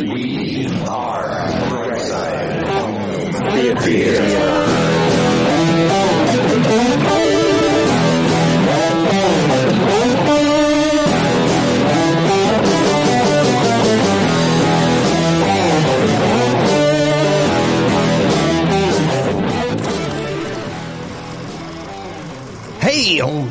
[0.00, 1.28] We are
[1.68, 2.64] Brightside.
[3.50, 4.71] Hey, home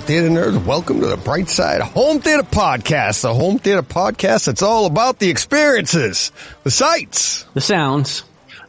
[0.02, 4.64] theater nerds, welcome to the Bright Side Home Theater Podcast, the home theater podcast that's
[4.64, 6.32] all about the experiences,
[6.64, 7.44] the sights.
[7.54, 8.24] The sounds.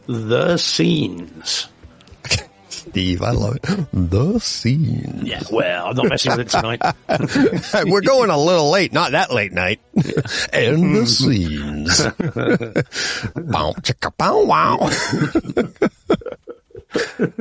[0.05, 1.67] The scenes.
[2.69, 3.87] Steve, I love it.
[3.91, 5.21] The scene.
[5.23, 6.81] Yeah, well, I'm not messing with it tonight.
[7.85, 9.79] We're going a little late, not that late night.
[10.53, 12.01] and the scenes.
[13.35, 14.77] bow, chicka, bow, wow.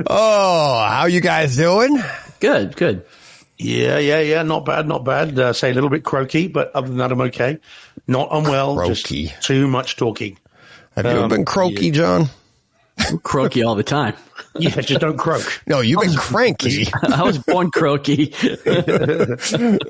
[0.07, 2.03] oh, how you guys doing?
[2.41, 3.05] Good, good.
[3.63, 4.43] Yeah, yeah, yeah.
[4.43, 5.39] Not bad, not bad.
[5.39, 7.59] Uh, say a little bit croaky, but other than that, I'm okay.
[8.07, 9.27] Not unwell, Croaky.
[9.27, 10.39] just too much talking.
[10.97, 12.29] Have you ever Um, been croaky, John?
[12.99, 14.15] I'm croaky all the time.
[14.59, 15.63] Yeah, just don't croak.
[15.67, 16.87] No, you've been cranky.
[17.03, 18.35] I was born croaky.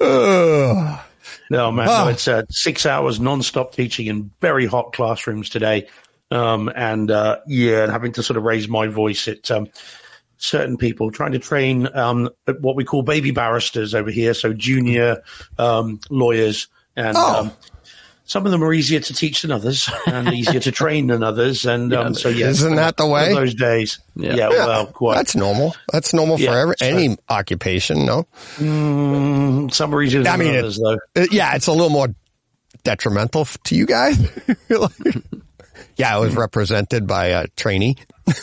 [0.01, 1.01] Ugh.
[1.51, 2.05] No, man, Ah.
[2.05, 5.86] no, it's uh, six hours non-stop teaching in very hot classrooms today.
[6.31, 9.69] Um, and, uh, yeah, and having to sort of raise my voice at, um,
[10.43, 12.29] certain people trying to train, um,
[12.61, 14.35] what we call baby barristers over here.
[14.35, 15.23] So junior,
[15.57, 17.41] um, lawyers and, Oh.
[17.43, 17.53] um,
[18.25, 21.65] some of them are easier to teach than others and easier to train than others.
[21.65, 23.33] And, um, so yeah, Isn't that the way?
[23.35, 24.01] those days.
[24.17, 24.35] Yeah.
[24.37, 24.48] Yeah.
[24.48, 25.15] well, quite.
[25.17, 25.77] That's normal.
[25.93, 26.89] That's normal for every, sure.
[26.89, 28.27] any occupation, no?
[28.57, 30.98] Mm, some are easier than I mean, others, though.
[31.15, 32.09] Uh, yeah, it's a little more
[32.85, 34.19] detrimental to you guys.
[34.70, 34.91] Like-
[35.97, 37.97] yeah, I was represented by a trainee.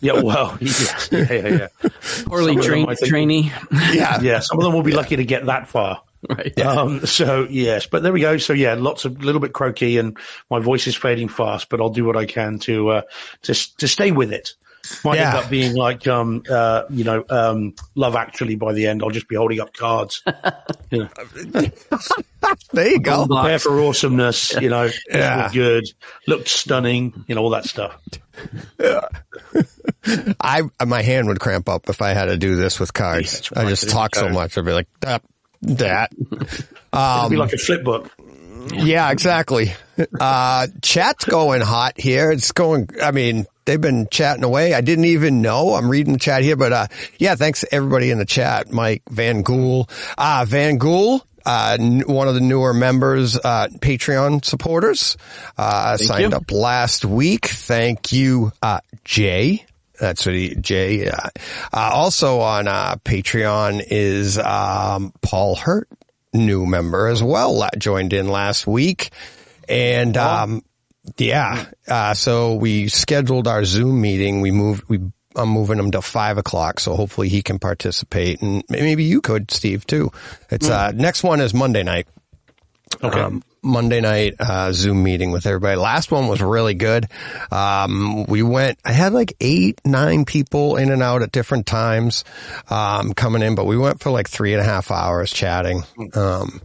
[0.00, 1.48] Yeah, well, yeah, yeah, yeah.
[1.48, 1.68] yeah.
[2.26, 3.52] Poorly Some of them, trained trainee.
[3.92, 4.20] Yeah.
[4.22, 6.02] yeah, some of them will be lucky to get that far.
[6.28, 6.58] right.
[6.58, 8.38] Um, so yes, but there we go.
[8.38, 10.18] So yeah, lots of little bit croaky, and
[10.50, 13.02] my voice is fading fast, but I'll do what I can to uh,
[13.42, 14.54] to to stay with it.
[15.04, 15.28] Might Yeah.
[15.36, 19.02] end up being like um uh you know um Love Actually by the end.
[19.02, 20.22] I'll just be holding up cards.
[20.90, 20.98] you
[21.52, 21.68] know,
[22.72, 23.26] There you go.
[23.26, 24.54] prepare for awesomeness.
[24.60, 25.50] You know, Yeah.
[25.52, 25.84] good,
[26.26, 27.24] looked stunning.
[27.26, 27.96] You know all that stuff.
[30.40, 33.50] I my hand would cramp up if I had to do this with cards.
[33.54, 34.58] Yeah, I just talk so much.
[34.58, 35.22] I'd be like that,
[35.62, 36.12] that.
[36.12, 38.10] It'd be like a flip book.
[38.72, 39.72] Yeah, exactly.
[40.18, 42.30] Uh, chat's going hot here.
[42.30, 44.74] It's going, I mean, they've been chatting away.
[44.74, 45.74] I didn't even know.
[45.74, 46.86] I'm reading the chat here, but, uh,
[47.18, 48.72] yeah, thanks everybody in the chat.
[48.72, 49.88] Mike Van Gool,
[50.18, 55.16] uh, Van Gool, uh, one of the newer members, uh, Patreon supporters,
[55.58, 56.36] uh, signed you.
[56.36, 57.46] up last week.
[57.46, 59.66] Thank you, uh, Jay.
[60.00, 61.28] That's what he, Jay, uh,
[61.72, 65.88] uh, also on, uh, Patreon is, um, Paul Hurt,
[66.32, 69.10] new member as well, joined in last week.
[69.68, 70.62] And, um,
[71.16, 74.40] yeah, uh, so we scheduled our Zoom meeting.
[74.40, 75.00] We moved, we,
[75.36, 76.80] I'm moving him to five o'clock.
[76.80, 80.10] So hopefully he can participate and maybe you could, Steve, too.
[80.50, 82.06] It's, uh, next one is Monday night.
[83.02, 83.20] Okay.
[83.20, 85.76] Um, Monday night uh, Zoom meeting with everybody.
[85.76, 87.06] Last one was really good.
[87.50, 88.78] Um, we went.
[88.84, 92.24] I had like eight, nine people in and out at different times
[92.68, 95.82] um, coming in, but we went for like three and a half hours chatting.
[96.12, 96.60] Um,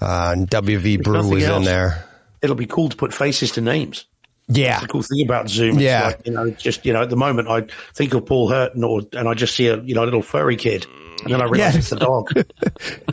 [0.00, 2.04] uh, and WV Brew nothing was in there.
[2.44, 4.04] It'll be cool to put faces to names.
[4.46, 5.76] Yeah, That's the cool thing about Zoom.
[5.76, 6.04] It's Yeah.
[6.08, 7.62] like, you know, just, you know, at the moment I
[7.94, 10.56] think of Paul Hurton or, and I just see a, you know, a little furry
[10.56, 10.86] kid.
[11.22, 11.78] And then I realize Yeah.
[11.78, 12.30] it's the dog.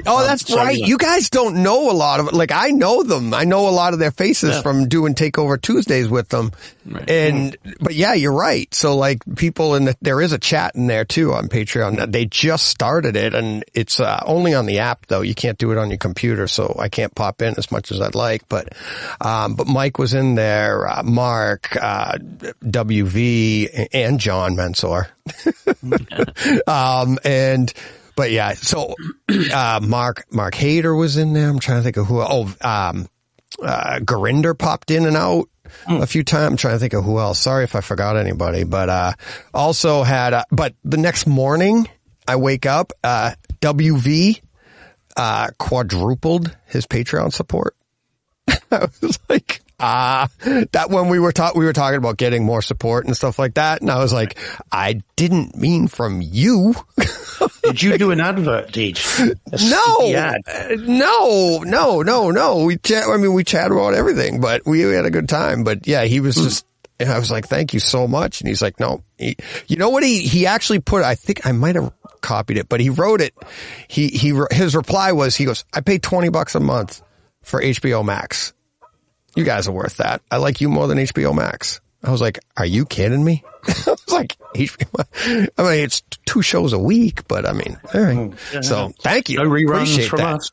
[0.07, 0.75] Oh, that's so, right.
[0.75, 3.35] you guys don't know a lot of like I know them.
[3.35, 4.62] I know a lot of their faces Yeah.
[4.63, 6.51] from doing Takeover Tuesdays with them.
[7.07, 8.73] And but yeah, you're right.
[8.73, 12.11] So like people in the there is a chat in there too on Patreon.
[12.11, 15.22] They just started it and it's uh, only on the app though.
[15.22, 18.01] You can't do it on your computer, so I can't pop in as much as
[18.01, 18.50] I'd like.
[18.50, 18.73] But
[19.22, 22.17] um, but Mike was in there, uh, Mark, uh,
[22.63, 25.07] WV, and John Mensor.
[26.67, 27.72] um, and,
[28.16, 28.95] but yeah, so,
[29.53, 31.49] uh, Mark, Mark Hader was in there.
[31.49, 33.07] I'm trying to think of who, oh, um,
[33.61, 35.49] uh, Gurinder popped in and out
[35.88, 36.52] a few times.
[36.52, 37.40] I'm trying to think of who else.
[37.40, 39.13] Sorry if I forgot anybody, but, uh,
[39.53, 41.87] also had, uh, but the next morning
[42.28, 43.31] I wake up, uh,
[43.61, 44.41] WV,
[45.17, 47.75] uh, quadrupled his Patreon support.
[48.72, 50.29] I was like, ah,
[50.72, 53.55] that when we were talking, we were talking about getting more support and stuff like
[53.55, 53.81] that.
[53.81, 54.37] And I was like,
[54.72, 56.75] I didn't mean from you.
[57.63, 59.35] Did you do an advert, Deej?
[59.69, 60.41] No, ad?
[60.47, 62.63] uh, no, no, no, no.
[62.66, 63.05] We chat.
[63.07, 65.63] I mean, we chat about everything, but we had a good time.
[65.63, 66.66] But yeah, he was just.
[66.99, 69.35] And I was like, "Thank you so much." And he's like, "No, he,
[69.67, 70.03] you know what?
[70.03, 71.03] He he actually put.
[71.03, 71.91] I think I might have
[72.22, 73.33] copied it, but he wrote it.
[73.87, 77.01] He he his reply was, he goes, "I pay twenty bucks a month
[77.41, 78.53] for HBO Max."
[79.35, 80.22] You guys are worth that.
[80.29, 81.81] I like you more than HBO Max.
[82.03, 83.43] I was like, are you kidding me?
[83.67, 88.01] I was like, HBO I mean, it's two shows a week, but I mean, all
[88.01, 88.33] right.
[88.61, 89.37] So thank you.
[89.37, 90.35] No reruns Appreciate from that.
[90.35, 90.51] us.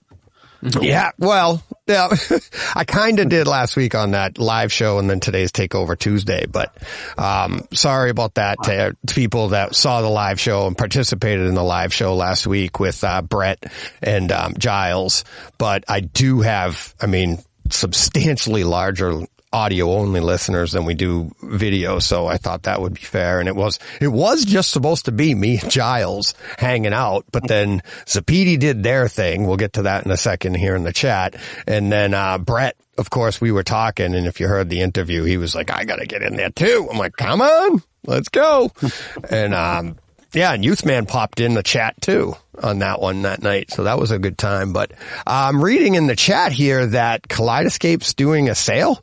[0.81, 2.09] Yeah, well, yeah,
[2.75, 6.47] I kind of did last week on that live show, and then today's Takeover Tuesday.
[6.47, 6.77] But
[7.17, 11.55] um, sorry about that to, to people that saw the live show and participated in
[11.55, 13.73] the live show last week with uh, Brett
[14.03, 15.25] and um, Giles.
[15.59, 17.39] But I do have, I mean,
[17.73, 21.99] substantially larger audio only listeners than we do video.
[21.99, 23.41] So I thought that would be fair.
[23.41, 27.49] And it was, it was just supposed to be me and Giles hanging out, but
[27.49, 29.47] then Zappiti did their thing.
[29.47, 31.37] We'll get to that in a second here in the chat.
[31.67, 34.15] And then, uh, Brett, of course, we were talking.
[34.15, 36.51] And if you heard the interview, he was like, I got to get in there
[36.51, 36.89] too.
[36.91, 38.71] I'm like, come on, let's go.
[39.31, 39.99] and, um,
[40.33, 43.71] yeah, and Youthman popped in the chat too on that one that night.
[43.71, 44.73] So that was a good time.
[44.73, 44.93] But
[45.27, 49.03] I'm reading in the chat here that Kaleidescape's doing a sale.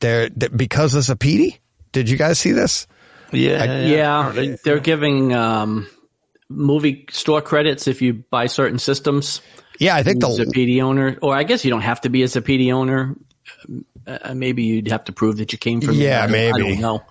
[0.00, 1.58] They're, they because of Zappiti.
[1.92, 2.86] Did you guys see this?
[3.32, 5.88] Yeah, Yeah, they're giving um,
[6.48, 9.40] movie store credits if you buy certain systems.
[9.78, 12.08] Yeah, I think As a the PD owner, or I guess you don't have to
[12.08, 13.16] be as a PD owner.
[14.06, 15.94] Uh, maybe you'd have to prove that you came from.
[15.94, 16.52] Yeah, there.
[16.52, 16.74] I maybe.
[16.74, 17.02] don't know,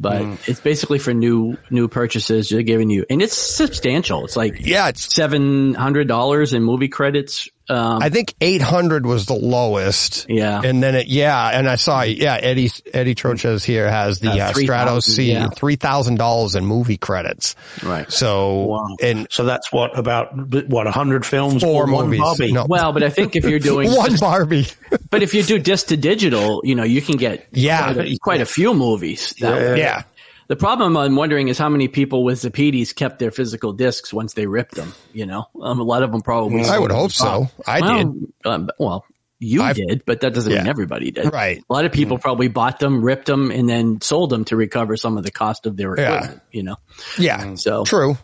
[0.00, 0.48] but mm.
[0.48, 2.48] it's basically for new new purchases.
[2.48, 4.24] They're giving you, and it's substantial.
[4.24, 7.48] It's like yeah, it's seven hundred dollars in movie credits.
[7.70, 10.26] Um, I think 800 was the lowest.
[10.28, 10.60] Yeah.
[10.64, 14.48] And then it, yeah, and I saw, yeah, Eddie, Eddie Troches here has the Uh,
[14.48, 15.46] uh, 3,000, Stratos C, yeah.
[15.48, 17.54] $3,000 in movie credits.
[17.82, 18.10] Right.
[18.10, 18.96] So, Wow.
[19.02, 20.32] and So that's what about
[20.68, 22.20] what a hundred films four or one movies.
[22.20, 22.52] Barbie?
[22.52, 24.66] No, well, but I think if you're doing, one Barbie.
[25.10, 27.92] but if you do disc to digital, you know, you can get Yeah.
[27.92, 29.34] quite a, quite a few movies.
[29.40, 29.78] That way.
[29.78, 30.02] yeah.
[30.50, 34.34] The problem I'm wondering is how many people with Zappitis kept their physical discs once
[34.34, 34.92] they ripped them.
[35.12, 36.64] You know, um, a lot of them probably.
[36.64, 37.48] I would hope so.
[37.68, 38.32] I well, did.
[38.44, 39.04] Um, well,
[39.38, 41.32] you I've- did, but that doesn't mean everybody did.
[41.32, 41.58] Right.
[41.70, 44.96] A lot of people probably bought them, ripped them, and then sold them to recover
[44.96, 46.14] some of the cost of their Yeah.
[46.16, 46.42] equipment.
[46.50, 46.76] You know,
[47.16, 47.54] Yeah.
[47.54, 48.18] so True.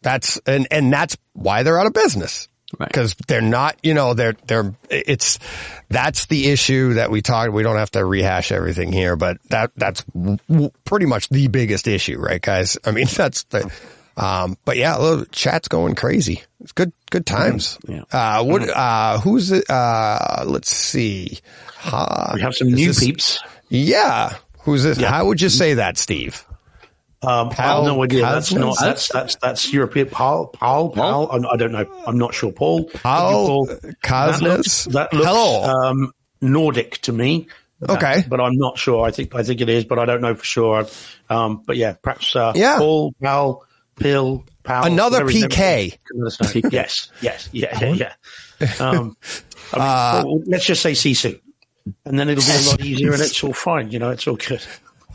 [0.00, 2.48] That's, and, and that's why they're out of business.
[2.78, 2.88] Right.
[2.88, 5.38] Because they're not, you know, they're, they're, it's,
[5.88, 9.72] that's the issue that we talked, we don't have to rehash everything here, but that,
[9.76, 12.78] that's w- w- pretty much the biggest issue, right, guys?
[12.84, 13.70] I mean, that's the,
[14.16, 16.42] um, but yeah, look, chat's going crazy.
[16.60, 17.78] It's good, good times.
[17.88, 18.02] Yeah.
[18.12, 19.50] Uh, what, uh, who's?
[19.52, 21.38] Uh, let's see.
[21.84, 23.40] Uh, we have some new this- peeps.
[23.68, 24.34] Yeah.
[24.64, 25.00] Who's this?
[25.00, 26.44] How would you say that, Steve?
[27.22, 28.22] Um, Paul I have no idea.
[28.22, 28.76] That's not.
[28.80, 30.08] That's that's that's European.
[30.08, 31.30] Paul, Paul, Paul.
[31.30, 31.86] I I don't know.
[32.06, 32.50] I'm not sure.
[32.50, 32.84] Paul.
[32.88, 37.48] Paul you, That looks, that looks um, Nordic to me.
[37.86, 38.24] Okay.
[38.28, 39.06] but I'm not sure.
[39.06, 40.86] I think I think it is, but I don't know for sure.
[41.28, 42.78] Um, but yeah, perhaps uh, Yeah.
[42.78, 43.64] Paul, Pal,
[43.96, 44.84] Pill, Pal.
[44.86, 46.72] Another whatever his name PK.
[46.72, 48.12] Yes, yes, yeah, yeah,
[48.60, 48.74] yeah.
[48.80, 49.16] Um,
[49.72, 51.40] I mean, Uh, well, let's just say Sisu,
[52.04, 53.90] and then it'll be a lot easier, and it's all fine.
[53.90, 54.62] You know, it's all good.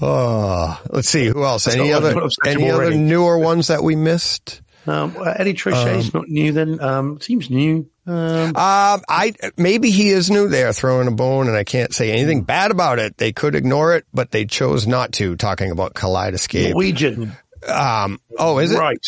[0.01, 1.25] Oh, let's see.
[1.27, 1.68] Who else?
[1.68, 4.62] Any other, I'm any other newer ones that we missed?
[4.88, 6.51] Um, uh, Eddie Trichet's not new.
[6.51, 7.89] Then um, seems new.
[8.06, 10.47] Um, Um, I maybe he is new.
[10.47, 13.18] They are throwing a bone, and I can't say anything bad about it.
[13.18, 15.36] They could ignore it, but they chose not to.
[15.38, 16.71] Talking about Kaleidescape.
[16.71, 17.31] Norwegian,
[17.68, 18.77] Um, oh, is it?
[18.77, 19.00] right?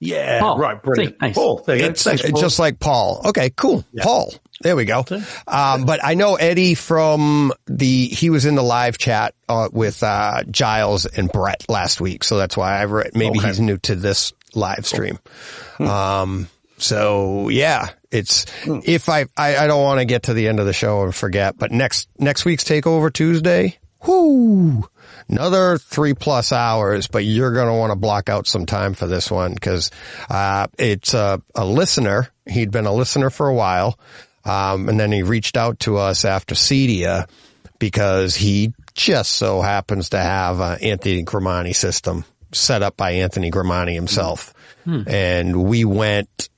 [0.00, 0.58] Yeah, Paul.
[0.58, 0.80] right.
[0.82, 1.14] Brilliant.
[1.14, 1.34] See, nice.
[1.34, 1.88] Paul, there you go.
[1.88, 2.40] It's Thanks, Paul.
[2.40, 3.22] just like Paul.
[3.26, 3.84] Okay, cool.
[3.98, 4.32] Paul.
[4.60, 5.04] There we go.
[5.46, 10.02] Um, but I know Eddie from the, he was in the live chat, uh, with,
[10.02, 12.22] uh, Giles and Brett last week.
[12.24, 13.48] So that's why I read, maybe Okay.
[13.48, 15.18] he's new to this live stream.
[15.78, 20.60] Um, so yeah, it's, if I, I, I don't want to get to the end
[20.60, 24.88] of the show and forget, but next, next week's takeover Tuesday, whoo,
[25.28, 29.06] another three plus hours, but you're going to want to block out some time for
[29.06, 29.90] this one because,
[30.30, 32.28] uh, it's a, a listener.
[32.46, 33.98] He'd been a listener for a while.
[34.44, 37.28] Um, and then he reached out to us after Cedia
[37.78, 43.50] because he just so happens to have an Anthony Grimani system set up by Anthony
[43.50, 44.54] Grimani himself.
[45.06, 46.48] And we went,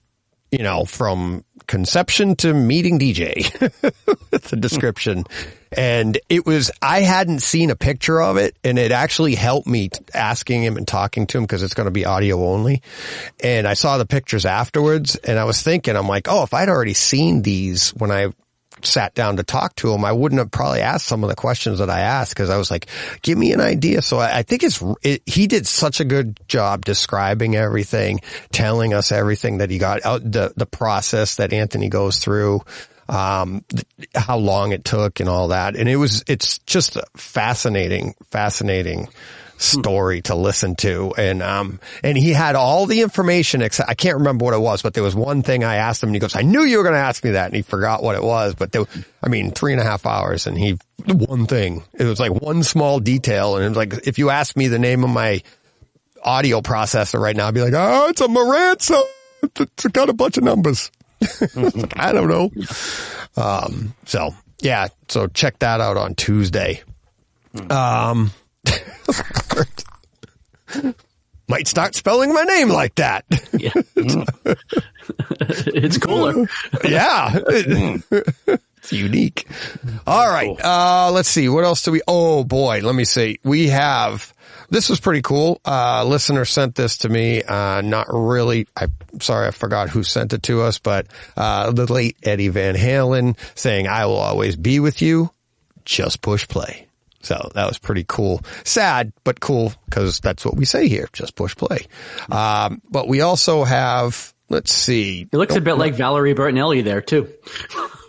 [0.52, 3.50] you know, from conception to meeting DJ,
[4.30, 5.24] with the description.
[5.72, 9.90] And it was, I hadn't seen a picture of it and it actually helped me
[10.12, 12.82] asking him and talking to him because it's going to be audio only.
[13.42, 16.68] And I saw the pictures afterwards and I was thinking, I'm like, oh, if I'd
[16.68, 18.32] already seen these when I
[18.82, 21.78] sat down to talk to him, I wouldn't have probably asked some of the questions
[21.78, 22.86] that I asked because I was like,
[23.22, 24.02] give me an idea.
[24.02, 28.20] So I, I think it's, it, he did such a good job describing everything,
[28.52, 32.62] telling us everything that he got out, the, the process that Anthony goes through,
[33.10, 33.64] um,
[34.14, 35.76] how long it took and all that.
[35.76, 39.08] And it was, it's just a fascinating, fascinating
[39.58, 41.12] story to listen to.
[41.18, 44.80] And, um, and he had all the information except, I can't remember what it was,
[44.80, 46.84] but there was one thing I asked him and he goes, I knew you were
[46.84, 47.46] going to ask me that.
[47.46, 48.84] And he forgot what it was, but there,
[49.22, 52.62] I mean, three and a half hours and he, one thing, it was like one
[52.62, 53.56] small detail.
[53.56, 55.42] And it was like, if you ask me the name of my
[56.22, 58.90] audio processor right now, I'd be like, oh, it's a Marantz.
[59.42, 60.92] It's got a bunch of numbers.
[61.96, 62.50] I don't know.
[63.36, 66.82] Um, so yeah, so check that out on Tuesday.
[67.68, 68.30] Um,
[71.48, 73.24] might start spelling my name like that.
[73.52, 73.72] Yeah.
[75.40, 76.46] it's cooler.
[76.84, 77.38] yeah.
[77.46, 79.48] it's unique.
[80.06, 80.56] All right.
[80.62, 81.48] Uh, let's see.
[81.48, 83.40] What else do we, oh boy, let me see.
[83.42, 84.32] We have,
[84.70, 85.60] this was pretty cool.
[85.64, 87.42] Uh, listener sent this to me.
[87.42, 88.66] Uh, not really.
[88.76, 89.48] I'm sorry.
[89.48, 93.86] I forgot who sent it to us, but, uh, the late Eddie Van Halen saying,
[93.86, 95.30] I will always be with you.
[95.84, 96.86] Just push play.
[97.22, 98.42] So that was pretty cool.
[98.64, 101.08] Sad, but cool because that's what we say here.
[101.12, 101.86] Just push play.
[102.30, 105.28] Um, but we also have, let's see.
[105.30, 107.28] It looks a bit like Valerie Bertinelli there too.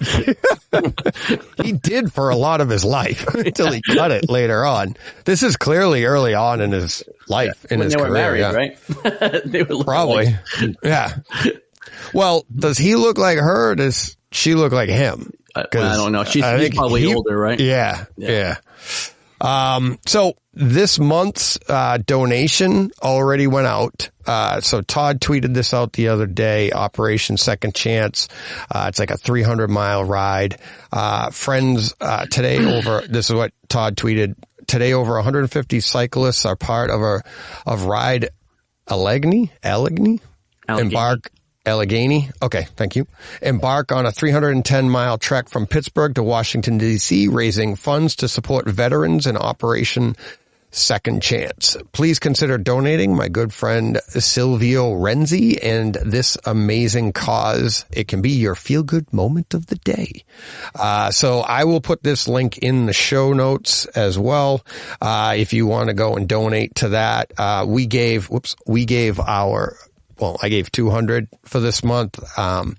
[1.62, 4.96] he did for a lot of his life until he cut it later on.
[5.24, 8.14] This is clearly early on in his life, in when his they were career.
[8.14, 8.52] married, yeah.
[8.52, 9.42] right?
[9.44, 10.26] they look Probably.
[10.60, 11.16] like- yeah.
[12.12, 13.70] Well, does he look like her?
[13.70, 15.32] Or does she look like him?
[15.56, 16.24] I, well, I don't know.
[16.24, 17.58] She's, I he's think probably he- older, right?
[17.60, 18.56] Yeah, yeah.
[19.44, 24.10] Um, so this month's uh, donation already went out.
[24.26, 26.72] Uh, so Todd tweeted this out the other day.
[26.72, 28.28] Operation Second Chance.
[28.70, 30.58] Uh, it's like a 300 mile ride.
[30.90, 33.02] Uh, friends uh, today over.
[33.06, 34.34] This is what Todd tweeted
[34.66, 34.94] today.
[34.94, 37.22] Over 150 cyclists are part of a
[37.66, 38.30] of ride
[38.88, 39.52] Allegheny.
[39.62, 40.20] Allegheny.
[40.68, 40.88] Allegheny.
[40.88, 41.30] Embark.
[41.66, 42.30] Allegheny.
[42.42, 43.06] Okay, thank you.
[43.40, 48.68] Embark on a 310 mile trek from Pittsburgh to Washington DC, raising funds to support
[48.68, 50.14] veterans in Operation
[50.74, 51.76] Second Chance.
[51.92, 57.86] Please consider donating my good friend Silvio Renzi and this amazing cause.
[57.90, 60.24] It can be your feel good moment of the day.
[60.74, 64.66] Uh, so I will put this link in the show notes as well.
[65.00, 68.84] Uh, if you want to go and donate to that, uh, we gave, whoops, we
[68.84, 69.76] gave our
[70.24, 72.18] well, I gave 200 for this month.
[72.38, 72.78] Um,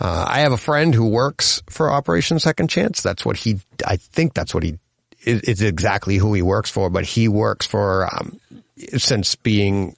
[0.00, 3.02] uh, I have a friend who works for Operation Second Chance.
[3.02, 4.78] That's what he, I think that's what he,
[5.22, 8.40] is exactly who he works for, but he works for, um,
[8.96, 9.96] since being,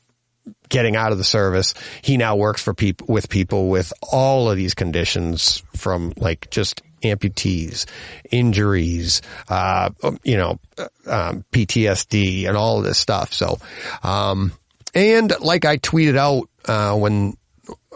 [0.69, 4.57] getting out of the service, he now works for people, with people with all of
[4.57, 7.87] these conditions from like just amputees,
[8.33, 9.91] injuries, uh,
[10.25, 10.59] you know,
[11.07, 13.33] um, PTSD and all of this stuff.
[13.33, 13.59] So,
[14.03, 14.53] um,
[14.95, 17.37] and like I tweeted out, uh, when,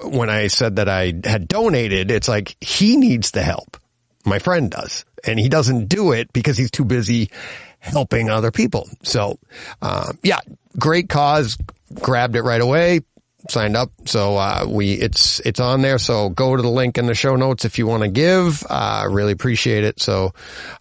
[0.03, 3.77] when I said that I had donated, it's like he needs the help.
[4.25, 5.05] My friend does.
[5.27, 7.31] And he doesn't do it because he's too busy
[7.79, 8.89] helping other people.
[9.03, 9.39] So,
[9.81, 10.41] uh, yeah,
[10.79, 11.57] great cause.
[11.95, 13.01] Grabbed it right away.
[13.49, 13.91] Signed up.
[14.07, 15.99] So, uh, we, it's, it's on there.
[15.99, 18.63] So go to the link in the show notes if you want to give.
[18.69, 20.01] Uh, really appreciate it.
[20.01, 20.33] So,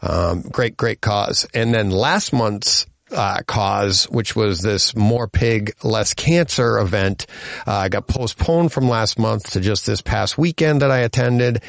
[0.02, 1.48] um, great, great cause.
[1.54, 7.26] And then last month's uh, cause, which was this more pig, less cancer event,
[7.66, 11.62] uh, got postponed from last month to just this past weekend that I attended.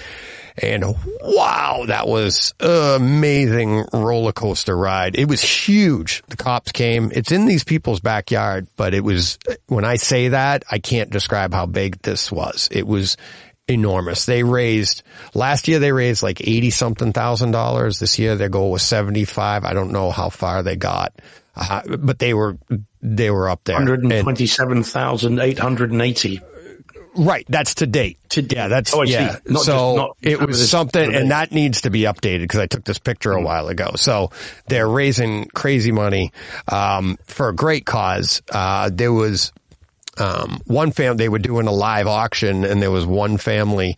[0.56, 0.84] And
[1.20, 5.16] wow, that was amazing roller coaster ride.
[5.16, 6.22] It was huge.
[6.28, 7.10] The cops came.
[7.12, 11.52] It's in these people's backyard, but it was, when I say that, I can't describe
[11.52, 12.68] how big this was.
[12.70, 13.16] It was
[13.68, 14.26] enormous.
[14.26, 15.02] They raised,
[15.34, 17.98] last year they raised like 80 something thousand dollars.
[17.98, 19.64] This year their goal was 75.
[19.64, 21.12] I don't know how far they got,
[21.56, 22.58] uh, but they were,
[23.00, 23.76] they were up there.
[23.80, 26.40] And- 127,880.
[27.16, 28.18] Right, that's to date.
[28.30, 29.36] To yeah, that's Oh, yeah.
[29.46, 32.66] Not just- so not- it was something, and that needs to be updated because I
[32.66, 33.92] took this picture a while ago.
[33.94, 34.32] So
[34.66, 36.32] they're raising crazy money
[36.66, 38.42] um, for a great cause.
[38.50, 39.52] Uh, there was
[40.18, 43.96] um, one family they were doing a live auction, and there was one family.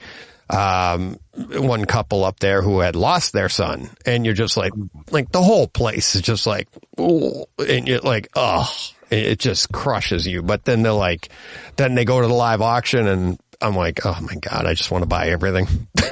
[0.48, 4.70] Um, one couple up there who had lost their son and you're just like,
[5.10, 6.68] like the whole place is just like,
[7.00, 8.72] ooh, and you're like, oh,
[9.10, 10.42] it just crushes you.
[10.42, 11.30] But then they're like,
[11.74, 14.88] then they go to the live auction and I'm like, oh my God, I just
[14.92, 15.66] want to buy everything.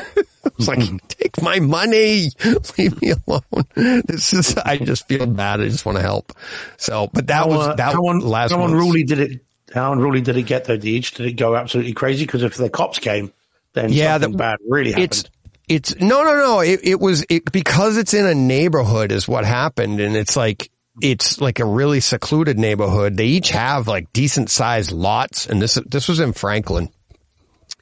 [0.59, 2.29] It's like, take my money,
[2.79, 3.43] leave me alone.
[4.07, 5.61] This is, I just feel bad.
[5.61, 6.33] I just want to help.
[6.77, 9.41] So, but that How, was, uh, that how, un- last how month's- unruly did it?
[9.75, 10.79] How unruly did it get though?
[10.79, 11.15] Deej?
[11.17, 12.25] Did it go absolutely crazy?
[12.25, 13.33] Because if the cops came,
[13.75, 15.05] then Yeah, something that- bad really happened.
[15.05, 15.25] it's
[15.67, 19.45] it's no no no it, it was it because it's in a neighborhood is what
[19.45, 24.51] happened and it's like it's like a really secluded neighborhood they each have like decent
[24.51, 26.91] sized lots and this this was in Franklin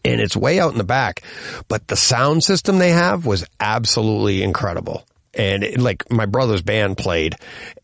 [0.04, 1.22] and it's way out in the back
[1.66, 6.96] but the sound system they have was absolutely incredible and it, like my brother's band
[6.96, 7.34] played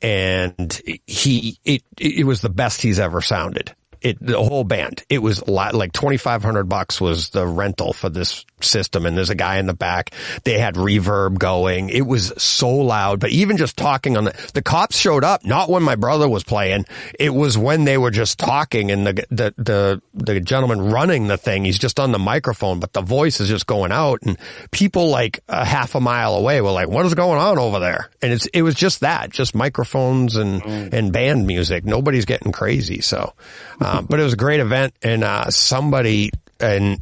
[0.00, 3.74] and he, it, it was the best he's ever sounded.
[4.00, 8.08] It, the whole band, it was a lot, like 2,500 bucks was the rental for
[8.08, 9.06] this system.
[9.06, 10.10] And there's a guy in the back.
[10.44, 11.88] They had reverb going.
[11.88, 15.68] It was so loud, but even just talking on the, the cops showed up, not
[15.68, 16.84] when my brother was playing.
[17.18, 21.36] It was when they were just talking and the, the, the, the gentleman running the
[21.36, 24.38] thing, he's just on the microphone, but the voice is just going out and
[24.70, 28.10] people like a half a mile away were like, what is going on over there?
[28.22, 31.84] And it's, it was just that, just microphones and, and band music.
[31.84, 33.00] Nobody's getting crazy.
[33.00, 33.34] So,
[33.80, 37.00] um, but it was a great event and, uh, somebody and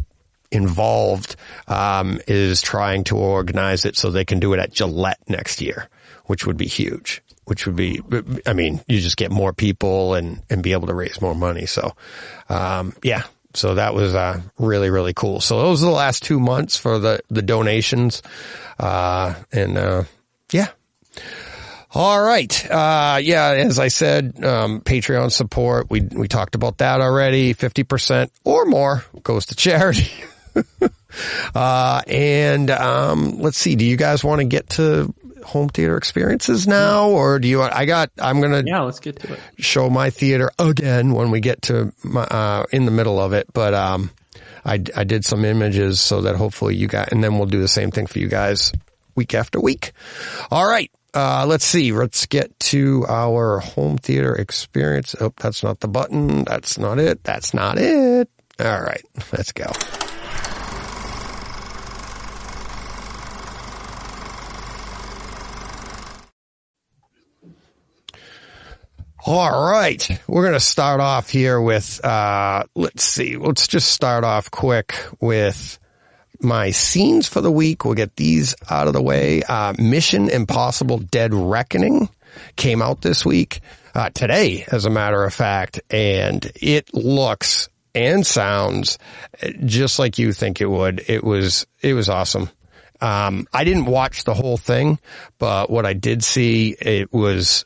[0.51, 1.37] involved,
[1.69, 5.89] um, is trying to organize it so they can do it at Gillette next year,
[6.27, 7.23] which would be huge.
[7.45, 8.01] Which would be,
[8.45, 11.67] I mean, you just get more people and, and be able to raise more money.
[11.67, 11.95] So,
[12.49, 13.23] um, yeah,
[13.55, 15.41] so that was, uh, really, really cool.
[15.41, 18.21] So those are the last two months for the, the donations.
[18.81, 20.03] Uh, and, uh,
[20.51, 20.71] yeah.
[21.95, 22.71] All right.
[22.71, 25.89] Uh, yeah, as I said, um, Patreon support.
[25.89, 27.55] We, we talked about that already.
[27.55, 30.11] 50% or more goes to charity.
[31.55, 33.77] uh, and, um, let's see.
[33.77, 37.85] Do you guys want to get to home theater experiences now or do you, I
[37.85, 39.41] got, I'm going to Yeah, let's get to it.
[39.59, 43.47] show my theater again when we get to my, uh, in the middle of it.
[43.53, 44.11] But, um,
[44.65, 47.69] I, I did some images so that hopefully you got, and then we'll do the
[47.69, 48.73] same thing for you guys
[49.15, 49.93] week after week.
[50.51, 50.91] All right.
[51.15, 51.93] Uh, let's see.
[51.93, 55.15] Let's get to our home theater experience.
[55.19, 56.43] Oh, that's not the button.
[56.45, 57.23] That's not it.
[57.25, 58.29] That's not it.
[58.59, 59.03] All right.
[59.33, 59.71] Let's go.
[69.29, 70.09] All right.
[70.29, 73.37] We're going to start off here with, uh, let's see.
[73.37, 75.81] Let's just start off quick with
[76.41, 77.85] my scenes for the week.
[77.85, 79.43] We'll get these out of the way.
[79.43, 82.09] Uh, Mission Impossible Dead Reckoning
[82.55, 83.63] came out this week,
[83.97, 88.97] uh, today, as a matter of fact, and it looks and sounds
[89.65, 91.03] just like you think it would.
[91.09, 92.49] It was, it was awesome.
[93.01, 95.01] Um, I didn't watch the whole thing,
[95.41, 97.65] but what I did see, it was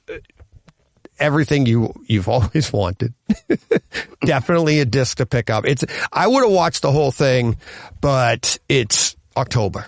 [1.21, 3.15] everything you you've always wanted.
[4.25, 5.67] Definitely a disc to pick up.
[5.67, 7.57] It's I would have watched the whole thing,
[8.01, 9.87] but it's October.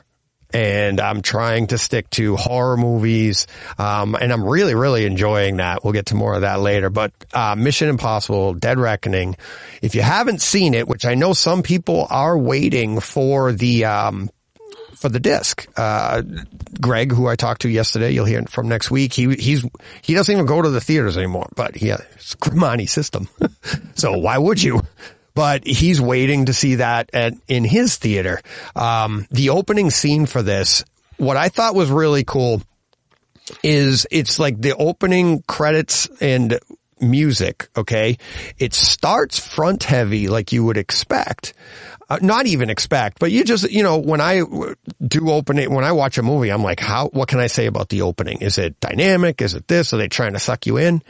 [0.54, 3.46] And I'm trying to stick to horror movies.
[3.78, 5.82] Um, and I'm really, really enjoying that.
[5.82, 6.90] We'll get to more of that later.
[6.90, 9.36] But, uh, Mission Impossible, Dead Reckoning.
[9.80, 14.28] If you haven't seen it, which I know some people are waiting for the, um,
[15.02, 15.66] for the disc.
[15.76, 16.22] Uh,
[16.80, 19.12] Greg, who I talked to yesterday, you'll hear from next week.
[19.12, 19.66] He, he's,
[20.00, 22.00] he doesn't even go to the theaters anymore, but he has
[22.40, 23.28] Grimani system.
[23.96, 24.80] so why would you?
[25.34, 28.40] But he's waiting to see that at, in his theater.
[28.76, 30.84] Um, the opening scene for this,
[31.16, 32.62] what I thought was really cool
[33.64, 36.60] is it's like the opening credits and
[37.00, 37.68] music.
[37.76, 38.18] Okay.
[38.58, 41.54] It starts front heavy like you would expect.
[42.12, 44.42] Uh, not even expect, but you just, you know, when I
[45.00, 47.64] do open it, when I watch a movie, I'm like, how, what can I say
[47.64, 48.42] about the opening?
[48.42, 49.40] Is it dynamic?
[49.40, 49.94] Is it this?
[49.94, 51.02] Are they trying to suck you in?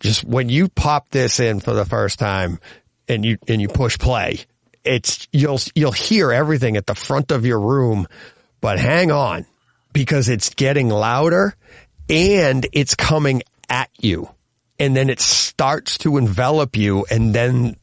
[0.00, 2.58] Just when you pop this in for the first time
[3.06, 4.46] and you, and you push play,
[4.82, 8.06] it's, you'll, you'll hear everything at the front of your room,
[8.62, 9.44] but hang on
[9.92, 11.54] because it's getting louder
[12.08, 14.30] and it's coming at you.
[14.78, 17.76] And then it starts to envelop you and then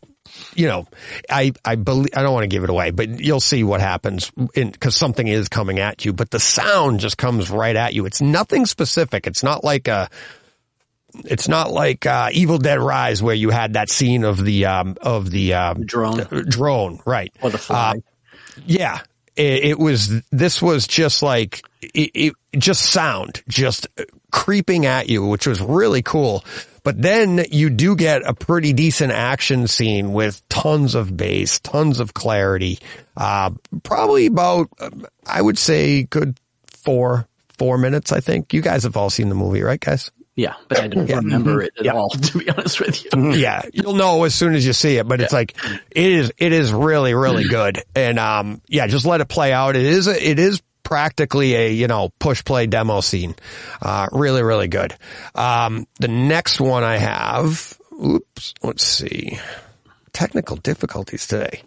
[0.56, 0.88] you know,
[1.30, 4.32] I, I believe, I don't want to give it away, but you'll see what happens
[4.54, 8.06] because something is coming at you, but the sound just comes right at you.
[8.06, 9.28] It's nothing specific.
[9.28, 10.10] It's not like a,
[11.26, 14.98] it's not like, uh, Evil Dead Rise where you had that scene of the, um,
[15.02, 16.26] of the, um, Drone.
[16.48, 17.34] drone, right.
[17.42, 17.96] Or the fly.
[18.66, 19.02] Yeah.
[19.36, 23.88] It, it was, this was just like, it, it just sound, just
[24.32, 26.44] creeping at you, which was really cool.
[26.84, 32.00] But then you do get a pretty decent action scene with tons of bass, tons
[32.00, 32.80] of clarity.
[33.16, 33.52] Uh,
[33.84, 34.70] probably about,
[35.26, 38.54] I would say good four, four minutes, I think.
[38.54, 40.12] You guys have all seen the movie, right guys?
[40.36, 43.32] yeah, but I don't remember it at all, to be honest with you.
[43.34, 45.56] yeah, you'll know as soon as you see it, but it's like,
[45.92, 47.84] it is, it is really, really good.
[47.96, 49.76] And, um, yeah, just let it play out.
[49.76, 53.36] It is, it is practically a, you know, push play demo scene.
[53.82, 54.96] Uh, really, really good.
[55.36, 59.40] Um, the next one I have, oops, let's see.
[60.12, 61.64] Technical difficulties today.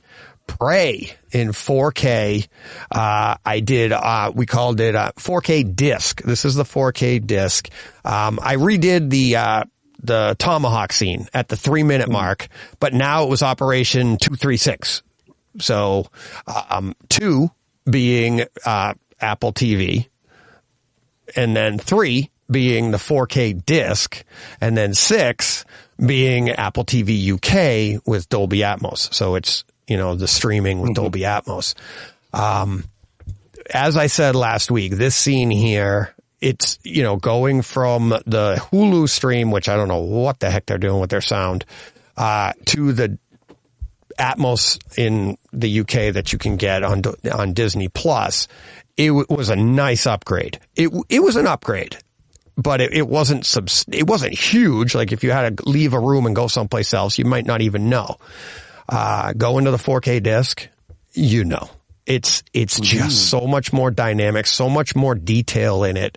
[0.47, 2.47] Prey in 4K.
[2.91, 6.23] Uh, I did, uh, we called it a 4K disc.
[6.23, 7.69] This is the 4K disc.
[8.05, 9.65] Um, I redid the, uh,
[10.03, 12.49] the tomahawk scene at the three minute mark,
[12.79, 15.03] but now it was operation 236.
[15.59, 16.07] So,
[16.47, 17.51] um, two
[17.91, 20.09] being, uh, Apple TV,
[21.35, 24.25] and then three being the 4K disc,
[24.61, 25.65] and then six
[26.05, 29.13] being Apple TV UK with Dolby Atmos.
[29.13, 31.75] So it's, you know, the streaming with Dolby Atmos.
[32.33, 32.85] Um,
[33.71, 39.09] as I said last week, this scene here, it's, you know, going from the Hulu
[39.09, 41.65] stream, which I don't know what the heck they're doing with their sound,
[42.17, 43.19] uh, to the
[44.19, 47.03] Atmos in the UK that you can get on
[47.33, 48.49] on Disney Plus.
[48.97, 50.59] It w- was a nice upgrade.
[50.75, 51.97] It it was an upgrade,
[52.57, 54.95] but it, it wasn't subs- it wasn't huge.
[54.95, 57.61] Like if you had to leave a room and go someplace else, you might not
[57.61, 58.17] even know.
[58.89, 60.69] Uh, go into the 4K disc,
[61.13, 61.69] you know.
[62.07, 66.17] It's it's just so much more dynamic, so much more detail in it,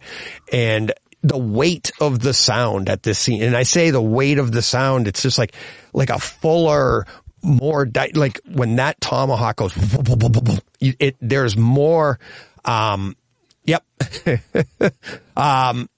[0.53, 3.41] and the weight of the sound at this scene.
[3.41, 5.55] And I say the weight of the sound, it's just like
[5.91, 7.07] like a fuller,
[7.41, 9.73] more di- like when that tomahawk goes,
[10.79, 12.19] it there's more.
[12.65, 13.15] Um,
[13.63, 13.83] yep.
[15.37, 15.89] um,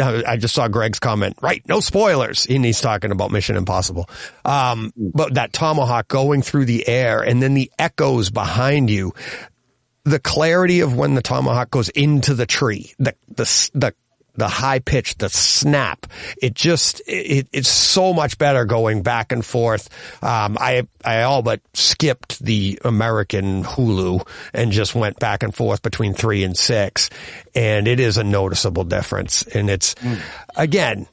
[0.00, 1.36] I just saw Greg's comment.
[1.40, 2.46] Right, no spoilers.
[2.46, 4.08] And he's talking about Mission Impossible.
[4.44, 9.12] Um, but that tomahawk going through the air and then the echoes behind you,
[10.04, 13.94] the clarity of when the tomahawk goes into the tree, the the the
[14.38, 16.06] the high pitch, the snap.
[16.40, 19.90] It just it, it's so much better going back and forth.
[20.22, 25.82] Um, I I all but skipped the American Hulu and just went back and forth
[25.82, 27.10] between three and six,
[27.54, 29.42] and it is a noticeable difference.
[29.42, 29.94] And it's
[30.56, 31.06] again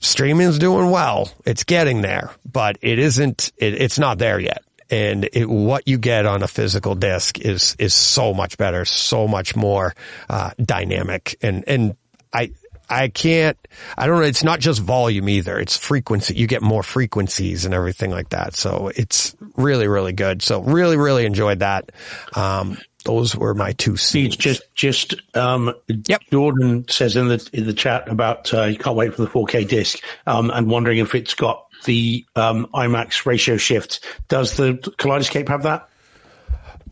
[0.00, 1.30] streaming's doing well.
[1.44, 4.62] It's getting there, but it isn't, it, it's not there yet.
[4.88, 9.26] And it, what you get on a physical disc is, is so much better, so
[9.26, 9.94] much more,
[10.30, 11.36] uh, dynamic.
[11.42, 11.96] And, and
[12.36, 12.50] I,
[12.88, 13.56] I can't,
[13.98, 15.58] I don't know, it's not just volume either.
[15.58, 16.34] It's frequency.
[16.34, 18.54] You get more frequencies and everything like that.
[18.54, 20.42] So it's really, really good.
[20.42, 21.90] So really, really enjoyed that.
[22.34, 24.36] Um, those were my two scenes.
[24.36, 26.22] just just um, Yep.
[26.32, 29.68] Jordan says in the in the chat about uh, you can't wait for the 4K
[29.68, 34.04] disc um, and wondering if it's got the um, IMAX ratio shift.
[34.26, 35.88] Does the Kaleidescape have that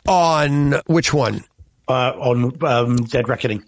[0.07, 1.43] on which one?
[1.89, 3.65] uh, on um, Dead Reckoning?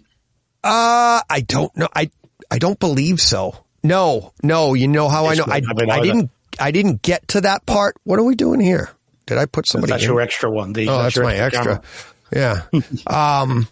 [0.67, 1.87] Uh, I don't know.
[1.95, 2.09] I,
[2.51, 3.55] I don't believe so.
[3.83, 4.73] No, no.
[4.73, 5.69] You know how Yes, I know?
[5.87, 7.95] I, I I didn't, I didn't get to that part.
[8.03, 8.89] What are we doing here?
[9.25, 10.09] Did I put somebody That's in?
[10.09, 10.73] your extra one.
[10.73, 11.63] The, Oh, that's your my extra.
[11.63, 11.81] camera.
[12.33, 12.61] Yeah.
[13.07, 13.67] um,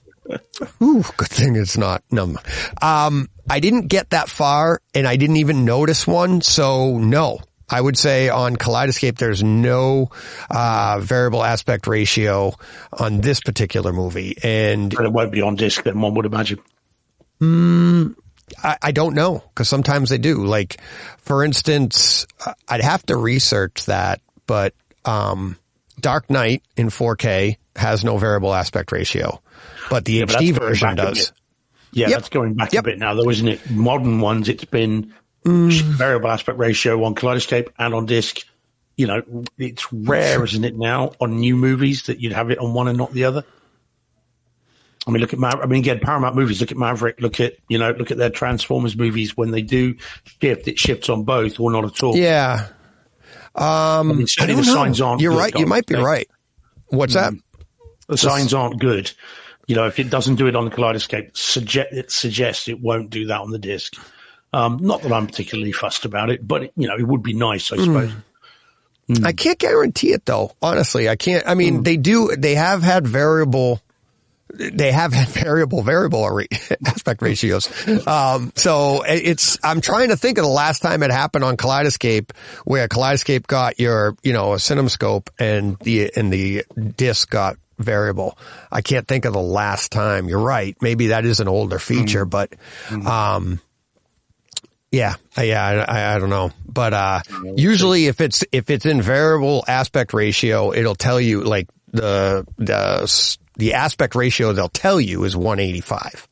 [0.82, 2.40] ooh, good thing it's not numb.
[2.82, 6.42] Um, I didn't get that far and I didn't even notice one.
[6.42, 10.10] So no, I would say on Kaleidescape, there's no,
[10.52, 12.54] uh, variable aspect ratio
[12.94, 14.36] on this particular movie.
[14.44, 15.84] And But it won't be on disc.
[15.84, 16.60] Then one would imagine.
[17.42, 20.46] I, I don't know because sometimes they do.
[20.46, 20.80] Like,
[21.18, 22.26] for instance,
[22.68, 25.58] I'd have to research that, but um,
[26.00, 29.42] Dark Knight in 4K has no variable aspect ratio,
[29.90, 31.34] but the but that's HD going version does.
[31.92, 32.18] Yeah, Yep.
[32.18, 32.84] that's going back Yep.
[32.84, 33.70] a bit now, though, isn't it?
[33.70, 35.14] Modern ones, it's been
[35.46, 35.80] Mm.
[35.96, 38.40] variable aspect ratio on Kaleidescape and on disc.
[38.98, 39.22] You know,
[39.60, 42.98] it's rare, isn't it, now on new movies that you'd have it on one and
[42.98, 43.44] not the other.
[45.08, 46.60] I mean, look at Maver- I mean, again, Paramount movies.
[46.62, 47.22] Look at Maverick.
[47.22, 49.38] Look at you know, look at their Transformers movies.
[49.38, 49.96] When they do
[50.42, 52.18] shift, it shifts on both or not at all.
[52.18, 52.68] Yeah,
[53.56, 54.74] I mean, I don't the know.
[54.74, 55.22] signs aren't.
[55.22, 55.56] You're good, right.
[55.60, 56.28] You might be right.
[56.88, 57.34] What's that?
[58.08, 59.12] The signs aren't good.
[59.68, 63.10] You know, if it doesn't do it on the Kaleidescape, suggest it suggests it won't
[63.10, 63.94] do that on the disc.
[64.54, 67.72] Um, not that I'm particularly fussed about it, but you know, it would be nice,
[67.72, 68.12] I suppose.
[69.24, 70.52] I can't guarantee it though.
[70.62, 71.46] Honestly, I can't.
[71.48, 71.58] I Hmm.
[71.58, 72.36] mean, they do.
[72.36, 73.82] They have had variable.
[74.58, 76.48] They have had variable variable re-
[76.86, 77.70] aspect ratios.
[78.08, 79.58] Um, so it's.
[79.64, 82.32] I'm trying to think of the last time it happened on Kaleidescape,
[82.64, 86.66] where Kaleidescape got your, you know, a CinemaScope and the and the
[86.96, 88.38] disc got variable.
[88.72, 90.30] I can't think of the last time.
[90.30, 90.76] You're right.
[90.82, 92.54] Maybe that is an older feature, but,
[93.06, 93.60] um,
[94.92, 97.22] yeah, yeah, I, I, don't know, but uh,
[97.56, 103.06] usually if it's if it's in variable aspect ratio, it'll tell you like the the
[103.58, 106.28] the aspect ratio they'll tell you is 185,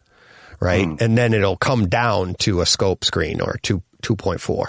[0.59, 0.87] right?
[0.99, 4.67] And then it'll come down to a scope screen or two 2.4,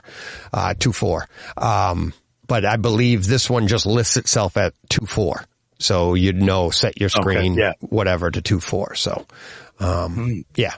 [0.53, 1.27] uh, 2.4.
[1.63, 2.13] Um,
[2.47, 5.45] but I believe this one just lists itself at 2.4.
[5.81, 7.73] So you'd know, set your screen, yeah.
[7.81, 8.97] whatever to 2.4.
[8.97, 9.27] So,
[9.81, 10.75] um, yeah.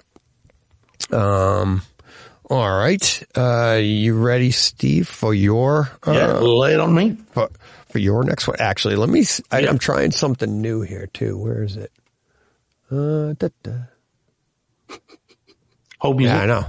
[1.13, 1.83] Um,
[2.49, 3.23] all right.
[3.37, 7.17] Uh, you ready, Steve, for your, uh, Yeah, lay it on me.
[7.33, 7.51] for,
[7.97, 8.59] for your next one?
[8.61, 11.39] Actually, let me, I, am trying something new here too.
[11.39, 11.91] Where is it?
[12.91, 14.97] Uh, da, da.
[15.99, 16.27] Hold me.
[16.27, 16.67] Yeah, I know.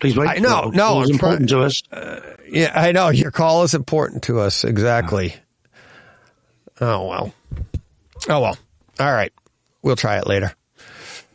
[0.00, 0.28] Please wait.
[0.28, 1.84] I know, It's no, always I'm important to us.
[2.48, 3.10] Yeah, I know.
[3.10, 4.64] Your call is important to us.
[4.64, 5.36] Exactly.
[6.80, 7.34] Oh, well.
[8.28, 8.58] Oh, well.
[8.98, 9.32] All right.
[9.82, 10.52] We'll try it later.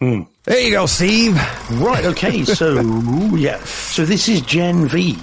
[0.02, 1.36] There you go, Steve.
[1.72, 2.04] Right.
[2.04, 2.44] Okay.
[2.46, 2.82] So
[3.36, 3.64] yeah.
[3.64, 5.18] So this is Gen V,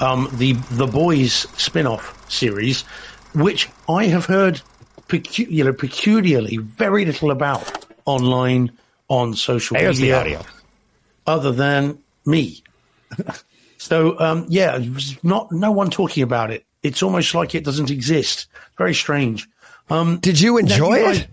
[0.00, 2.84] um, the the boys spin-off series,
[3.34, 4.60] which I have heard,
[5.08, 8.72] pecu- you know, peculiarly very little about online
[9.08, 10.42] on social There's the media, audio.
[11.26, 12.62] other than me.
[13.78, 14.78] so um, yeah,
[15.22, 16.64] not no one talking about it.
[16.82, 18.46] It's almost like it doesn't exist.
[18.78, 19.48] Very strange.
[20.20, 21.28] Did you enjoy you guys- it?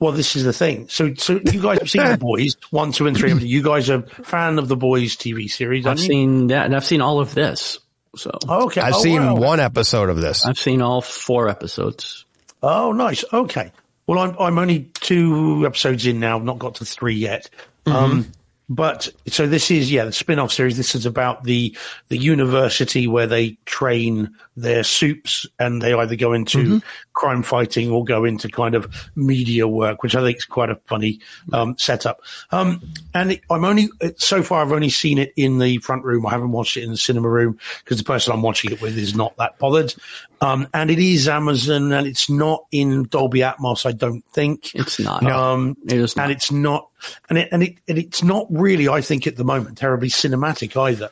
[0.00, 0.88] Well, this is the thing.
[0.88, 3.32] So, so you guys have seen the boys one, two, and three.
[3.32, 5.86] You guys are fan of the boys TV series.
[5.86, 6.04] I've you?
[6.04, 7.78] seen that, and I've seen all of this.
[8.16, 8.80] So Oh, okay.
[8.80, 9.34] I've Oh, seen wow.
[9.36, 10.44] one episode of this.
[10.46, 12.24] I've seen all four episodes.
[12.62, 13.24] Oh, nice.
[13.32, 13.72] Okay.
[14.06, 16.36] Well, I'm I'm only two episodes in now.
[16.38, 17.48] I've not got to three yet.
[17.86, 18.30] Um,
[18.68, 20.76] but so this is yeah the spin-off series.
[20.76, 21.76] This is about the
[22.08, 26.80] the university where they train their soups, and they either go into
[27.12, 30.76] crime fighting or go into kind of media work, which I think is quite a
[30.86, 31.20] funny
[31.52, 32.20] um, setup.
[32.50, 32.80] Um,
[33.14, 36.26] and it, I'm only so far I've only seen it in the front room.
[36.26, 38.96] I haven't watched it in the cinema room because the person I'm watching it with
[38.96, 39.94] is not that bothered.
[40.40, 43.86] Um, and it is Amazon, and it's not in Dolby Atmos.
[43.86, 45.24] I don't think It's not.
[45.24, 46.24] um, It is not.
[46.24, 46.90] and it's not,
[47.28, 50.76] and it, and it, and it's not really, I think, at the moment, terribly cinematic
[50.80, 51.10] either.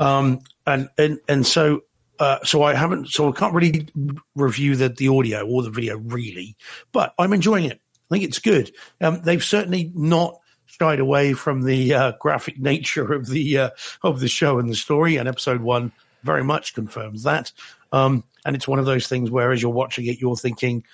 [0.00, 1.82] Um, and, and, and so,
[2.18, 3.88] uh, so I haven't, so I can't really
[4.34, 6.56] review the, the audio or the video really,
[6.92, 7.80] but I'm enjoying it.
[8.10, 8.70] I think it's good.
[9.00, 13.70] Um, they've certainly not shied away from the, uh, graphic nature of the, uh,
[14.02, 17.52] of the show and the story and episode one very much confirms that.
[17.92, 20.84] Um, and it's one of those things where as you're watching it, you're thinking,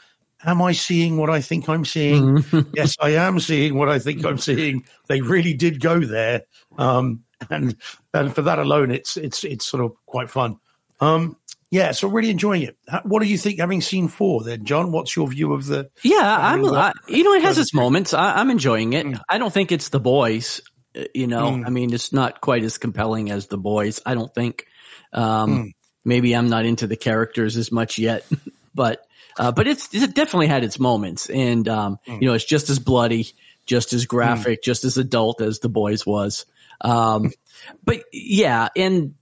[0.44, 2.44] am I seeing what I think I'm seeing?
[2.74, 4.84] yes, I am seeing what I think I'm seeing.
[5.08, 6.42] They really did go there.
[6.78, 7.76] Um, and,
[8.14, 10.58] and for that alone, it's, it's, it's sort of quite fun.
[11.00, 11.36] Um,
[11.70, 12.76] yeah, so really enjoying it.
[13.04, 14.90] What do you think, having seen four then, John?
[14.90, 16.64] What's your view of the, Yeah, I'm.
[16.64, 18.12] I, you know, it has its moments.
[18.12, 19.14] I, I'm enjoying Mm.
[19.14, 19.20] it.
[19.28, 20.60] I don't think it's the boys.
[20.96, 24.00] uh, You know, I mean, it's not quite as compelling as the boys.
[24.04, 24.66] I don't think.
[25.12, 25.70] Um, Mm.
[26.04, 28.26] Maybe I'm not into the characters as much yet,
[28.74, 29.04] but
[29.38, 32.20] uh, but it's it definitely had its moments, and um, Mm.
[32.22, 33.28] you know, it's just as bloody,
[33.66, 36.46] just as graphic, just as adult as the boys was.
[36.80, 37.30] Um,
[37.84, 39.14] but yeah, and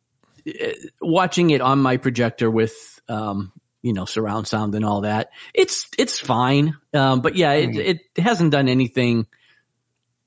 [1.01, 5.89] watching it on my projector with um, you know surround sound and all that, it's
[5.99, 6.77] it's fine.
[6.95, 9.27] Um, but yeah, it, it hasn't done anything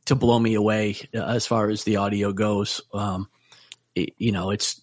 [0.05, 2.81] to blow me away uh, as far as the audio goes.
[2.93, 3.27] Um,
[3.95, 4.81] it- you know, it's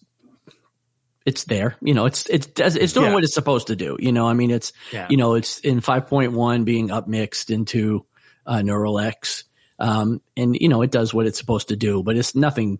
[1.25, 1.75] it's there.
[1.81, 3.13] You know, it's it's it's doing Yeah.
[3.13, 3.97] what it's supposed to do.
[3.99, 5.07] You know, I mean, it's Yeah.
[5.09, 8.05] you know, it's in five point one being upmixed into
[8.45, 9.43] uh, Neural X,
[9.77, 12.01] um, and you know, it does what it's supposed to do.
[12.01, 12.79] But it's nothing,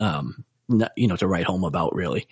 [0.00, 0.44] um,
[0.96, 2.26] you know, to write home about really.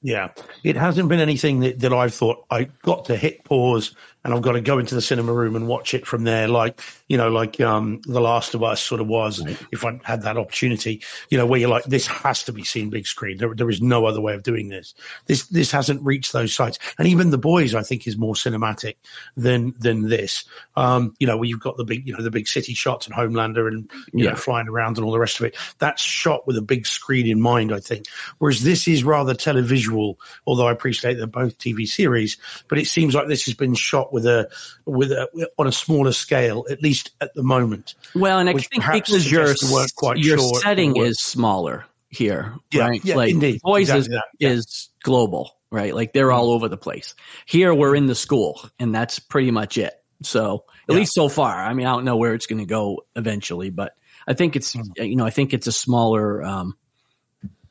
[0.00, 0.30] Yeah,
[0.64, 4.42] it hasn't been anything that, that I've thought I got to hit pause and I've
[4.42, 6.46] got to go into the cinema room and watch it from there.
[6.48, 9.44] Like you know, like um, The Last of Us sort of was.
[9.72, 12.88] If I had that opportunity, you know, where you're like, this has to be seen
[12.88, 13.36] big screen.
[13.38, 14.94] There, there is no other way of doing this.
[15.26, 16.78] This this hasn't reached those sites.
[16.98, 18.94] And even The Boys, I think, is more cinematic
[19.36, 20.44] than than this.
[20.76, 23.14] Um, you know, where you've got the big, you know, the big city shots and
[23.16, 24.30] Homelander and you Yeah.
[24.30, 25.56] know, flying around and all the rest of it.
[25.78, 28.06] That's shot with a big screen in mind, I think.
[28.38, 29.34] Whereas this is rather
[29.72, 32.36] televisual, although I appreciate they're both TV series,
[32.68, 34.48] but it seems like this has been shot with a,
[34.86, 37.94] with a, on a smaller scale, at least at the moment.
[38.14, 41.84] Well, and I think because your suggests they weren't quite your sure setting is smaller
[42.08, 43.04] here, Yeah, right?
[43.04, 43.60] yeah, like indeed.
[43.62, 44.48] boys is, Exactly that, yeah.
[44.50, 45.94] Is global, right?
[45.94, 47.14] Like they're all over the place.
[47.46, 49.94] Here we're in the school, and that's pretty much it.
[50.22, 50.96] So at Yeah.
[51.00, 53.92] least so far, I mean, I don't know where it's going to go eventually, but
[54.26, 55.08] I think it's Mm.
[55.08, 56.76] you know I think it's a smaller, um,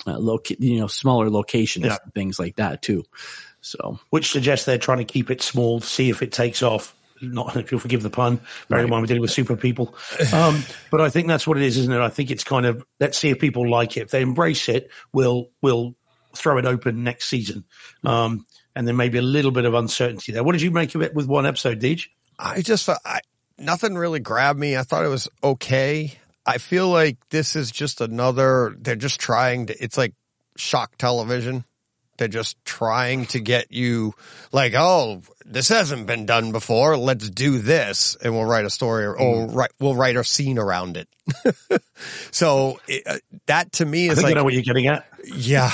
[0.08, 1.98] uh, loca- you know, smaller locations, Yeah.
[2.14, 3.04] things like that too.
[3.62, 6.96] So which suggests they're trying to keep it small, see if it takes off.
[7.24, 9.96] Not if you'll forgive the pun, bearing in mind we're dealing with super people.
[10.34, 12.00] Um, but I think that's what it is, isn't it?
[12.00, 14.02] I think it's kind of let's see if people like it.
[14.02, 15.94] If they embrace it, we'll we'll
[16.36, 17.66] throw it open next season.
[18.04, 20.44] Um, and then maybe a little bit of uncertainty there.
[20.44, 22.08] What did you make of it with one episode, Deej?
[22.40, 23.22] I just I,
[23.60, 24.76] nothing really grabbed me.
[24.76, 26.18] I thought it was okay.
[26.46, 28.76] I feel like this is just another.
[28.80, 29.84] They're just trying to.
[29.84, 30.14] It's like
[30.58, 31.66] shock television.
[32.18, 34.14] They're just trying to get you
[34.52, 36.96] like, oh, this hasn't been done before.
[36.96, 40.60] Let's do this, and we'll write a story, or, or write, we'll write a scene
[40.60, 41.08] around it.
[42.32, 44.88] so it, uh, that to me I is think like, you know what you're getting
[44.88, 45.06] at.
[45.26, 45.72] yeah.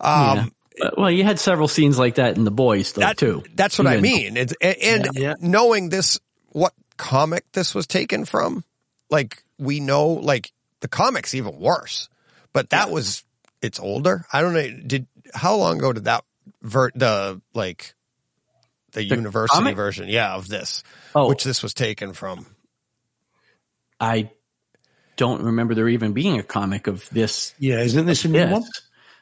[0.00, 0.90] Um, yeah.
[0.96, 3.42] Well, you had several scenes like that in the boys though that, too.
[3.54, 4.36] That's what I mean.
[4.36, 5.34] It's, and and Yeah, yeah.
[5.40, 6.20] knowing this,
[6.50, 8.64] what comic this was taken from,
[9.10, 12.08] like we know, like the comic's even worse.
[12.52, 13.24] But that was
[13.62, 14.26] it's older.
[14.32, 14.68] I don't know.
[14.86, 16.24] Did how long ago did that
[16.62, 17.94] ver the like
[18.92, 19.76] the, university comic?
[19.76, 20.08] version?
[20.08, 20.82] Yeah, of this,
[21.14, 22.46] Oh, which this was taken from.
[24.00, 24.30] I
[25.16, 27.54] don't remember there even being a comic of this.
[27.58, 28.70] Yeah, isn't this a new Yes.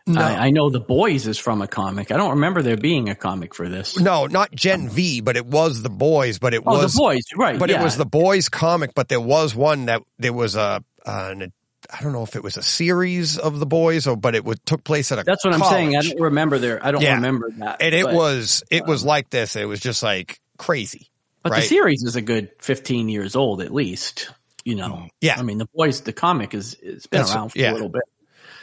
[0.08, 0.18] One?
[0.18, 2.10] I, I know the boys is from a comic.
[2.10, 3.98] I don't remember there being a comic for this.
[3.98, 6.38] No, not Gen um, V, but it was the boys.
[6.38, 7.58] But it Oh, was the boys, right?
[7.58, 7.80] But yeah.
[7.80, 8.94] it was the boys comic.
[8.94, 11.52] But there was one that there was a an,
[11.90, 14.64] I don't know if it was a series of the boys or but it would
[14.66, 15.96] took place at a That's what I'm saying.
[15.96, 16.84] I don't remember there.
[16.84, 17.14] I don't Yeah.
[17.14, 17.80] remember that.
[17.80, 19.56] and it but, was it was um, like this.
[19.56, 21.08] It was just like crazy.
[21.42, 21.60] but right.
[21.62, 24.30] the series is a good 15 years old at least.
[24.64, 25.08] You know.
[25.22, 25.36] Yeah.
[25.38, 27.70] I mean, the boys, the comic is it's been That's- around for yeah.
[27.70, 28.02] a little bit.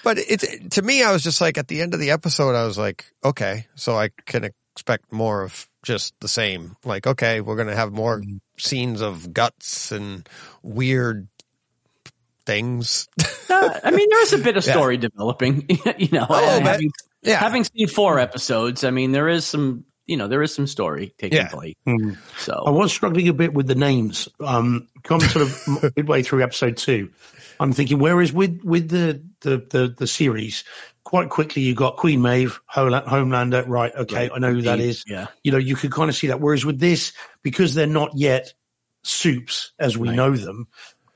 [0.05, 2.63] But it's to me, I was just like at the end of the episode, I
[2.65, 6.77] was like, okay, so I can expect more of just the same.
[6.85, 8.37] Like, okay, we're gonna have more Mm-hmm.
[8.57, 10.29] scenes of guts and
[10.63, 11.27] weird
[12.45, 13.07] things.
[13.47, 14.73] Uh, I mean, there is a bit of Yeah.
[14.73, 15.65] story developing.
[15.97, 16.91] you know, Oh, having,
[17.21, 17.37] yeah.
[17.39, 19.85] having seen four episodes, I mean, there is some.
[20.07, 21.47] You know, there is some story taking Yeah.
[21.49, 21.75] place.
[21.87, 21.93] I
[22.37, 24.27] So was struggling a bit with the names.
[24.39, 27.11] Um, come sort of midway through episode two,
[27.59, 30.63] I'm thinking, whereas with with the the the, the series,
[31.03, 33.67] quite quickly you got Queen Maeve, Homelander.
[33.67, 35.03] Right, okay, I know who that is.
[35.07, 35.27] Yeah.
[35.43, 36.41] You know, you could kind of see that.
[36.41, 37.13] Whereas with this,
[37.43, 38.53] because they're not yet
[39.03, 40.15] supes as we Right.
[40.15, 40.67] know them,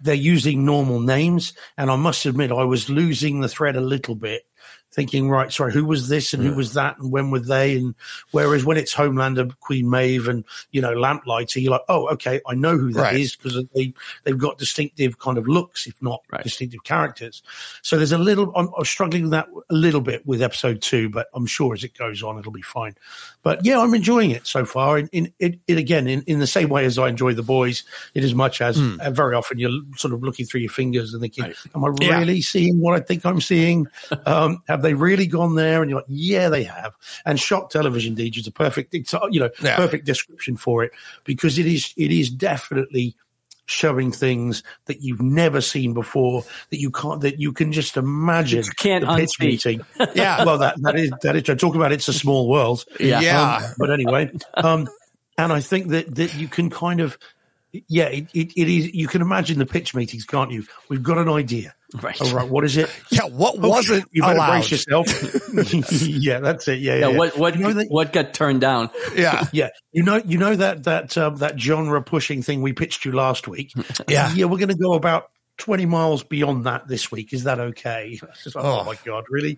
[0.01, 1.53] they're using normal names.
[1.77, 4.43] And I must admit, I was losing the thread a little bit.
[4.91, 7.77] Thinking, right, sorry, who was this and who was that and when were they?
[7.77, 7.93] And
[8.31, 12.55] whereas when it's Homelander, Queen Maeve, and you know Lamplighter, you're like, oh, okay, I
[12.55, 13.43] know who that is Right.
[13.53, 16.43] because they they've got distinctive kind of looks, if not Right.
[16.43, 17.43] distinctive characters.
[17.83, 21.09] So there's a little, I'm, I'm struggling with that a little bit with episode two,
[21.09, 22.95] but I'm sure as it goes on, it'll be fine.
[23.41, 24.97] But yeah, I'm enjoying it so far.
[24.99, 27.83] In, in it, it again, in, in the same way as I enjoy the boys,
[28.13, 31.21] in as much as uh, very often you're sort of looking through your fingers and
[31.21, 31.55] thinking, Right.
[31.75, 32.17] am I Yeah.
[32.19, 33.87] really seeing what I think I'm seeing?
[34.25, 35.81] um, have they really gone there?
[35.81, 36.95] And you're like, yeah, they have.
[37.25, 39.75] And shock television, DJ, is a perfect, uh, you know, Yeah.
[39.77, 40.91] perfect description for it
[41.23, 43.15] because it is, it is definitely
[43.69, 48.63] showing things that you've never seen before that you can't that you can just imagine
[48.65, 49.45] You can't the pitch unsee.
[49.45, 49.81] meeting.
[50.15, 50.43] Yeah.
[50.45, 53.19] well that that is that is talk about it's a small world Yeah.
[53.21, 53.57] Yeah.
[53.57, 54.87] um, but anyway um
[55.37, 57.17] and i think that that you can kind of
[57.87, 61.17] yeah it, it, it is you can imagine the pitch meetings can't you we've got
[61.17, 62.19] an idea Right.
[62.21, 64.49] all right what is it yeah, what wasn't you better allowed?
[64.51, 65.07] brace yourself
[66.01, 67.17] yeah that's it yeah yeah, Yeah, yeah.
[67.17, 68.89] what what You know that- what got turned down?
[69.15, 73.05] Yeah, yeah, you know, you know that that um, that genre pushing thing we pitched
[73.05, 73.73] you last week.
[74.07, 74.31] Yeah.
[74.33, 77.33] yeah, we're going to go about twenty miles beyond that this week.
[77.33, 78.19] Is that okay?
[78.43, 78.81] Just like, oh.
[78.81, 78.83] Oh.
[78.83, 79.57] my god, really?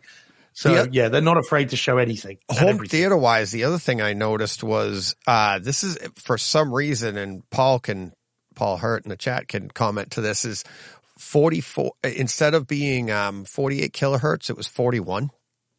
[0.54, 2.38] So The- yeah, they're not afraid to show anything.
[2.50, 7.18] home theater wise, the other thing I noticed was uh, this is for some reason,
[7.18, 8.14] and Paul can
[8.56, 10.64] Paul Hurt in the chat can comment to this is
[11.18, 15.32] forty four instead of being um, forty eight kilohertz, it was forty one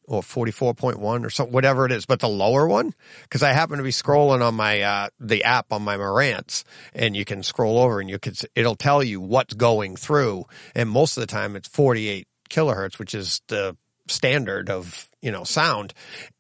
[0.08, 3.42] or forty four point one or something, whatever it is, but the lower one because
[3.42, 7.24] I happen to be scrolling on my uh, the app on my Marantz, and you
[7.24, 11.20] can scroll over and you can it'll tell you what's going through, and most of
[11.20, 13.76] the time it's forty eight kilohertz, which is the
[14.12, 15.94] standard of you know sound.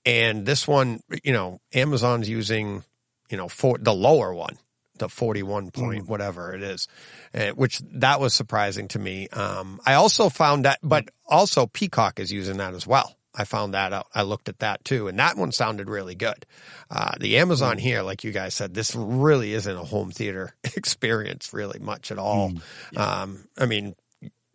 [0.04, 2.84] And this one you know amazon's using
[3.30, 4.58] you know for the lower one
[4.98, 6.86] the 41 point whatever it is
[7.34, 9.28] uh, which that was surprising to me.
[9.28, 13.16] Um i also found that but also peacock is using that as well.
[13.34, 14.08] I found that out.
[14.14, 16.44] I looked at that too and that one sounded really good.
[16.90, 21.52] Uh the amazon here like you guys said this really isn't a home theater experience
[21.52, 22.52] really much at all.
[22.96, 23.94] Um i mean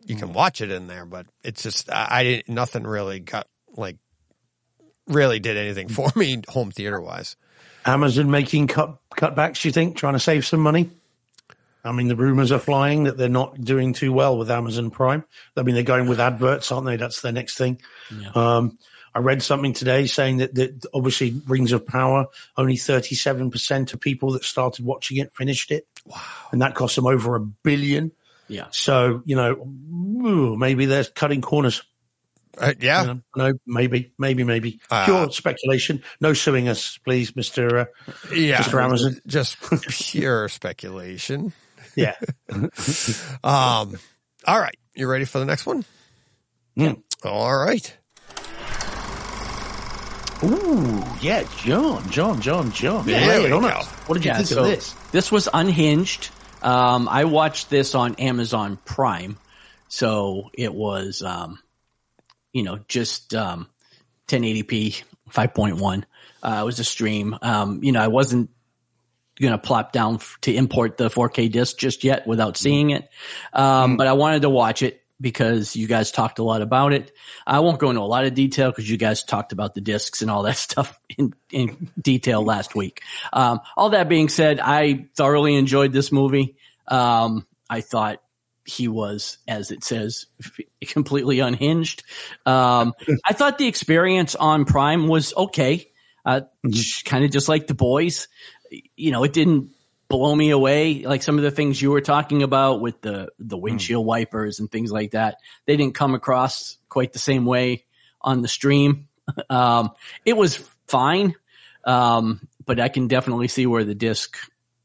[0.08, 3.46] you can watch it in there, but it's just I, I didn't nothing really got
[3.76, 3.96] like
[5.06, 7.36] really did anything for me home theater wise.
[7.84, 9.64] Amazon making cut cutbacks.
[9.64, 10.90] You think trying to save some money?
[11.84, 15.24] I mean, the rumors are flying that they're not doing too well with Amazon Prime.
[15.56, 16.96] I mean, they're going with adverts, aren't they?
[16.96, 17.80] That's their next thing.
[18.34, 18.78] Um,
[19.14, 24.32] I read something today saying that, that obviously Rings of Power, only 37% of people
[24.32, 25.86] that started watching it finished it.
[26.04, 26.20] Wow.
[26.52, 28.12] And that cost them over a billion.
[28.48, 28.66] Yeah.
[28.70, 29.52] So, you know,
[30.26, 31.82] ooh, maybe they're cutting corners.
[32.56, 34.80] Uh, yeah, You know, no, maybe, maybe, maybe.
[34.90, 36.02] Uh, Pure speculation.
[36.20, 37.82] No suing us, please, Mr.
[37.82, 37.84] Uh,
[38.34, 38.82] yeah, Mr.
[38.82, 39.20] Amazon.
[39.26, 39.58] just
[39.88, 41.52] pure speculation.
[41.94, 42.14] yeah.
[43.44, 43.96] Um,
[44.46, 45.84] all right, you ready for the next one?
[46.76, 47.02] Mm.
[47.24, 47.96] All right.
[50.44, 53.04] Ooh, yeah, John, John, John, John.
[53.06, 53.60] There we go.
[53.60, 54.92] What did you Yeah, think so of this?
[55.10, 56.30] This was unhinged.
[56.62, 59.38] Um, I watched this on Amazon Prime,
[59.88, 61.58] so it was, um,
[62.52, 63.68] you know, just um,
[64.28, 66.04] 1080p 5.1.
[66.42, 67.36] Uh, it was a stream.
[67.42, 68.50] Um, you know, I wasn't
[69.40, 73.08] going to plop down f- to import the 4K disc just yet without seeing it,
[73.52, 77.12] um, but I wanted to watch it because you guys talked a lot about it.
[77.46, 80.22] I won't go into a lot of detail because you guys talked about the discs
[80.22, 83.02] and all that stuff in, in detail last week.
[83.32, 86.56] Um, all that being said, I thoroughly enjoyed this movie.
[86.86, 88.22] Um, I thought
[88.64, 90.26] he was, as it says,
[90.88, 92.02] completely unhinged.
[92.46, 92.94] Um,
[93.24, 95.90] I thought the experience on Prime was okay.
[96.24, 96.42] Uh,
[97.04, 98.28] kind of just like the boys.
[98.96, 99.70] You know, it didn't
[100.08, 103.58] blow me away like some of the things you were talking about with the the
[103.58, 105.36] windshield wipers and things like that.
[105.66, 107.84] They didn't come across quite the same way
[108.20, 109.08] on the stream.
[109.50, 109.90] um,
[110.24, 110.56] it was
[110.86, 111.34] fine,
[111.84, 114.38] um, but I can definitely see where the disc,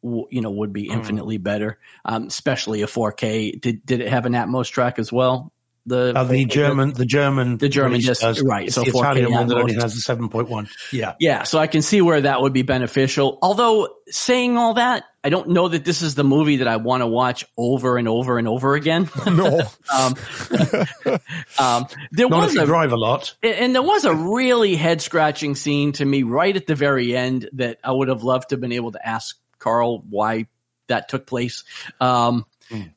[0.03, 3.59] w- you know, would be infinitely better, um, especially a 4K.
[3.61, 5.52] Did did it have an Atmos track as well?
[5.85, 8.41] The Uh, the German, the German, The German just does.
[8.41, 10.69] right, It's so the Italian one that only has the seven point one.
[10.91, 13.37] Yeah, Yeah, so I can see where that would be beneficial.
[13.41, 17.01] Although saying all that, I don't know that this is the movie that I want
[17.01, 19.09] to watch over and over and over again.
[19.25, 19.59] No.
[19.93, 20.15] um,
[21.59, 23.35] um, there not was a drive a lot.
[23.43, 27.49] and there was a really head scratching scene to me right at the very end
[27.53, 30.47] that I would have loved to have been able to ask Carl why
[30.87, 31.63] that took place.
[31.99, 32.91] Um, and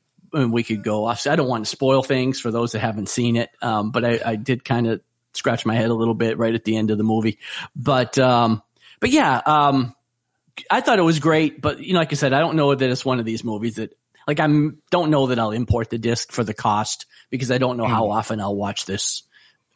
[0.45, 1.27] we could go off.
[1.27, 3.51] I don't want to spoil things for those that haven't seen it.
[3.63, 5.01] Um, but I, I did kind of
[5.33, 7.39] scratch my head a little bit right at the end of the movie.
[7.75, 8.63] But, um,
[9.01, 9.95] but yeah, um,
[10.71, 12.91] I thought it was great, but you know, like I said, I don't know that
[12.91, 14.47] it's one of these movies that like I
[14.91, 18.11] don't know that I'll import the disc for the cost because I don't know how
[18.11, 19.23] often I'll watch this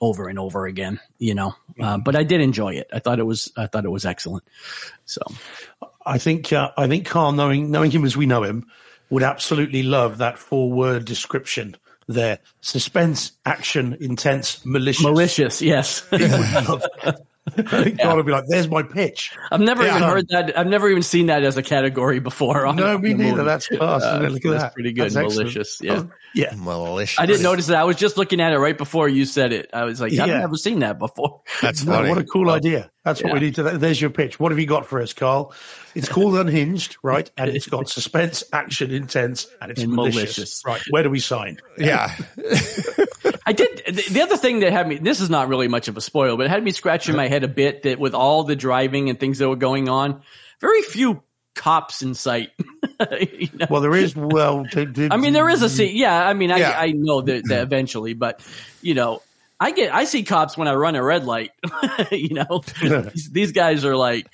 [0.01, 1.55] over and over again, you know.
[1.79, 2.89] Uh, but I did enjoy it.
[2.93, 4.45] I thought it was I thought it was excellent.
[5.05, 5.21] So
[6.05, 8.67] I think uh, I think Carl, knowing knowing him as we know him,
[9.11, 11.77] would absolutely love that four word description
[12.09, 15.03] there: suspense, action, intense, malicious.
[15.05, 16.07] malicious, yes.
[16.11, 17.21] He would love that.
[17.57, 19.97] I think Carl would be like, "There's my pitch." I've never Yeah.
[19.97, 20.57] even heard that.
[20.59, 22.67] I've never even seen that as a category before.
[22.67, 23.37] on No, me the neither.
[23.39, 23.45] movie.
[23.49, 24.03] That's class.
[24.05, 24.75] Uh, Look at that's that.
[24.75, 25.05] pretty good.
[25.07, 25.39] That's excellent.
[25.39, 26.03] malicious, yeah.
[26.05, 26.53] Oh, yeah.
[26.57, 27.19] Malicious.
[27.19, 27.79] I didn't notice that.
[27.79, 29.71] I was just looking at it right before you said it.
[29.73, 30.39] I was like, I've Yeah.
[30.41, 31.41] never seen that before.
[31.63, 32.11] That's No, funny.
[32.11, 32.91] what a cool idea.
[33.05, 33.63] That's what we need to.
[33.63, 34.39] There's your pitch.
[34.39, 35.55] What have you got for us, Carl?
[35.95, 37.31] It's called Unhinged, right?
[37.39, 40.15] And it's got suspense, action, intense, and it's And malicious.
[40.37, 40.63] malicious.
[40.67, 40.83] Right.
[40.91, 41.59] Where do we sign?
[41.79, 42.15] yeah.
[43.47, 43.83] I did.
[43.87, 46.37] The the other thing that had me, this is not really much of a spoil,
[46.37, 49.19] but it had me scratching my head a bit that with all the driving and
[49.19, 50.23] things that were going on,
[50.61, 51.23] very few
[51.55, 52.51] cops in sight.
[53.01, 53.67] You know?
[53.71, 54.15] Well, there is.
[54.15, 55.97] Well, to, to- I mean, there is a scene.
[55.97, 56.75] Yeah, I mean, I, Yeah.
[56.79, 58.47] I know that, that eventually, but
[58.83, 59.23] you know,
[59.63, 61.51] I get I see cops when I run a red light.
[62.11, 64.27] you know, these, these guys are like,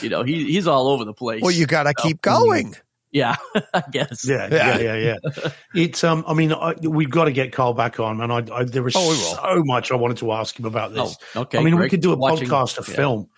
[0.00, 1.42] you know, he he's all over the place.
[1.42, 2.74] Well, you got to keep going.
[3.12, 3.36] yeah,
[3.74, 4.26] I guess.
[4.26, 4.78] Yeah, Yeah.
[4.78, 5.50] yeah, yeah, yeah.
[5.74, 6.02] It's.
[6.02, 6.24] Um.
[6.26, 8.56] I mean, I, we've got to get Carl back on, and I.
[8.56, 11.16] I there was Oh, so much I wanted to ask him about this.
[11.34, 12.96] Oh, okay, I mean, we could do a watching- podcast, a yeah.
[12.96, 13.28] film.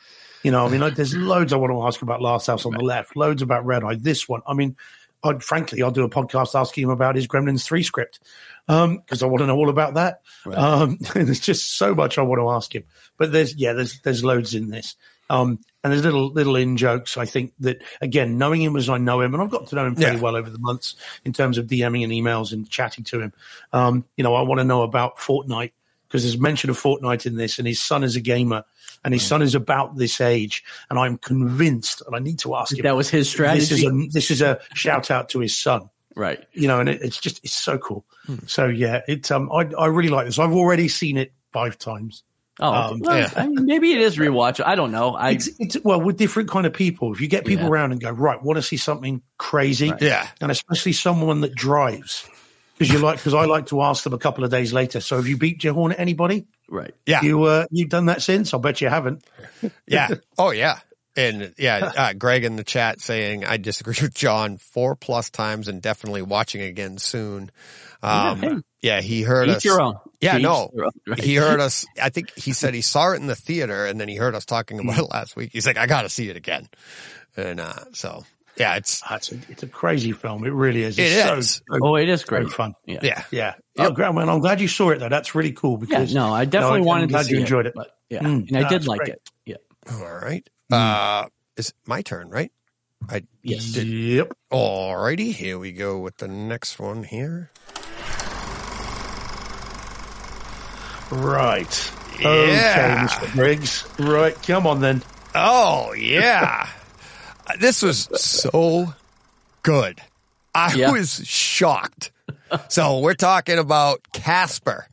[0.44, 2.72] You know, I mean, like, there's loads I want to ask about Last House on
[2.72, 3.94] the Left, loads about Red Eye.
[3.94, 4.76] This one, I mean,
[5.22, 8.18] I'd, frankly, I'll do a podcast asking him about his Gremlins three script
[8.66, 10.22] because I want to know all about that.
[10.46, 12.84] Um, there's just so much I want to ask him.
[13.18, 14.96] But there's yeah, there's there's loads in this.
[15.30, 17.16] Um, and there's little little in jokes.
[17.16, 19.86] I think that again, knowing him as I know him, and I've got to know
[19.86, 20.20] him pretty Yeah.
[20.22, 20.94] well over the months
[21.24, 23.32] in terms of DMing and emails and chatting to him.
[23.72, 25.72] Um, you know, I want to know about Fortnite
[26.08, 28.64] because there's mention of Fortnite in this, and his son is a gamer,
[29.04, 32.76] and his son is about this age, and I'm convinced, and I need to ask
[32.76, 32.82] him.
[32.82, 33.60] That was his strategy.
[33.60, 36.44] This is a this is a shout out to his son right.
[36.52, 38.04] you know, and it, it's just it's so cool.
[38.46, 40.38] So yeah, it's um, I I really like this.
[40.38, 42.22] I've already seen it five times.
[42.60, 43.30] Oh, Um, well, yeah.
[43.34, 44.62] I mean, maybe it is rewatch.
[44.64, 45.14] I don't know.
[45.14, 47.12] I It's, it's well with different kind of people.
[47.12, 47.70] If you get people Yeah.
[47.70, 50.28] around and go right, want to see something crazy, Yeah.
[50.40, 52.28] and especially someone that drives,
[52.76, 55.00] because you like because I like to ask them a couple of days later.
[55.00, 56.46] So have you beat your horn at anybody?
[56.68, 56.94] right.
[57.06, 57.22] Yeah.
[57.22, 58.52] You uh, you've done that since?
[58.54, 59.24] I bet you haven't.
[59.86, 60.08] Yeah.
[60.38, 60.78] Oh, yeah.
[61.16, 65.68] And yeah, uh, Greg in the chat saying, I disagree with John four plus times
[65.68, 67.50] and definitely watching again soon.
[68.02, 68.56] Um, hey.
[68.80, 69.64] yeah, he heard Each us.
[69.64, 69.94] your own.
[70.20, 70.70] Yeah, To each no.
[70.74, 71.20] their own, right.
[71.22, 71.84] He heard us.
[72.02, 74.44] I think he said he saw it in the theater and then he heard us
[74.44, 75.50] talking about it last week.
[75.52, 76.68] He's like, I got to see it again.
[77.36, 78.24] And, uh, so
[78.56, 80.44] yeah, it's, Ah, It's a, it's a crazy film.
[80.44, 80.98] It really is.
[80.98, 81.50] It It's so- is.
[81.70, 82.54] so Oh, it is very great.
[82.54, 82.74] fun.
[82.86, 83.00] Yeah.
[83.02, 83.24] yeah.
[83.30, 83.54] Yeah.
[83.78, 84.12] Oh, great.
[84.14, 85.08] Well, I'm glad you saw it though.
[85.08, 87.66] That's really cool Yeah, because no, I definitely I'm wanted to glad see you enjoyed
[87.66, 87.72] it.
[87.74, 89.10] But yeah, Mm, and I no, did like great.
[89.14, 89.30] it.
[89.46, 89.56] Yeah.
[89.90, 90.48] All right.
[90.70, 92.52] Uh, is it my turn, right?
[93.08, 93.64] I Yes.
[93.72, 93.86] did.
[93.86, 94.32] Yep.
[94.52, 97.50] Alrighty, here we go with the next one here.
[101.10, 101.92] Right.
[102.20, 103.06] Yeah.
[103.08, 103.34] Okay, Mr.
[103.34, 103.84] Briggs.
[103.98, 104.40] Right.
[104.44, 105.02] Come on then.
[105.34, 106.68] Oh yeah,
[107.58, 108.94] this was so
[109.62, 110.00] good.
[110.54, 110.90] I Yeah.
[110.92, 112.12] was shocked.
[112.68, 114.86] So we're talking about Casper.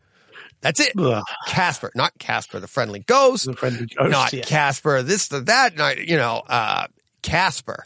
[0.62, 0.93] That's it.
[0.97, 1.24] Ugh.
[1.47, 4.43] Casper, not Casper the friendly ghost, The friendly ghost, not yeah.
[4.43, 6.88] Casper this the that, not you know, uh,
[7.22, 7.86] Casper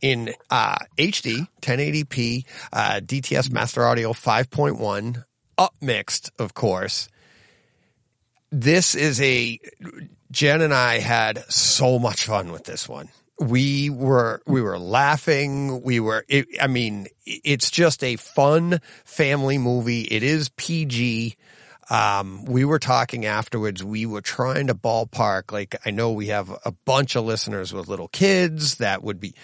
[0.00, 5.24] in uh, HD 1080p uh, DTS Master Audio 5.1
[5.56, 7.08] upmixed, of course.
[8.52, 9.58] This is a
[10.30, 13.08] Jen and I had so much fun with this one.
[13.40, 19.58] we were we were laughing we were it, i mean it's just a fun family
[19.58, 21.34] movie it is pg
[21.90, 26.50] um, we were talking afterwards we were trying to ballpark like i know we have
[26.64, 29.34] a bunch of listeners with little kids that would be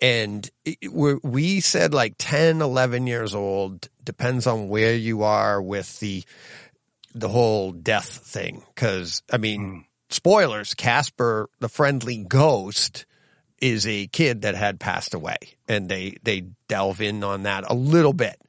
[0.00, 5.60] and it, we we said like 10 11 years old depends on where you are
[5.60, 6.24] with the
[7.14, 13.06] the whole death thing because i mean spoilers casper the friendly ghost
[13.60, 15.36] is a kid that had passed away
[15.68, 18.40] and they they delve in on that a little bit.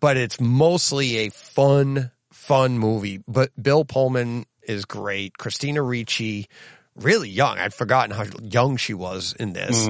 [0.00, 2.10] But it's mostly a fun
[2.44, 5.36] fun movie but bill pullman is great.
[5.38, 6.48] Christina ricci
[6.96, 7.58] really young.
[7.58, 9.88] I'd forgotten how young she was in this.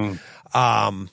[0.53, 1.09] Um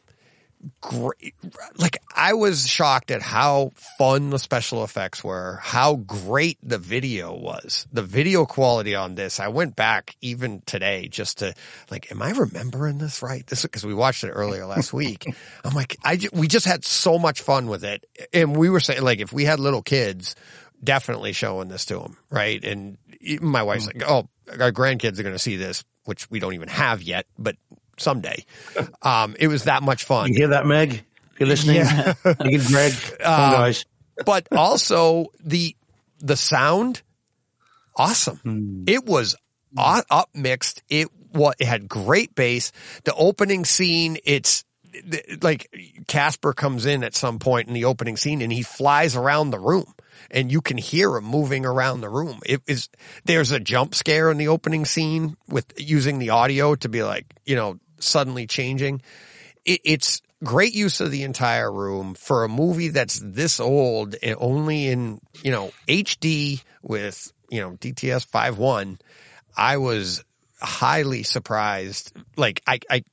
[0.80, 1.34] great
[1.76, 7.34] like i was shocked at how fun the special effects were how great the video
[7.34, 7.84] was.
[7.92, 11.54] The video quality on this i went back even today just to
[11.90, 13.44] like am i remembering this right?
[13.44, 15.26] This because we watched it earlier last week.
[15.64, 18.06] I'm like i we just had so much fun with it.
[18.32, 20.36] And we were saying like if we had little kids
[20.82, 22.62] definitely showing this to them right?
[22.64, 22.98] And
[23.40, 23.98] my wife's hmm.
[23.98, 24.28] like oh
[24.60, 27.56] our grandkids are going to see this which we don't even have yet but
[27.98, 28.44] someday.
[29.02, 30.28] Um it was that much fun.
[30.28, 31.04] You hear that, Meg?
[31.32, 32.14] If you're listening, Yeah.
[32.44, 33.84] you get Greg, Come on, guys.
[34.24, 35.76] but also the
[36.18, 37.02] the sound
[37.96, 38.36] awesome.
[38.38, 38.84] Hmm.
[38.86, 39.36] It was
[39.76, 40.82] up mixed.
[40.88, 42.72] It what it had great bass.
[43.04, 44.64] The opening scene it's
[45.40, 45.74] like
[46.06, 49.58] casper comes in at some point in the opening scene and he flies around the
[49.58, 49.94] room
[50.32, 52.40] and you can hear him moving around the room.
[52.44, 52.88] It is
[53.24, 57.26] there's a jump scare in the opening scene with using the audio to be like
[57.44, 59.02] you know suddenly changing.
[59.64, 64.36] It, it's great use of the entire room for a movie that's this old and
[64.38, 68.98] only in you know HD with you know DTS 5.1
[69.56, 70.24] I was
[70.60, 72.12] highly surprised.
[72.36, 73.04] Like I I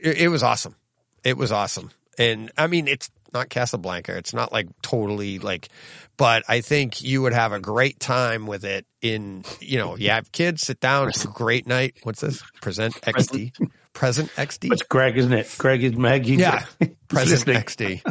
[0.00, 0.76] it, it was awesome.
[1.24, 1.90] It was awesome.
[2.18, 5.68] And I mean it's not Casablanca it's not like totally like
[6.16, 10.10] but I think you would have a great time with it in you know you
[10.10, 13.52] have kids sit down it's a great night what's this present XD
[13.92, 15.54] present XD It's Greg, isn't it?
[15.58, 16.24] Greg is Meg.
[16.26, 16.64] He's- yeah,
[17.08, 17.44] present.
[17.46, 18.02] XD.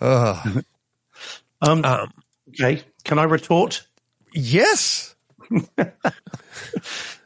[0.00, 0.64] Ugh.
[1.62, 2.12] Um, Um,
[2.50, 2.82] okay.
[3.04, 3.86] Can I retort?
[4.34, 5.14] yes.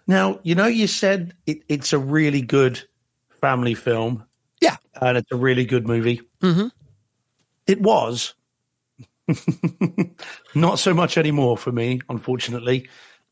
[0.07, 2.83] Now, you know, you said it, it's a really good
[3.41, 4.25] family film
[4.61, 4.77] Yeah.
[5.01, 6.21] and it's a really good movie.
[6.43, 6.71] Mhm.
[7.67, 8.35] It was.
[10.55, 12.89] Not so much anymore for me, unfortunately.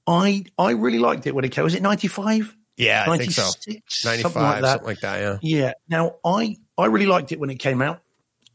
[0.07, 1.63] I I really liked it when it came.
[1.63, 1.65] Out.
[1.65, 2.57] Was it 95?
[2.77, 3.43] Yeah, I think so.
[3.45, 4.69] 95, Something like that.
[4.71, 5.21] something like that.
[5.21, 5.39] Yeah.
[5.43, 5.73] Yeah.
[5.89, 8.01] Now I I really liked it when it came out.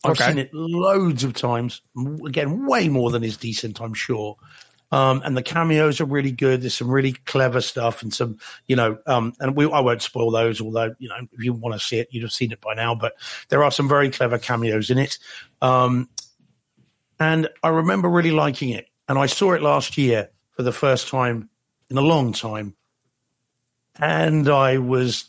[0.04, 0.26] I've Okay.
[0.28, 1.82] seen it loads of times.
[2.26, 4.36] Again, way more than is decent, I'm sure.
[4.92, 6.62] Um, and the cameos are really good.
[6.62, 10.32] There's some really clever stuff and some, you know, um, and we, I won't spoil
[10.32, 12.74] those, although, you know, if you want to see it, you'd have seen it by
[12.74, 13.14] now, but
[13.50, 15.18] there are some very clever cameos in it.
[15.62, 16.10] Um,
[17.20, 18.88] and I remember really liking it.
[19.10, 21.50] And I saw it last year for the first time
[21.90, 22.76] in a long time.
[24.00, 25.26] And I was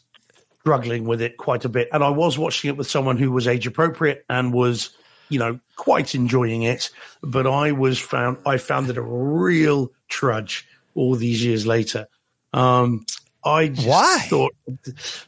[0.60, 1.88] struggling with it quite a bit.
[1.92, 4.90] And I was watching it with someone who was age appropriate and was,
[5.28, 6.90] you know, quite enjoying it.
[7.22, 12.06] But I was found, I found it a real trudge all these years later.
[12.52, 13.04] Um,
[13.44, 14.26] I just Why?
[14.28, 14.54] thought,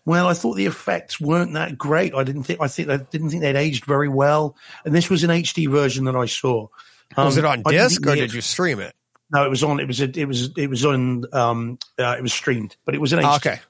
[0.04, 2.14] well, I thought the effects weren't that great.
[2.14, 4.56] I didn't think, I think, I didn't think they'd aged very well.
[4.84, 6.66] And this was an HD version that I saw.
[7.16, 8.94] Was Um, it on disc or did you stream it?
[9.32, 9.78] No, it was on.
[9.78, 10.00] It was.
[10.00, 10.50] A, it was.
[10.56, 11.24] It was on.
[11.32, 13.30] Um, uh, it was streamed, but it was an HD.
[13.30, 13.60] Oh, okay.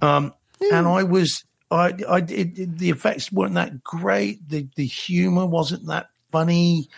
[0.00, 0.32] Um,
[0.72, 4.48] and I was, I, I, it, the effects weren't that great.
[4.48, 6.88] The the humor wasn't that funny.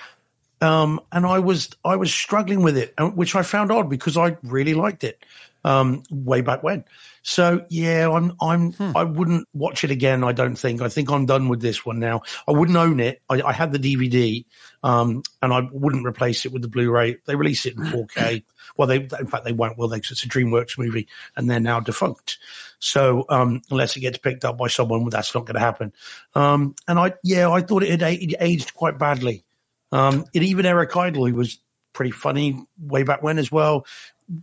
[0.60, 4.38] Um, and I was, I was struggling with it, which I found odd because I
[4.42, 5.22] really liked it,
[5.64, 6.84] um, way back when.
[7.22, 10.24] So yeah, I'm, I'm, I wouldn't watch it again.
[10.24, 10.80] I don't think.
[10.80, 12.22] I think I'm done with this one now.
[12.48, 13.20] I wouldn't own it.
[13.28, 14.44] I, I had the DVD,
[14.82, 17.18] um, and I wouldn't replace it with the Blu-ray.
[17.26, 18.44] They release it in 4K.
[18.76, 19.78] Well, they, in fact, they won't.
[19.78, 20.00] Will they?
[20.00, 22.38] 'Cause it's a DreamWorks movie, and they're now defunct.
[22.78, 25.92] So um, unless it gets picked up by someone, well, that's not going to happen.
[26.34, 29.44] Um, and I, yeah, I thought it had a- it aged quite badly.
[29.92, 31.58] Um, and even Eric Idle, who was
[31.92, 33.86] pretty funny way back when as well,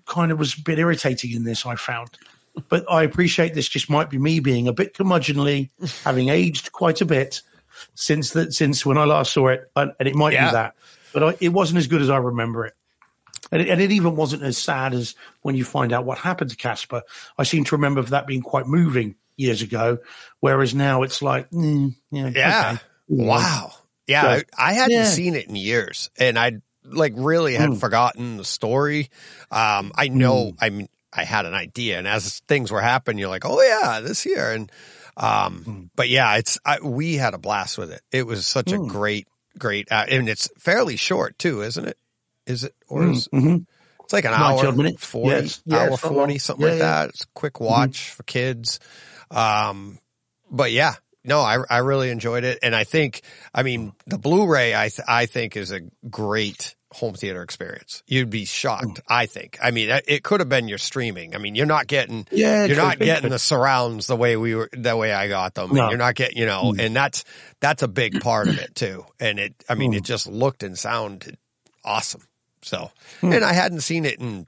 [0.05, 1.65] kind of was a bit irritating in this.
[1.65, 2.09] I found.
[2.69, 3.67] But I appreciate this.
[3.67, 5.69] Just might be me being a bit curmudgeonly,
[6.03, 7.41] having aged quite a bit
[7.95, 10.49] since that since when I last saw it, and, and it might Yeah.
[10.49, 10.75] be that.
[11.13, 12.73] But I, it wasn't as good as I remember it.
[13.51, 16.49] And it, and it even wasn't as sad as when you find out what happened
[16.51, 17.03] to Casper.
[17.37, 19.97] I seem to remember that being quite moving years ago,
[20.39, 22.71] whereas now it's like, mm, yeah, Yeah.
[22.75, 22.83] okay.
[23.09, 23.73] Wow.
[24.07, 24.21] Yeah.
[24.21, 25.03] So- I, I hadn't Yeah.
[25.05, 26.53] seen it in years and I
[26.85, 27.79] like really had Mm.
[27.79, 29.09] forgotten the story.
[29.51, 33.29] Um, I know, I mean, I had an idea and as things were happening, you're
[33.29, 34.51] like, oh yeah, this here.
[34.51, 34.71] And,
[35.15, 38.01] Um, but yeah, it's I, we had a blast with it.
[38.11, 39.27] It was such a great,
[39.59, 41.97] great, uh, and it's fairly short too, isn't it?
[42.45, 43.65] Is it or is Mhm.
[44.03, 46.71] it's like an hour, odd forty, Yeah, it's- yeah, hour it's not forty, something Yeah,
[46.73, 46.85] like yeah.
[46.85, 47.01] Mm-hmm.
[47.03, 47.09] that.
[47.09, 48.79] It's a quick watch for kids.
[49.31, 49.99] Um,
[50.51, 53.21] but yeah, no, I I really enjoyed it, and I think,
[53.53, 58.03] I mean, the Blu-ray, I th- I think is a great home theater experience.
[58.05, 58.85] You'd be shocked.
[58.85, 58.99] Mm.
[59.07, 59.57] I think.
[59.59, 61.33] I mean, it- it could have been your streaming.
[61.33, 64.69] I mean, you're not getting, Yeah, you're not getting the surrounds the way we were,
[64.73, 65.73] the way I got them.
[65.73, 65.89] No.
[65.89, 67.23] You're not getting, you know, and that's
[67.61, 69.05] that's a big part of it too.
[69.19, 71.37] And it, I mean, it just looked and sounded
[71.83, 72.21] awesome.
[72.63, 72.91] So,
[73.21, 74.47] and I hadn't seen it in,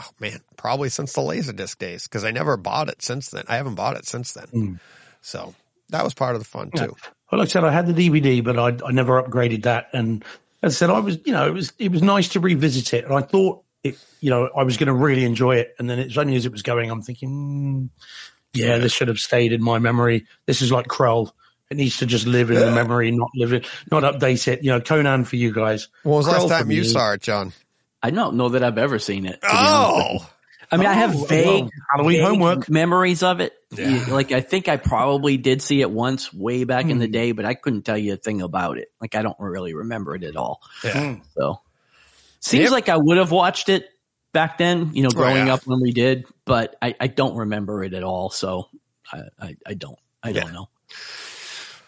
[0.00, 3.44] oh man, probably since the Laserdisc days because I never bought it since then.
[3.48, 4.46] I haven't bought it since then.
[5.20, 5.54] So
[5.90, 6.96] that was part of the fun too.
[7.30, 9.88] Well, like I said, I had the DVD, but I, I never upgraded that.
[9.92, 10.24] And
[10.62, 13.04] as I said, I was, you know, it was it was nice to revisit it,
[13.04, 15.74] and I thought it, you know, I was going to really enjoy it.
[15.78, 18.02] And then it's only as it was going, I'm thinking, mm,
[18.54, 20.26] yeah, this should have stayed in my memory.
[20.46, 21.32] This is like Krull.
[21.70, 24.62] It needs to just live in the memory, not live it, not update it.
[24.64, 25.88] You know, Conan for you guys.
[26.02, 26.88] When was the last time you me.
[26.88, 27.52] saw it, John?
[28.02, 29.40] I don't know that I've ever seen it.
[29.40, 30.18] to be honest with you.
[30.20, 30.30] Oh,
[30.70, 32.68] I mean, I have Oh, vague well, Halloween vague homework.
[32.70, 33.54] memories of it.
[33.70, 34.04] Yeah.
[34.08, 37.12] Like I think I probably did see it once way back in the Hmm.
[37.12, 38.88] day, but I couldn't tell you a thing about it.
[39.00, 40.60] Like I don't really remember it at all.
[40.84, 41.16] yeah.
[41.36, 41.60] So
[42.40, 42.70] seems Yep.
[42.72, 43.88] like I would have watched it
[44.32, 45.54] back then, you know, growing yeah.
[45.54, 48.28] up when we did, but I, I don't remember it at all.
[48.30, 48.68] So
[49.12, 50.68] I, I, I don't, I don't know.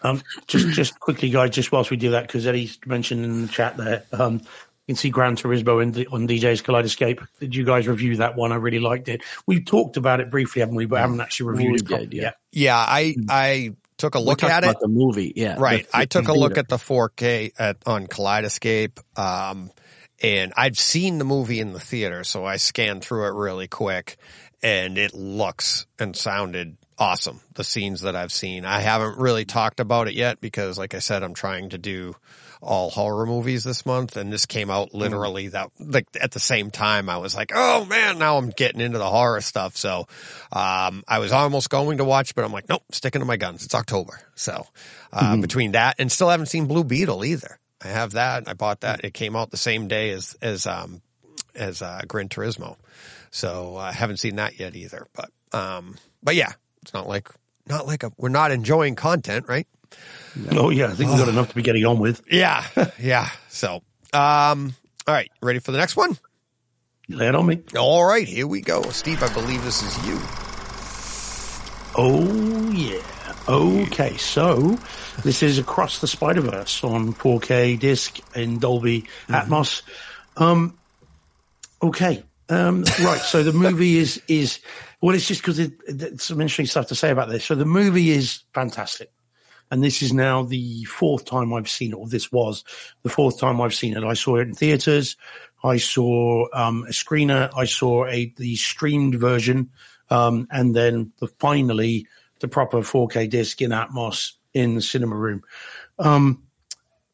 [0.03, 3.47] Um, just just quickly, guys, just whilst we do that, because Eddie mentioned in the
[3.47, 4.41] chat there, um, you
[4.87, 7.25] can see Gran Turismo in the, on DJ's Kaleidescape.
[7.39, 8.51] Did you guys review that one?
[8.51, 9.21] I really liked it.
[9.45, 10.85] We've talked about it briefly, haven't we?
[10.85, 12.21] But haven't actually reviewed We it properly did, yeah.
[12.23, 12.35] yet.
[12.51, 14.69] Yeah, I I took a look at it.
[14.69, 15.33] about the movie.
[15.35, 15.57] Yeah.
[15.59, 15.89] Right.
[15.89, 16.59] the- I took a look theater.
[16.61, 18.97] at the 4K at, on Kaleidescape.
[19.17, 19.69] Um,
[20.23, 24.17] and I've seen the movie in the theater, so I scanned through it really quick
[24.63, 27.41] and it looks and sounded awesome.
[27.55, 28.63] The scenes that I've seen.
[28.63, 32.15] I haven't really talked about it yet because like I said, I'm trying to do
[32.61, 36.69] all horror movies this month and this came out literally that like at the same
[36.69, 39.75] time I was like, oh man, now I'm getting into the horror stuff.
[39.77, 40.01] So,
[40.51, 43.65] um, I was almost going to watch, but I'm like, nope, sticking to my guns.
[43.65, 44.21] It's October.
[44.35, 44.67] So,
[45.11, 47.59] uh, between that and still haven't seen Blue Beetle either.
[47.83, 48.47] I have that.
[48.47, 49.03] I bought that.
[49.03, 51.01] It came out the same day as, as, um,
[51.55, 52.77] as, uh, Gran Turismo.
[53.31, 57.29] So I haven't seen that yet either, but, um, but yeah, it's not like,
[57.67, 59.67] not like a, we're not enjoying content, right?
[60.51, 62.21] Oh yeah, I think we've got enough to be getting on with.
[62.31, 62.65] Yeah.
[62.99, 63.29] yeah.
[63.49, 64.73] So, um,
[65.07, 65.29] all right.
[65.41, 66.17] Ready for the next one?
[67.09, 67.61] Lay it on me.
[67.77, 68.27] All right.
[68.27, 68.81] Here we go.
[68.83, 70.17] Steve, I believe this is you.
[71.97, 73.01] Oh yeah.
[73.49, 74.79] Okay, so
[75.23, 79.81] this is Across the Spider Verse on 4K disc in Dolby Atmos.
[80.37, 80.77] Um,
[81.81, 83.19] okay, um, right.
[83.19, 84.59] So the movie is is
[85.01, 87.43] well, it's just because it, it's some interesting stuff to say about this.
[87.43, 89.11] So the movie is fantastic,
[89.71, 91.95] and this is now the fourth time I've seen it.
[91.95, 92.63] Or this was
[93.03, 94.03] the fourth time I've seen it.
[94.03, 95.17] I saw it in theaters.
[95.63, 97.49] I saw um, a screener.
[97.55, 99.71] I saw a the streamed version,
[100.09, 102.07] um, and then the finally
[102.39, 105.43] the proper 4K disc in Atmos in the cinema room.
[105.99, 106.43] Um,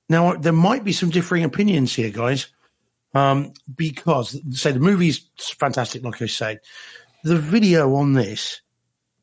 [0.10, 2.48] now there might be some differing opinions here, guys,
[3.14, 6.60] um, because say the movie's fantastic, like I say.
[7.24, 8.62] The video on this,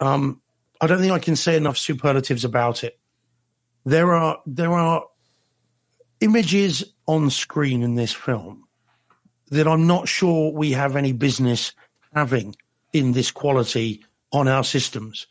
[0.01, 0.41] um,
[0.81, 2.99] I don't think I can say enough superlatives about it.
[3.85, 5.05] There are there are
[6.21, 8.65] images on screen in this film
[9.51, 11.73] that I'm not sure we have any business
[12.15, 12.57] having
[12.93, 15.27] in this quality on our systems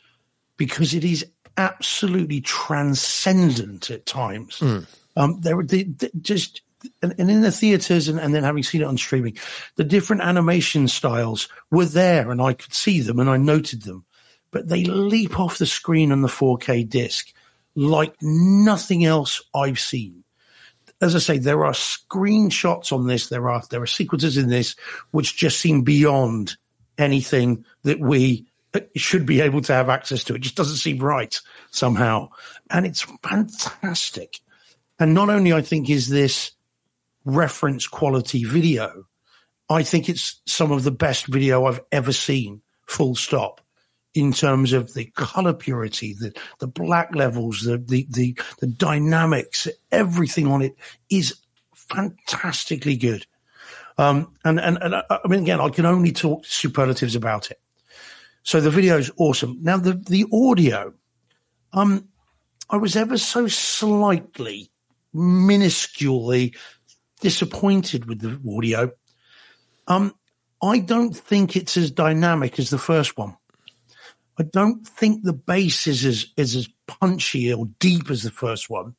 [0.56, 4.60] because it is absolutely transcendent at times.
[5.16, 6.62] Um, there the, the- just
[7.02, 9.36] and, and in the theaters and, and then having seen it on streaming,
[9.76, 14.04] the different animation styles were there and I could see them and I noted them,
[14.50, 17.32] but they leap off the screen on the 4K disc
[17.76, 20.24] like nothing else I've seen
[21.00, 23.28] as I say, there are screenshots on this.
[23.28, 24.76] There are there are sequences in this
[25.10, 26.56] which just seem beyond
[26.96, 30.34] anything that we uh, should be able to have access to.
[30.34, 31.38] It just doesn't seem right
[31.70, 32.30] somehow,
[32.70, 34.40] and it's fantastic.
[34.98, 36.52] And not only I think is this
[37.24, 39.06] reference quality video,
[39.68, 42.60] I think it's some of the best video I've ever seen.
[42.86, 43.60] Full stop
[44.14, 49.66] in terms of the color purity, the, the black levels, the, the, the, the dynamics,
[49.90, 50.76] everything on it
[51.10, 51.34] is
[51.74, 53.26] fantastically good.
[53.98, 57.60] Um, and, and, and I, I mean, again, I can only talk superlatives about it.
[58.42, 59.58] So the video is awesome.
[59.62, 60.92] Now the, the audio,
[61.72, 62.08] um,
[62.70, 64.70] I was ever so slightly,
[65.14, 66.56] minusculely
[67.24, 68.92] disappointed with the audio.
[69.88, 70.14] Um,
[70.62, 73.34] I don't think it's as dynamic as the first one.
[74.38, 78.68] I don't think the bass is as is as punchy or deep as the first
[78.68, 78.94] one.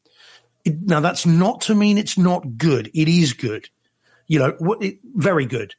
[0.63, 2.89] It, now that's not to mean it's not good.
[2.95, 3.69] It is good,
[4.26, 5.76] you know, what it, very good,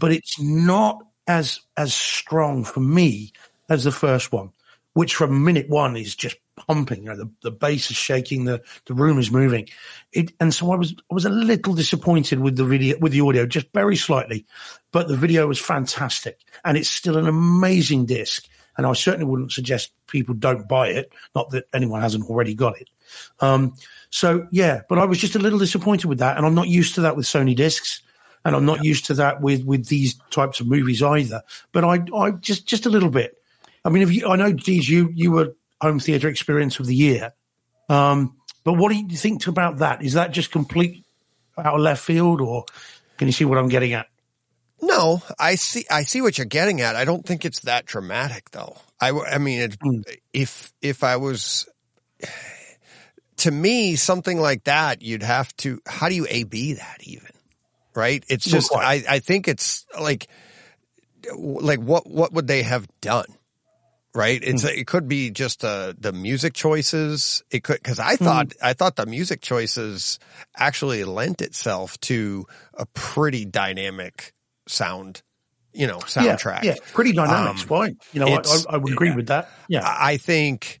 [0.00, 3.32] but it's not as as strong for me
[3.68, 4.50] as the first one,
[4.96, 7.02] which from minute one is just pumping.
[7.02, 9.68] You know, the, the bass is shaking, the the room is moving.
[10.12, 13.20] It and so I was I was a little disappointed with the video with the
[13.20, 14.46] audio, just very slightly,
[14.92, 18.48] but the video was fantastic, and it's still an amazing disc.
[18.78, 21.12] And I certainly wouldn't suggest people don't buy it.
[21.34, 22.88] Not that anyone hasn't already got it.
[23.40, 23.74] Um,
[24.08, 26.94] so yeah, but I was just a little disappointed with that, and I'm not used
[26.94, 28.00] to that with Sony discs,
[28.46, 31.42] and I'm not used to that with with these types of movies either.
[31.72, 33.36] But I, I just just a little bit.
[33.86, 36.94] I mean, if you, I know, Deej, you you were home theater experience of the
[36.94, 37.32] year,
[37.88, 40.02] um, but what do you think about that?
[40.02, 41.04] Is that just complete
[41.56, 42.64] out of left field, or
[43.16, 44.08] can you see what I'm getting at?
[44.82, 45.84] No, I see.
[45.88, 46.96] I see what you're getting at.
[46.96, 48.76] I don't think it's that dramatic, though.
[49.00, 49.76] I, I mean, it,
[50.32, 51.68] if if I was,
[53.36, 55.80] to me, something like that, you'd have to.
[55.86, 57.30] How do you A B that even?
[57.94, 58.24] Right?
[58.28, 58.74] It's just.
[58.74, 60.26] I I think it's like,
[61.32, 63.26] like what what would they have done?
[64.16, 64.42] Right?
[64.42, 64.74] It's mm.
[64.74, 67.44] it could be just uh, the music choices.
[67.50, 68.18] It could because I mm.
[68.18, 70.18] thought I thought the music choices
[70.56, 74.32] actually lent itself to a pretty dynamic
[74.66, 75.22] sound,
[75.72, 76.62] you know, soundtrack.
[76.62, 76.92] Yeah, yeah.
[76.94, 77.50] pretty dynamic.
[77.50, 77.98] Um, fine.
[78.12, 79.50] You know, I, I, would agree with that.
[79.68, 79.82] Yeah.
[79.84, 80.80] I think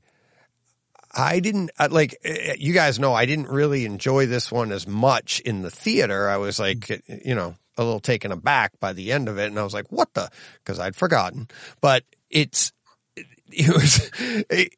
[1.12, 4.86] I didn't uh, like eh, you guys know I didn't really enjoy this one as
[4.86, 6.28] much in the theater.
[6.28, 7.24] I was like, mm.
[7.24, 9.90] you know, a little taken aback by the end of it, and I was like,
[9.90, 11.48] "What the?" Because I'd forgotten.
[11.80, 12.72] But it's
[13.52, 14.10] it was
[14.50, 14.72] it,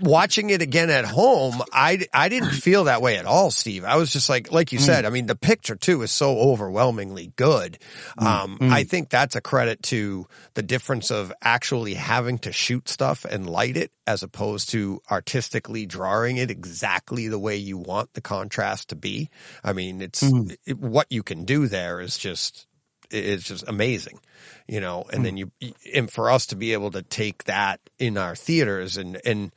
[0.00, 1.62] watching it again at home.
[1.72, 3.84] I I didn't feel that way at all, Steve.
[3.84, 4.82] I was just like, like you mm.
[4.82, 5.04] said.
[5.04, 7.78] I mean, the picture too is so overwhelmingly good.
[8.18, 8.26] Mm.
[8.26, 8.70] Um, mm.
[8.70, 13.48] I think that's a credit to the difference of actually having to shoot stuff and
[13.48, 18.88] light it as opposed to artistically drawing it exactly the way you want the contrast
[18.88, 19.28] to be.
[19.62, 20.22] I mean, it's
[20.64, 22.67] it, what you can do there is just
[23.10, 24.20] it's just amazing,
[24.66, 25.04] you know.
[25.12, 25.50] And then you
[25.94, 29.52] and for us to be able to take that in our theaters and and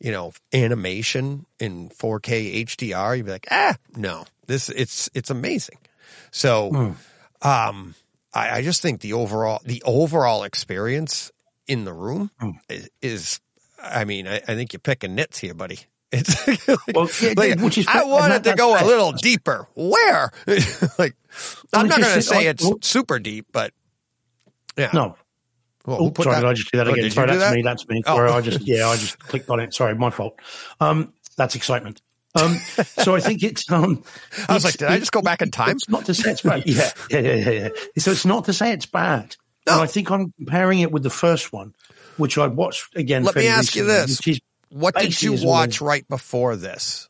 [0.00, 5.78] you know animation in 4K HDR, you'd be like, ah, no, this it's it's amazing.
[6.30, 6.94] So,
[7.42, 7.94] um,
[8.34, 11.32] I, I just think the overall the overall experience
[11.66, 12.30] in the room
[12.68, 13.40] is, is
[13.82, 15.78] I mean, I, I think you're picking nits here, buddy.
[16.12, 16.46] It's
[16.94, 19.66] Well, yeah, like, which is- I wanted that- to go a little deeper.
[19.74, 20.30] Where?
[20.98, 21.16] like,
[21.72, 23.72] I'm not going to say it's well- super deep, but
[24.76, 24.90] yeah.
[24.92, 25.16] no.
[25.84, 27.10] Well, Oh, sorry, that- did I just do that Oh, again?
[27.10, 27.54] Sorry, that's that?
[27.54, 27.62] me.
[27.62, 28.02] That's me.
[28.06, 28.16] Oh.
[28.16, 29.72] Sorry, I just yeah, I just clicked on it.
[29.72, 30.38] Sorry, my fault.
[30.80, 32.02] Um, that's excitement.
[32.34, 34.02] Um, so I think it's um,
[34.48, 35.70] I was it's- like, did I just go back in time?
[35.76, 36.64] It's not to say it's bad.
[36.66, 37.68] Yeah, yeah, yeah, yeah.
[37.98, 39.36] So it's not to say it's bad.
[39.68, 41.74] And I think I'm comparing it with the first one,
[42.18, 43.24] which I watched again.
[43.24, 44.20] Let me ask you this.
[44.26, 47.08] is What did you watch right before this?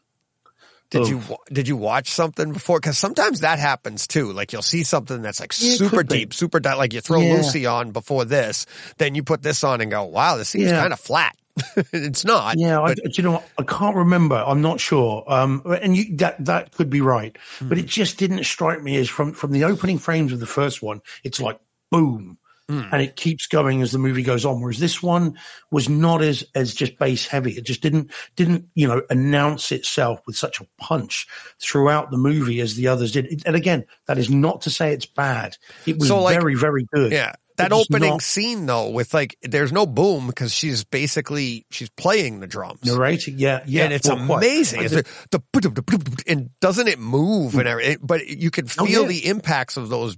[0.90, 1.06] Did Oh.
[1.08, 1.22] you
[1.52, 2.78] did you watch something before?
[2.78, 4.32] Because sometimes that happens too.
[4.32, 7.34] Like you'll see something that's like Yeah, super deep, super di- like you throw Yeah.
[7.34, 8.66] Lucy on before this,
[8.98, 10.80] then you put this on and go, "Wow, this seems Yeah.
[10.80, 11.34] kind of flat."
[11.92, 12.56] it's not.
[12.58, 13.48] Yeah, but do you know, what?
[13.58, 14.36] I can't remember.
[14.46, 15.24] I'm not sure.
[15.26, 17.68] Um, and you, that that could be right, Hmm.
[17.68, 20.82] but it just didn't strike me as from from the opening frames of the first
[20.82, 21.00] one.
[21.24, 21.58] It's like
[21.90, 22.82] boom, Hmm.
[22.90, 24.60] and it keeps going as the movie goes on.
[24.60, 25.38] Whereas this one
[25.70, 27.52] was not as as just bass heavy.
[27.52, 31.28] It just didn't didn't you know announce itself with such a punch
[31.60, 33.42] throughout the movie as the others did.
[33.46, 35.56] And again, that is not to say it's bad.
[35.86, 37.12] It was So, like- very very good.
[37.12, 41.88] yeah, that opening not scene though, with like, there's no boom because she's basically she's
[41.90, 42.80] playing the drums.
[42.84, 43.38] narrating.
[43.38, 44.82] Yeah, yeah, and it's well, amazing.
[44.82, 45.40] It's like the
[46.26, 47.98] and doesn't it move and everything?
[48.02, 49.08] But you can Oh, feel yeah.
[49.08, 50.16] the impacts of those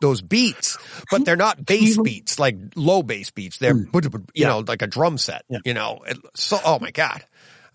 [0.00, 0.78] those beats,
[1.10, 3.58] but they're not bass beats like low bass beats.
[3.58, 3.92] They're mm.
[4.14, 4.48] you Yeah.
[4.48, 5.44] know like a drum set.
[5.48, 5.58] Yeah.
[5.64, 7.24] You know, It- so oh my god,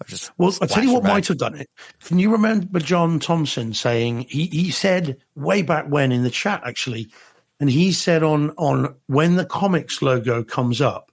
[0.01, 1.69] I just Well, I'll tell you what flashing might have done it.
[2.03, 6.61] Can you remember John Thompson saying he, he said way back when in the chat
[6.65, 7.11] actually,
[7.59, 11.11] and he said on on when the comics logo comes up,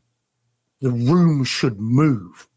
[0.80, 2.48] the room should move.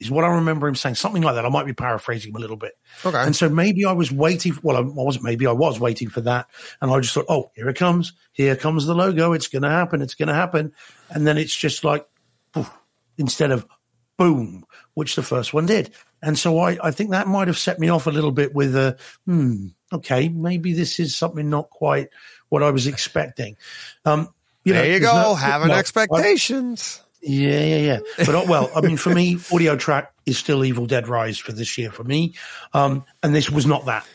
[0.00, 1.44] Is what I remember him saying, something like that.
[1.44, 2.72] I might be paraphrasing him a little bit.
[3.04, 3.18] Okay.
[3.18, 4.56] And so maybe I was waiting.
[4.62, 5.24] Well, I wasn't.
[5.24, 6.46] Maybe I was waiting for that,
[6.80, 8.12] and I just thought, "Oh, here it comes!
[8.32, 9.32] Here comes the logo!
[9.32, 10.02] It's going to happen!
[10.02, 10.72] It's going to happen!"
[11.10, 12.06] And then it's just like,
[12.52, 12.70] poof,
[13.16, 13.66] instead of
[14.16, 15.92] boom, which the first one did.
[16.22, 18.74] And so I, I think that might have set me off a little bit with
[18.74, 22.08] a, hmm, okay, maybe this is something not quite
[22.48, 23.56] what I was expecting.
[24.04, 24.28] Um,
[24.64, 27.00] you know, there you go, no- having well, I- expectations.
[27.22, 27.98] Yeah, yeah, yeah.
[28.18, 31.52] But uh, well, I mean, for me, audio track is still Evil Dead Rise for
[31.52, 32.34] this year for me,
[32.72, 34.06] um, and this was not that.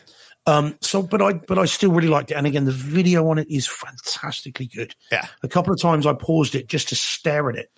[0.45, 2.35] Um, so, but I, but I still really liked it.
[2.35, 4.93] And again, the video on it is fantastically good.
[5.11, 5.25] Yeah.
[5.41, 7.71] A couple of times I paused it just to stare at it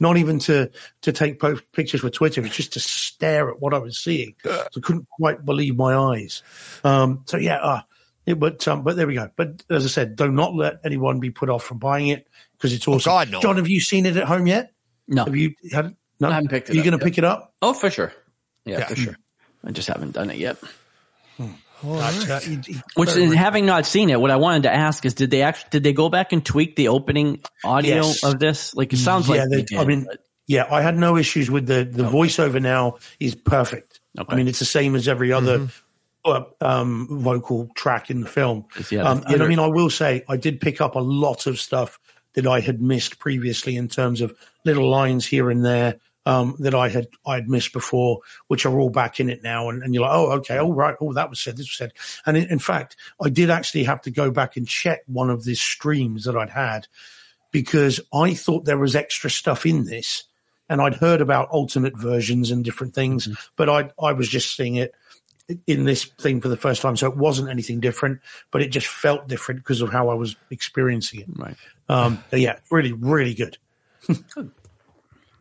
[0.00, 0.70] not even to
[1.02, 2.44] to take po- pictures for Twitter.
[2.44, 4.34] It's just to stare at what I was seeing.
[4.44, 6.42] So I couldn't quite believe my eyes.
[6.84, 7.80] Um, so yeah, uh,
[8.26, 9.30] it, but um, but there we go.
[9.36, 12.72] But as I said, do not let anyone be put off from buying it because
[12.72, 13.10] it's awesome.
[13.10, 13.40] Oh, God, no.
[13.40, 14.72] John, have you seen it at home yet?
[15.06, 15.24] No.
[15.24, 15.96] Have you had?
[16.20, 17.54] No, I haven't picked it Are you going to pick it up?
[17.62, 18.12] Oh, for sure.
[18.64, 18.86] Yeah, Yeah.
[18.88, 19.16] for sure.
[19.64, 20.56] I just haven't done it yet.
[21.82, 25.04] That's, uh, you- you- Which, very- having not seen it, what I wanted to ask
[25.04, 28.24] is, did they actually did they go back and tweak the opening audio Yes.
[28.24, 28.74] of this?
[28.74, 29.78] Like it sounds yeah, like they, they did.
[29.78, 32.60] I mean, but- yeah, I had no issues with the the voiceover.
[32.60, 34.00] Now is perfect.
[34.18, 34.32] Okay.
[34.32, 35.68] I mean, it's the same as every other
[36.24, 38.64] uh, um, vocal track in the film.
[38.90, 41.46] Yeah, the um, and I mean, I will say I did pick up a lot
[41.46, 42.00] of stuff
[42.34, 45.98] that I had missed previously in terms of little lines here and there.
[46.26, 48.18] Um, that I had I had missed before,
[48.48, 50.94] which are all back in it now, and, and you're like, oh, okay, all right,
[51.00, 51.92] oh, that was said, this was said,
[52.26, 55.44] and in, in fact, I did actually have to go back and check one of
[55.44, 56.86] the streams that I'd had
[57.50, 60.24] because I thought there was extra stuff in this,
[60.68, 64.76] and I'd heard about alternate versions and different things, but I I was just seeing
[64.76, 64.94] it
[65.66, 68.20] in this thing for the first time, so it wasn't anything different,
[68.50, 71.26] but it just felt different because of how I was experiencing it.
[71.36, 71.56] right.
[71.88, 73.56] Um, but yeah, really, really good.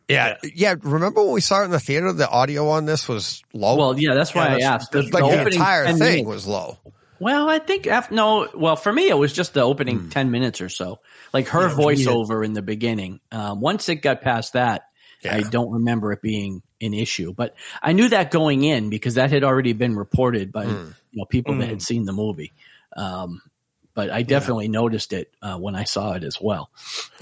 [0.10, 0.76] Yeah, yeah.
[0.84, 2.14] Remember when we saw it in the theater?
[2.14, 3.76] The audio on this was low.
[3.76, 4.92] Well, yeah, that's why Yeah, I asked.
[4.94, 6.78] The, that's the like the entire thing minutes- was low.
[7.20, 8.48] Well, I think after no.
[8.56, 10.10] Well, for me, it was just the opening Hmm.
[10.10, 11.00] ten minutes or so,
[11.34, 13.20] like her Yeah, it was voiceover in the beginning.
[13.34, 14.84] Um, once it got past that,
[15.26, 17.34] I don't remember it being an issue.
[17.34, 20.90] But I knew that going in because that had already been reported by Hmm.
[21.12, 21.70] you know people that Mm.
[21.70, 22.54] had seen the movie.
[22.96, 23.42] Um,
[23.98, 26.70] but I definitely noticed it uh, when I saw it as well.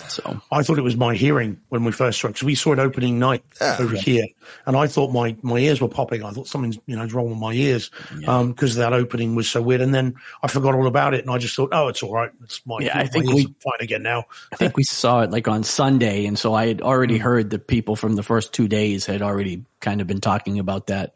[0.09, 2.73] So I thought it was my hearing when we first saw it because we saw
[2.73, 3.78] it opening night Yeah.
[3.80, 4.26] over here,
[4.65, 6.21] and I thought my my ears were popping.
[6.21, 9.80] I thought something's you know wrong with my ears because that opening was so weird.
[9.80, 12.32] And then I forgot all about it, and I just thought, oh, it's all right.
[12.43, 14.26] It's my Yeah, I think ears we- are fine again now.
[14.51, 17.57] I think we saw it like on Sunday, and so I had already heard the
[17.59, 21.15] people from the first two days had already kind of been talking about that,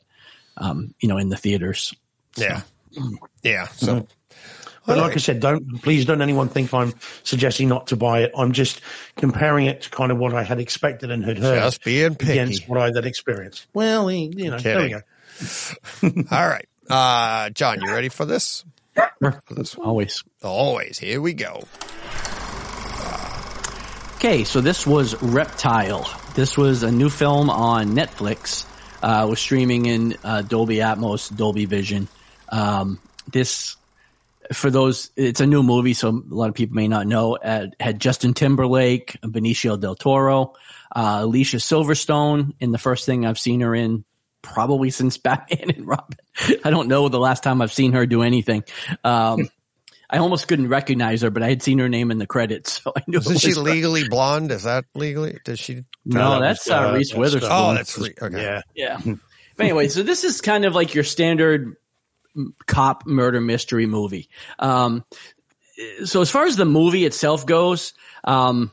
[0.56, 1.94] um, you know, in the theaters.
[2.38, 2.62] Yeah,
[3.44, 3.68] yeah.
[3.68, 4.08] So
[4.90, 5.16] But All like.
[5.16, 8.32] I said, don't please don't anyone think I'm suggesting not to buy it.
[8.36, 8.82] I'm just
[9.18, 12.68] comparing it to kind of what I had expected and had heard just being against
[12.68, 13.68] what I had experienced.
[13.72, 15.02] Well, you know, there we go.
[16.32, 18.66] All right, uh, John, you ready for this?
[18.96, 19.88] For this one?
[19.88, 20.24] Always.
[20.42, 20.98] Always.
[20.98, 21.62] Here we go.
[24.16, 26.10] Okay, so this was Reptile.
[26.34, 28.66] This was a new film on Netflix.
[29.04, 32.08] Uh, was streaming in uh, Dolby Atmos, Dolby Vision.
[32.50, 33.00] Um,
[33.32, 33.78] this,
[34.54, 37.36] for those, it's a new movie, so a lot of people may not know.
[37.36, 40.54] Uh, had Justin Timberlake, Benicio del Toro,
[40.96, 44.04] uh, Alicia Silverstone in the first thing I've seen her in,
[44.42, 46.18] probably since Batman and Robin.
[46.64, 48.64] I don't know the last time I've seen her do anything.
[49.04, 49.50] Um,
[50.12, 52.92] I almost couldn't recognize her, but I had seen her name in the credits, so
[52.98, 53.20] I knew.
[53.20, 53.60] it Isn't she her.
[53.62, 54.52] legally blonde?
[54.52, 55.38] Is that legally?
[55.46, 55.84] Does she?
[56.04, 57.50] No, that's uh, Reese Witherspoon.
[57.52, 58.42] Oh, that's re- okay.
[58.42, 58.62] Yeah.
[58.74, 59.00] yeah.
[59.56, 61.76] But anyway, so this is kind of like your standard m-
[62.66, 64.30] cop murder mystery movie.
[64.58, 65.06] Um,
[66.04, 68.72] so as far as the movie itself goes, um,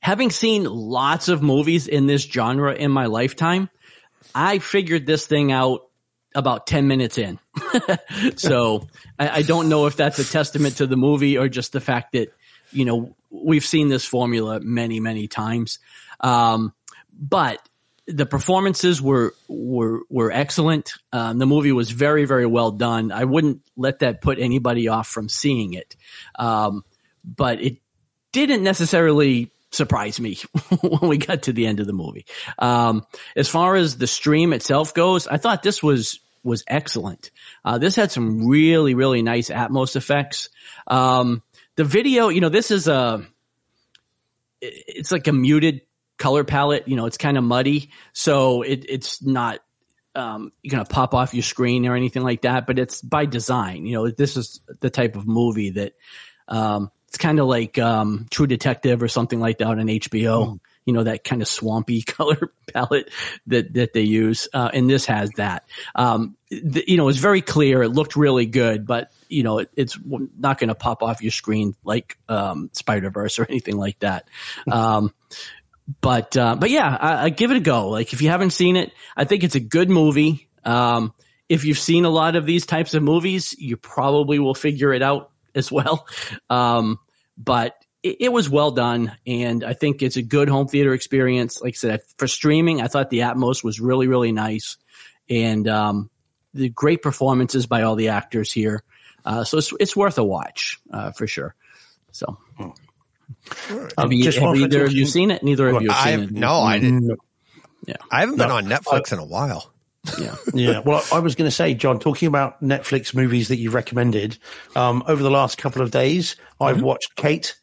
[0.00, 3.70] having seen lots of movies in this genre in my lifetime,
[4.34, 5.82] I figured this thing out
[6.34, 7.38] about 10 minutes in.
[8.36, 8.86] so
[9.18, 12.12] I, I don't know if that's a testament to the movie or just the fact
[12.12, 12.28] that,
[12.70, 15.78] you know, we've seen this formula many, many times.
[16.20, 16.74] Um,
[17.12, 17.66] but
[18.06, 20.92] the performances were, were, were excellent.
[21.12, 23.10] Um, the movie was very, very well done.
[23.12, 25.96] I wouldn't let that put anybody off from seeing it.
[26.38, 26.84] Um,
[27.24, 27.78] but it
[28.32, 30.38] didn't necessarily surprise me
[30.80, 32.26] when we got to the end of the movie.
[32.58, 37.32] Um, as far as the stream itself goes, I thought this was was excellent.
[37.64, 40.48] Uh, this had some really really nice Atmos effects.
[40.86, 41.42] Um,
[41.76, 43.26] the video, you know, this is a
[44.60, 45.82] it's like a muted
[46.18, 46.88] color palette.
[46.88, 49.60] You know, it's kind of muddy, so it, it's not
[50.14, 52.66] um, you're gonna pop off your screen or anything like that.
[52.66, 53.86] But it's by design.
[53.86, 55.92] You know, this is the type of movie that
[56.48, 60.58] um, it's kind of like um, True Detective or something like that on HBO.
[60.84, 63.10] You know that kind of swampy color palette
[63.48, 65.64] that that they use, uh, and this has that.
[65.94, 67.82] Um, the, you know, it's very clear.
[67.82, 71.32] It looked really good, but you know, it, it's not going to pop off your
[71.32, 74.28] screen like um, Spider Verse or anything like that.
[74.70, 75.12] Um,
[76.00, 77.88] but uh, but yeah, I, I give it a go.
[77.88, 80.48] Like if you haven't seen it, I think it's a good movie.
[80.64, 81.14] Um,
[81.48, 85.02] if you've seen a lot of these types of movies, you probably will figure it
[85.02, 86.06] out as well.
[86.50, 86.98] Um,
[87.38, 91.60] but it, it was well done, and I think it's a good home theater experience.
[91.60, 94.76] Like I said, for streaming, I thought the Atmos was really really nice,
[95.28, 96.10] and um,
[96.52, 98.82] the great performances by all the actors here.
[99.24, 101.54] Uh, so it's it's worth a watch uh, for sure.
[102.12, 102.74] So Um,
[103.98, 105.42] Have, you, just have either of you seen it?
[105.42, 106.30] Neither of you have I seen it.
[106.32, 107.18] no, I didn't.
[107.86, 107.96] Yeah.
[108.10, 109.72] I haven't been on Netflix in a while.
[110.18, 110.36] Yeah.
[110.54, 114.38] Yeah, well, I was going to say, John, talking about Netflix movies that you've recommended,
[114.74, 117.54] um, over the last couple of days, I've watched Kate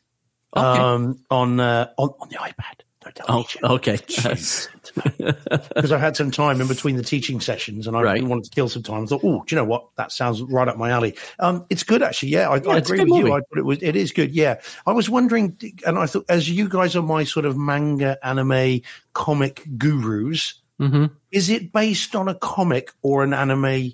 [0.55, 0.67] Mm-hmm.
[0.67, 0.83] Okay.
[0.83, 2.81] um, on, uh, on on the iPad.
[3.03, 3.97] Don't tell Oh, me, okay.
[5.75, 8.23] because I had some time in between the teaching sessions, and I Right.
[8.23, 9.03] wanted to kill some time.
[9.03, 9.87] I thought, oh, do you know what?
[9.95, 11.15] That sounds right up my alley.
[11.39, 12.29] Um, it's good, actually.
[12.29, 13.27] Yeah, I, I agree with you.
[13.33, 13.79] I thought it was.
[13.81, 14.31] It is good.
[14.33, 18.17] Yeah, I was wondering, and I thought, as you guys are my sort of manga,
[18.25, 18.81] anime,
[19.13, 23.93] comic gurus, hmm is it based on a comic or an anime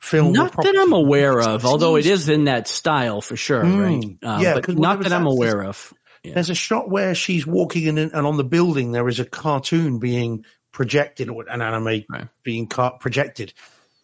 [0.00, 0.32] film?
[0.32, 0.74] Not that?
[0.78, 3.80] I'm aware of, although it is in that style for sure, Mm.
[4.22, 4.34] right?
[4.36, 5.92] Um, Yeah, but 'cause when not there that I'm that- aware of.
[6.22, 6.34] Yeah.
[6.34, 9.98] There's a shot where she's walking in, and on the building there is a cartoon
[9.98, 12.28] being projected, or an anime Right.
[12.42, 13.52] being car- projected,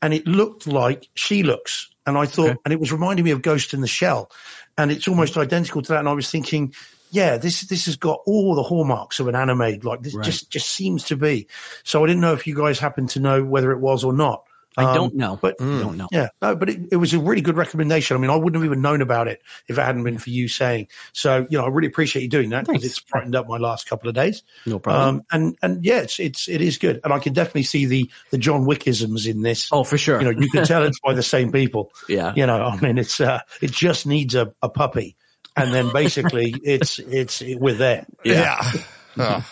[0.03, 1.89] and it looked like she looks.
[2.07, 2.59] And I thought, Okay.
[2.65, 4.31] and it was reminding me of Ghost in the Shell,
[4.79, 5.43] and it's almost mm.
[5.43, 5.99] identical to that.
[5.99, 6.73] And I was thinking,
[7.11, 9.81] yeah, this this has got all the hallmarks of an anime.
[9.83, 10.25] Like this Right.
[10.25, 11.47] just just seems to be.
[11.85, 14.45] So I didn't know if you guys happen to know whether it was or not.
[14.77, 15.39] I Um, don't know.
[15.41, 16.09] but I don't know.
[16.13, 18.17] yeah, no, but it, it was a really good recommendation.
[18.17, 20.49] I mean, I wouldn't have even known about it if it hadn't been for you
[20.49, 20.89] saying.
[21.13, 22.99] So, you know, I really appreciate you doing that because Thanks.
[22.99, 24.43] it's brightened up my last couple of days.
[24.67, 25.17] No problem.
[25.17, 28.11] Um, and and yeah, it's it's it is good, and I can definitely see the
[28.31, 29.69] the John Wickisms in this.
[29.73, 30.19] oh, for sure.
[30.21, 31.93] You know, you can tell it's by the same people.
[32.09, 32.33] yeah.
[32.37, 35.17] You know, I mean, it's uh, it just needs a, a puppy,
[35.57, 38.07] and then basically it's it's we're there.
[38.25, 38.61] Yeah.
[39.19, 39.43] Oh.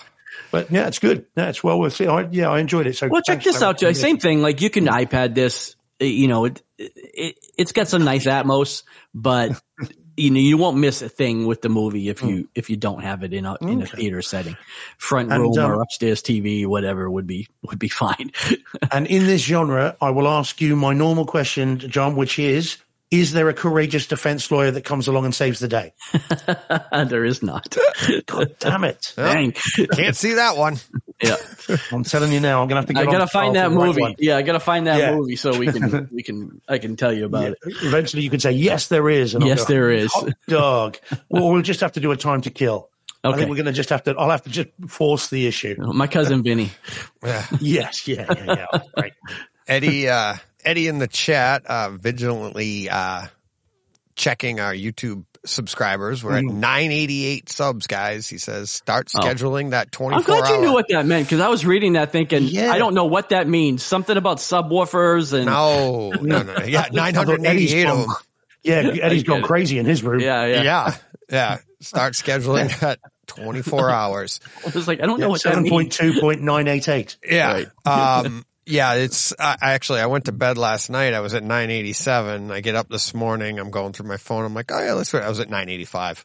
[0.55, 1.26] But yeah, it's good.
[1.36, 2.07] Yeah, it's well worth it.
[2.07, 2.96] I, yeah, I enjoyed it.
[2.96, 3.92] So Well, check this out, Joe.
[3.92, 4.40] Same thing.
[4.40, 5.74] Like you can iPad this.
[5.98, 9.61] You know, it, it it's got some nice Atmos, but
[10.16, 13.02] you know you won't miss a thing with the movie if you if you don't
[13.02, 14.57] have it in a in a theater setting,
[14.96, 18.30] front And, room um, or upstairs TV, whatever would be would be fine.
[18.92, 22.76] And in this genre, I will ask you my normal question, John, which is:
[23.11, 25.92] Is there a courageous defense lawyer that comes along and saves the day?
[27.07, 27.76] there is not.
[28.26, 29.12] God damn it!
[29.14, 29.52] Dang.
[29.92, 30.78] Can't see that one.
[31.22, 31.36] Yeah.
[31.92, 33.68] I'm telling you now, I'm going to have to get I gotta the find that
[33.68, 34.14] for the right movie.
[34.18, 35.14] Yeah, I gotta find that Yeah.
[35.14, 37.48] movie so we can we can I can tell you about Yeah.
[37.50, 37.76] it.
[37.82, 39.34] Eventually, you can say yes, there is.
[39.34, 40.12] And Yes, go, there is.
[40.12, 40.96] Hot dog.
[41.28, 42.88] well, we'll just have to do a time to kill.
[43.22, 43.38] I Okay.
[43.38, 44.14] think we're going to just have to.
[44.18, 45.76] I'll have to just force the issue.
[45.78, 46.72] My cousin Vinny.
[47.61, 48.80] Yes, yeah, yeah, yeah.
[48.98, 49.12] right.
[49.66, 50.34] Eddie, uh,
[50.65, 53.27] Eddie in the chat, uh, vigilantly, uh,
[54.17, 56.23] checking our YouTube subscribers.
[56.25, 56.49] We're Mm-hmm.
[56.49, 58.29] at 988 subs, guys.
[58.29, 60.17] He says, start scheduling that 24 Oh.
[60.17, 60.61] I'm glad you hour.
[60.62, 62.71] knew what that meant because I was reading that thinking Yeah.
[62.73, 63.83] I don't know what that means.
[63.83, 66.65] Something about subwoofers and No, no, no.
[66.65, 68.09] Yeah, I thought Eddie's 988 of them.
[68.62, 70.21] Yeah, Eddie's gone crazy in his room.
[70.21, 70.95] yeah, yeah, Yeah.
[71.31, 71.59] Yeah.
[71.81, 74.41] Start scheduling that 24 hours.
[74.67, 75.71] I was like, I don't know what that Seven means.
[75.73, 77.17] point two point nine eight eight.
[77.29, 77.65] Yeah.
[77.85, 81.15] Um, yeah, it's, I, actually, I went to bed last night.
[81.15, 82.51] I was at 987.
[82.51, 83.59] I get up this morning.
[83.59, 84.45] I'm going through my phone.
[84.45, 85.23] I'm like, oh yeah, let's wait.
[85.23, 86.25] I was at 985.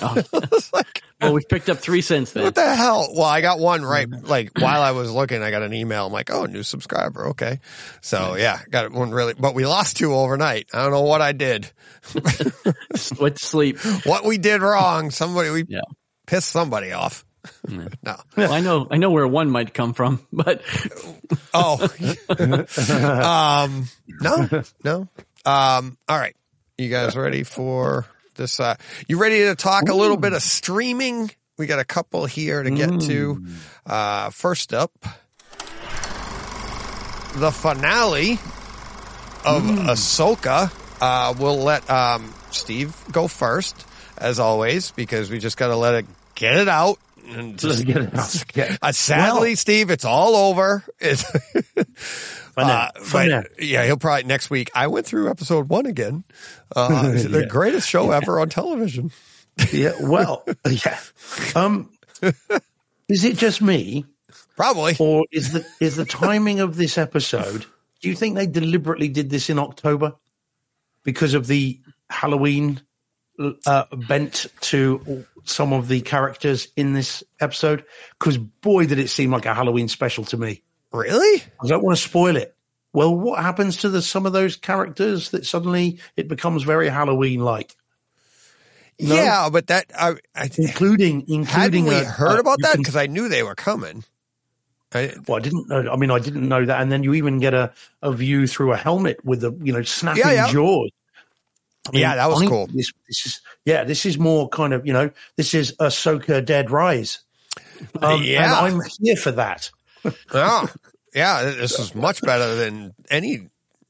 [0.00, 0.22] Oh.
[0.72, 2.44] Like, Well, we've picked up three cents then.
[2.44, 3.08] what the hell?
[3.14, 4.08] Well, I got one right.
[4.08, 4.26] Mm-hmm.
[4.26, 6.06] Like while I was looking, I got an email.
[6.06, 7.28] I'm like, oh, new subscriber.
[7.28, 7.60] Okay.
[8.00, 10.68] So yeah, got one really, but we lost two overnight.
[10.72, 11.70] I don't know what I did,
[12.12, 13.78] to sleep.
[14.06, 15.10] what we did wrong.
[15.10, 15.80] Somebody, we Yeah.
[16.26, 17.24] pissed somebody off.
[17.68, 18.16] no.
[18.36, 20.62] Well, I know, I know where one might come from, but
[21.54, 21.78] Oh,
[22.28, 23.88] um,
[24.20, 25.08] no, no.
[25.44, 26.36] Um, all right.
[26.78, 28.58] You guys ready for this?
[28.60, 28.76] Uh,
[29.08, 31.30] you ready to talk a little bit of streaming?
[31.58, 33.44] We got a couple here to get to.
[33.84, 34.92] Uh, first up,
[37.34, 38.32] the finale
[39.44, 40.72] of Ahsoka.
[41.00, 43.86] Uh, we'll let, um, Steve go first
[44.16, 46.98] as always, because we just got to let it get it out.
[47.34, 48.12] And just, get it.
[48.54, 48.76] Yeah.
[48.82, 50.84] uh, sadly, Steve, it's all over.
[51.00, 51.24] It's,
[52.56, 54.70] uh, but, yeah, he'll probably next week.
[54.74, 56.22] I went through episode one again.
[56.76, 59.10] Uh, it's the greatest show ever on television.
[59.72, 59.92] Yeah.
[60.00, 60.98] Well, yeah.
[61.56, 61.90] Um,
[63.08, 64.04] is it just me,
[64.56, 64.96] Probably.
[64.98, 67.64] or is the is the timing of this episode?
[68.02, 70.14] Do you think they deliberately did this in October
[71.04, 71.80] because of the
[72.10, 72.82] Halloween
[73.66, 77.84] uh, bent to some of the characters in this episode?
[78.18, 80.62] Because boy, did it seem like a Halloween special to me.
[80.92, 81.42] Really?
[81.62, 82.54] I don't want to spoil it.
[82.92, 87.40] Well, what happens to the some of those characters that suddenly it becomes very Halloween
[87.40, 87.74] like,
[89.00, 89.14] No.
[89.14, 93.06] Yeah, but that I, I including including hadn't we a- heard about that because I
[93.06, 94.04] knew they were coming.
[94.94, 95.90] I, Well, I didn't know.
[95.90, 96.82] I mean, I didn't know that.
[96.82, 97.72] And then you even get a,
[98.02, 100.52] a view through a helmet with the you know snapping Yeah, yeah.
[100.52, 100.90] jaws.
[101.88, 102.66] I Yeah, that was I- cool.
[102.72, 106.44] This, this is yeah, this is more kind of you know this is a Ahsoka
[106.44, 107.20] Dead Rise.
[108.00, 108.44] Um, Yeah.
[108.44, 109.70] and I'm here for that.
[110.32, 110.68] oh,
[111.14, 113.48] yeah, this is much better than any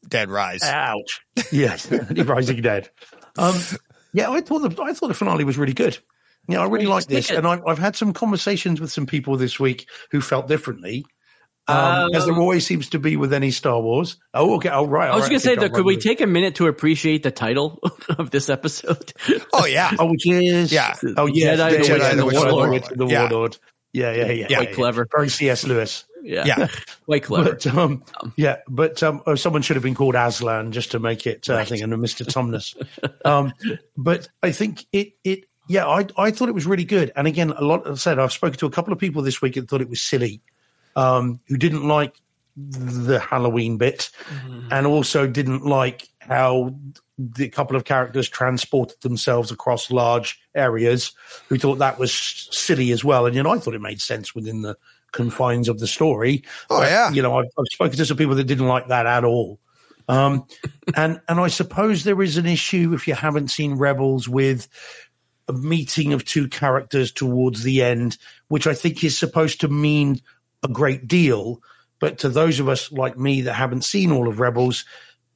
[0.08, 0.62] Dead Rise.
[0.62, 1.20] Ouch.
[1.50, 2.88] Yes, the Rising Dead.
[3.38, 3.58] Um,
[4.12, 5.98] yeah, I thought the I thought the finale was really good.
[6.48, 9.60] Yeah, I really like this, and I've, I've had some conversations with some people this
[9.60, 11.04] week who felt differently,
[11.68, 14.16] um, as there Um, always seems to be with any Star Wars.
[14.34, 15.08] Oh, okay, All right.
[15.08, 15.12] right.
[15.12, 17.78] I was going to say, though, could we take a minute to appreciate the title
[18.18, 19.12] of this episode?
[19.52, 19.92] Oh yeah.
[19.98, 20.94] Oh, which is Yeah.
[21.16, 22.84] Oh, yeah, Jedi, the and the Warlord.
[22.94, 23.20] The Yeah.
[23.30, 23.58] Warlord.
[23.92, 24.46] Yeah, yeah, yeah.
[24.46, 25.06] Quite yeah, clever.
[25.14, 25.64] Very C.S.
[25.64, 26.04] Lewis.
[26.22, 26.68] yeah, Yeah.
[27.04, 27.50] quite clever.
[27.52, 28.02] But um,
[28.36, 31.62] yeah, but um, oh, someone should have been called Aslan just to make it uh,
[31.66, 32.74] thing, and Mister Tumnus.
[33.26, 33.52] um,
[33.96, 37.12] but I think it it yeah, I I thought it was really good.
[37.16, 37.86] And again, a lot.
[37.86, 39.90] As I said, I've spoken to a couple of people this week and thought it
[39.90, 40.40] was silly,
[40.96, 42.16] um, who didn't like
[42.56, 44.10] the Halloween bit,
[44.70, 46.74] and also didn't like how
[47.18, 51.12] the couple of characters transported themselves across large areas.
[51.48, 52.12] Who thought that was
[52.50, 53.26] silly as well.
[53.26, 54.76] And you know, I thought it made sense within the
[55.12, 56.42] confines of the story.
[56.70, 57.10] Oh, But, yeah.
[57.10, 59.60] you know, I've, I've spoken to some people that didn't like that at all.
[60.08, 60.46] Um,
[60.96, 64.68] and and I suppose there is an issue if you haven't seen Rebels with
[65.48, 68.16] a meeting of two characters towards the end,
[68.48, 70.20] which I think is supposed to mean
[70.62, 71.62] a great deal.
[72.00, 74.84] But to those of us like me that haven't seen all of Rebels,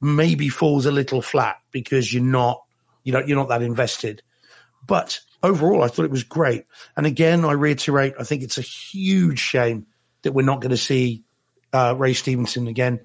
[0.01, 2.61] maybe falls a little flat because you're not,
[3.03, 4.21] you know, you're not that invested.
[4.85, 6.65] But overall, I thought it was great.
[6.95, 9.87] And again, I reiterate, I think it's a huge shame
[10.23, 11.23] that we're not going to see
[11.73, 13.01] uh, Ray Stevenson again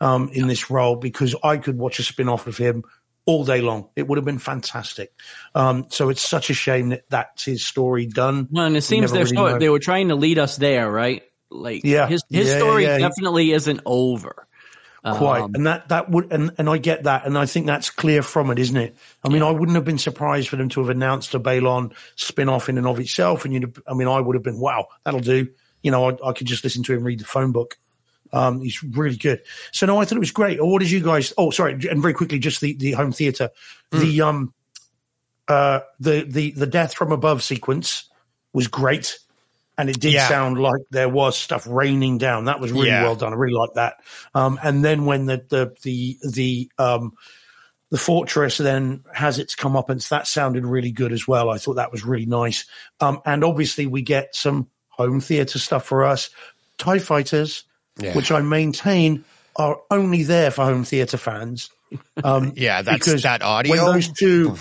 [0.00, 2.84] um, in this role because I could watch a spin off of him
[3.24, 3.88] all day long.
[3.96, 5.12] It would have been fantastic.
[5.54, 8.48] Um, so it's such a shame that that's his story done.
[8.50, 11.22] Well, and it seems they're really so, they were trying to lead us there, right?
[11.50, 12.08] Like, Yeah.
[12.08, 12.98] his his Yeah, story yeah.
[12.98, 14.46] definitely isn't over.
[15.02, 15.44] quite.
[15.44, 18.22] Um, and that that would and, and i get that and i think that's clear
[18.22, 18.96] from it isn't it?
[19.22, 22.68] I mean i wouldn't have been surprised for them to have announced a Baylan spin-off
[22.68, 25.20] in and of itself and you'd have, i mean i would have been wow that'll
[25.20, 25.46] do.
[25.82, 27.78] You know I, I could just listen to him read the phone book.
[28.32, 29.42] Um he's really good.
[29.70, 30.58] So no i thought it was great.
[30.60, 33.50] What did you guys oh sorry and very quickly just the the home theater.
[33.92, 34.52] The um
[35.46, 38.10] uh the the the death from above sequence
[38.52, 39.20] was great
[39.78, 40.28] and it did Yeah.
[40.28, 42.46] sound like there was stuff raining down.
[42.46, 43.02] That was really Yeah.
[43.04, 43.32] well done.
[43.32, 44.00] I really like that.
[44.34, 47.12] Um, and then when the the the the um,
[47.90, 51.50] the fortress then has its comeuppance, that sounded really good as well.
[51.50, 52.64] I thought that was really nice.
[53.00, 56.30] Um, and obviously, we get some home theater stuff for us.
[56.78, 57.64] Tie fighters,
[57.98, 58.14] Yeah.
[58.14, 59.24] which I maintain
[59.56, 61.70] are only there for home theater fans.
[62.24, 63.70] Um, Yeah, that's that audio.
[63.76, 64.56] when those two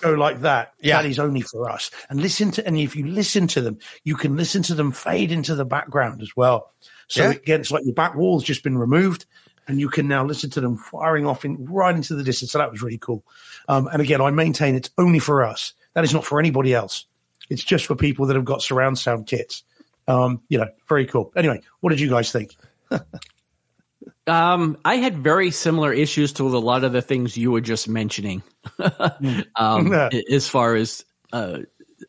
[0.00, 1.00] go like that, Yeah.
[1.02, 1.90] that is only for us.
[2.08, 5.30] And listen to, and if you listen to them, you can listen to them fade
[5.32, 6.72] into the background as well.
[7.08, 7.30] So Yeah.
[7.32, 9.26] it gets like your back wall's just been removed,
[9.68, 12.50] and you can now listen to them firing off in right into the distance.
[12.52, 13.24] So that was really cool.
[13.68, 15.72] Um, and again, I maintain it's only for us.
[15.94, 17.06] That is not for anybody else.
[17.50, 19.62] It's just for people that have got surround sound kits.
[20.08, 21.32] Um, you know, very cool.
[21.36, 22.56] Anyway, what did you guys think?
[24.30, 27.88] Um, I had very similar issues to a lot of the things you were just
[27.88, 28.42] mentioning,
[29.56, 29.92] um,
[30.30, 31.58] as far as uh,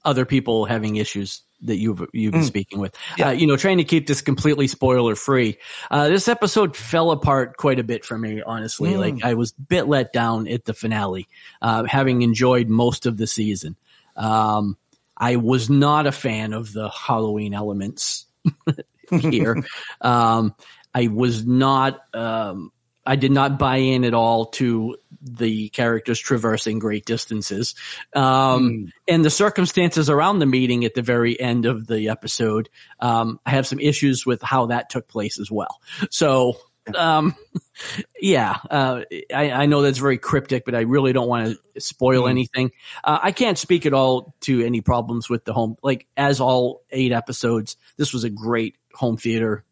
[0.06, 2.96] other people having issues that you've you've been speaking with.
[3.20, 5.58] Uh, you know, trying to keep this completely spoiler free.
[5.90, 8.98] Uh, this episode fell apart quite a bit for me, honestly.
[8.98, 11.28] Like I was a bit let down at the finale,
[11.62, 13.76] uh, having enjoyed most of the season.
[14.16, 14.78] Um,
[15.18, 18.26] I was not a fan of the Halloween elements
[19.10, 19.64] here.
[20.02, 20.56] um,
[20.94, 22.02] I was not.
[22.14, 22.72] Um,
[23.06, 27.74] I did not buy in at all to the characters traversing great distances,
[28.16, 32.70] um, and the circumstances around the meeting at the very end of the episode.
[33.00, 35.80] Um, I have some issues with how that took place as well.
[36.10, 36.58] So.
[36.98, 37.36] Um,
[38.20, 39.02] yeah, uh,
[39.34, 42.72] I, I know that's very cryptic, but I really don't want to spoil anything.
[43.04, 45.76] Uh, I can't speak at all to any problems with the home.
[45.84, 49.64] Like as all eight episodes, this was a great home theater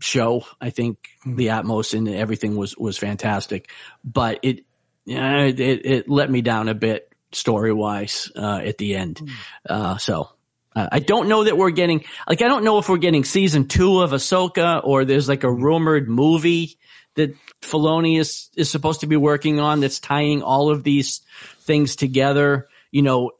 [0.00, 0.44] show.
[0.60, 3.70] I think the Atmos and everything was was fantastic,
[4.04, 4.64] but it
[5.06, 9.30] it, it, let me down a bit story wise uh, at the end.
[9.68, 10.30] Uh, so.
[10.76, 13.68] Uh, I don't know that we're getting like I don't know if we're getting season
[13.68, 16.78] two of Ahsoka or there's like a rumored movie
[17.14, 21.22] that Filoni is is supposed to be working on that's tying all of these
[21.60, 22.68] things together.
[22.90, 23.32] You know,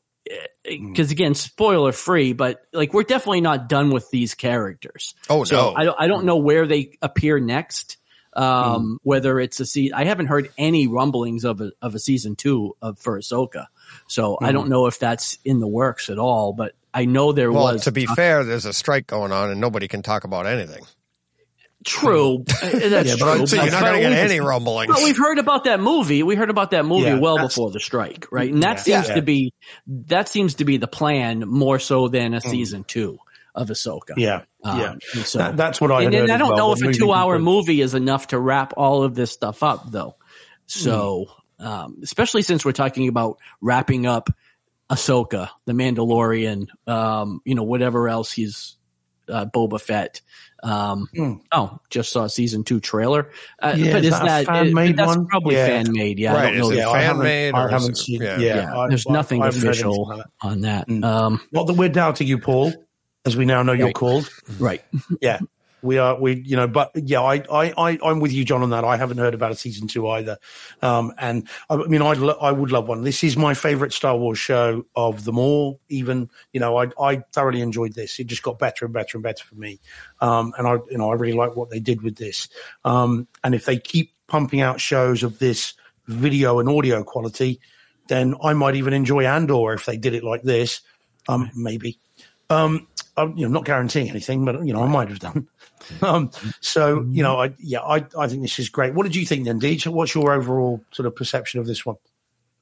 [0.64, 1.12] because mm.
[1.12, 5.14] again, spoiler free, but like we're definitely not done with these characters.
[5.28, 5.74] Oh, so no.
[5.76, 7.96] I don't I don't know where they appear next.
[8.34, 8.96] Um, mm.
[9.02, 12.76] whether it's a season, I haven't heard any rumblings of a of a season two
[12.80, 13.66] of for Ahsoka,
[14.06, 14.70] so I don't mm-hmm.
[14.70, 16.52] know if that's in the works at all.
[16.52, 19.60] But I know there well, was to be fair, there's a strike going on and
[19.60, 20.84] nobody can talk about anything.
[21.84, 22.44] True.
[22.62, 23.46] Uh, That's but true.
[23.46, 24.92] So you're not But going to get any rumblings.
[24.92, 26.22] But we've heard about that movie.
[26.22, 28.52] We heard about that movie Yeah, well before the strike, right?
[28.52, 29.02] And that Yeah.
[29.02, 29.14] seems Yeah.
[29.16, 29.52] to be
[29.86, 33.18] that seems to be the plan more so than a season two
[33.54, 34.14] of Ahsoka.
[34.16, 35.22] Yeah, Um, yeah.
[35.24, 36.02] so- That- that's what I.
[36.02, 39.02] and, and I don't well, know if a two-hour movie is enough to wrap all
[39.02, 40.16] of this stuff up, though.
[40.66, 41.26] So,
[41.58, 44.30] um, especially since we're talking about wrapping up
[44.90, 48.76] Ahsoka, the Mandalorian, um, you know, whatever else he's
[49.28, 50.20] uh, Boba Fett.
[50.62, 51.40] Um, Mm.
[51.52, 53.30] Oh, just saw season two trailer.
[53.62, 55.26] Uh, Yeah, but is is that a that, fan-made that's one?
[55.26, 55.66] probably Yeah.
[55.66, 56.18] fan made?
[56.18, 56.70] Yeah, I don't know.
[56.70, 58.22] is it that- I fan haven't- made I or is haven't it- seen.
[58.22, 58.38] yeah.
[58.38, 60.26] Yeah, yeah, I- there's I- nothing I haven't heard anything official that.
[60.42, 60.88] on that.
[60.88, 61.04] Mm.
[61.04, 62.72] Um, Not that we're doubting you, Paul,
[63.24, 64.28] as we now know you're called.
[64.58, 64.82] right.
[65.20, 65.38] Yeah,
[65.82, 66.18] we are.
[66.20, 68.84] We, you know, but yeah, I, I, I, I'm with you, John, on that.
[68.84, 70.38] I haven't heard about a season two either.
[70.82, 73.02] Um, and I mean, I'd, lo- I would love one.
[73.02, 75.80] This is my favorite Star Wars show of them all.
[75.88, 78.18] Even, you know, I, I thoroughly enjoyed this.
[78.18, 79.80] It just got better and better and better for me.
[80.20, 82.48] Um, and I, you know, I really like what they did with this.
[82.84, 85.74] Um, and if they keep pumping out shows of this
[86.06, 87.60] video and audio quality,
[88.08, 90.80] then I might even enjoy Andor if they did it like this.
[91.28, 91.98] Um, maybe.
[92.50, 95.48] Um, I'm, you know, not guaranteeing anything, but you know, I might have done.
[96.02, 98.94] Um, so you know, I yeah, I I think this is great.
[98.94, 99.86] What did you think then, Deej?
[99.86, 101.96] What's your overall sort of perception of this one?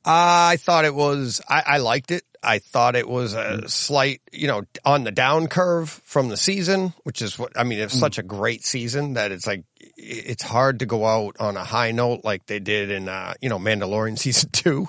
[0.06, 2.22] I thought it was, I, I liked it.
[2.40, 6.92] I thought it was a slight, you know, on the down curve from the season,
[7.02, 9.64] which is what, I mean, it's such a great season that it's like,
[9.96, 13.48] it's hard to go out on a high note like they did in, uh, you
[13.48, 14.86] know, Mandalorian season two.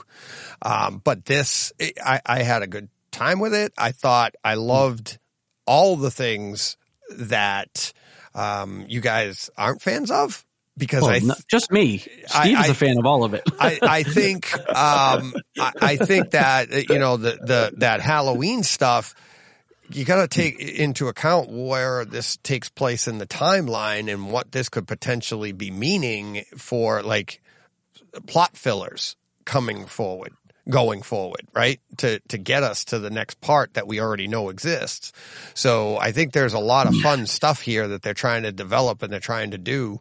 [0.61, 3.73] Um, but this, I, I had a good time with it.
[3.75, 5.17] I thought I loved
[5.65, 6.77] all the things
[7.17, 7.91] that,
[8.37, 10.45] um, you guys aren't fans of
[10.77, 12.03] because I, no, just me.
[12.33, 13.43] I- Steve is I- a fan of all of it.
[13.59, 19.15] I, I think um, I, I think that you know the the that Halloween stuff.
[19.89, 24.51] You got to take into account where this takes place in the timeline and what
[24.51, 27.41] this could potentially be meaning for like
[28.25, 29.15] plot fillers
[29.45, 30.33] coming forward,
[30.69, 31.79] going forward, right?
[31.97, 35.13] To to get us to the next part that we already know exists.
[35.53, 39.01] So I think there's a lot of fun stuff here that they're trying to develop
[39.01, 39.99] and they're trying to do.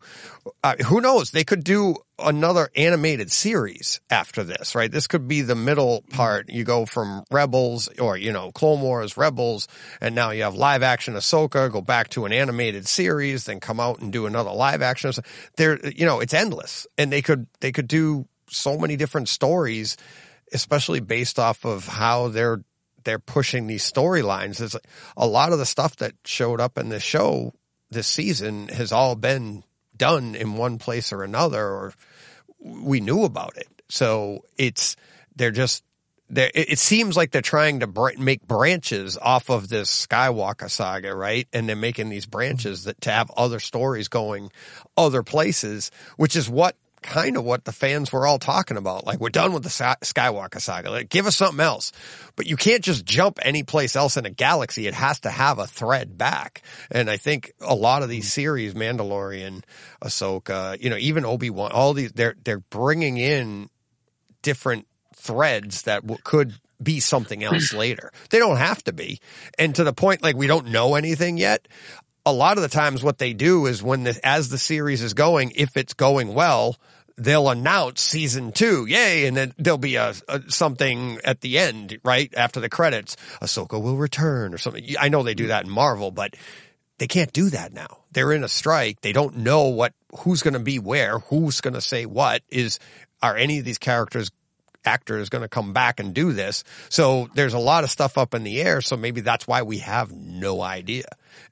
[0.62, 1.30] Uh, who knows?
[1.30, 4.90] They could do another animated series after this, right?
[4.90, 6.48] This could be the middle part.
[6.48, 9.68] You go from Rebels or, you know, Clone Wars, Rebels,
[10.00, 13.80] and now you have live action Ahsoka, go back to an animated series, then come
[13.80, 15.12] out and do another live action.
[15.56, 19.96] There, you know, it's endless and they could, they could do so many different stories,
[20.52, 22.62] especially based off of how they're,
[23.04, 24.60] they're pushing these storylines.
[24.60, 24.76] It's
[25.16, 27.52] a lot of the stuff that showed up in the show
[27.90, 29.62] this season has all been
[29.96, 31.94] done in one place or another, or
[32.58, 33.68] we knew about it.
[33.88, 34.96] So it's,
[35.36, 35.84] they're just,
[36.28, 40.68] they're, it it seems like they're trying to br- make branches off of this Skywalker
[40.68, 41.46] saga, right?
[41.52, 44.50] And they're making these branches that to have other stories going
[44.96, 46.76] other places, which is what
[47.06, 49.06] kind of what the fans were all talking about.
[49.06, 50.90] Like, we're done with the Skywalker saga.
[50.90, 51.92] Like, give us something else.
[52.34, 54.86] But you can't just jump any place else in a galaxy.
[54.86, 56.62] It has to have a thread back.
[56.90, 59.62] And I think a lot of these series, Mandalorian,
[60.02, 63.70] Ahsoka, you know, even Obi-Wan, all these, they're, they're bringing in
[64.42, 68.12] different threads that w- could be something else later.
[68.30, 69.20] They don't have to be.
[69.58, 71.66] And to the point, like, we don't know anything yet.
[72.24, 75.14] A lot of the times what they do is when the, as the series is
[75.14, 76.76] going, if it's going well,
[77.16, 81.98] they'll announce season two, yay, and then there'll be a, a something at the end,
[82.04, 83.16] right after the credits.
[83.40, 84.84] Ahsoka will return or something.
[84.98, 86.34] I know they do that in Marvel, but
[86.98, 87.98] they can't do that now.
[88.12, 89.00] They're in a strike.
[89.00, 92.42] They don't know what who's going to be where, who's going to say what.
[92.50, 92.78] Is
[93.22, 94.30] are any of these characters
[94.84, 96.64] actors going to come back and do this?
[96.88, 98.80] So there's a lot of stuff up in the air.
[98.80, 101.06] So maybe that's why we have no idea.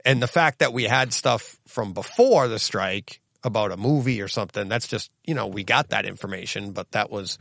[0.05, 4.29] And the fact that we had stuff from before the strike about a movie or
[4.29, 7.39] something, that's just you know we got that information, but that was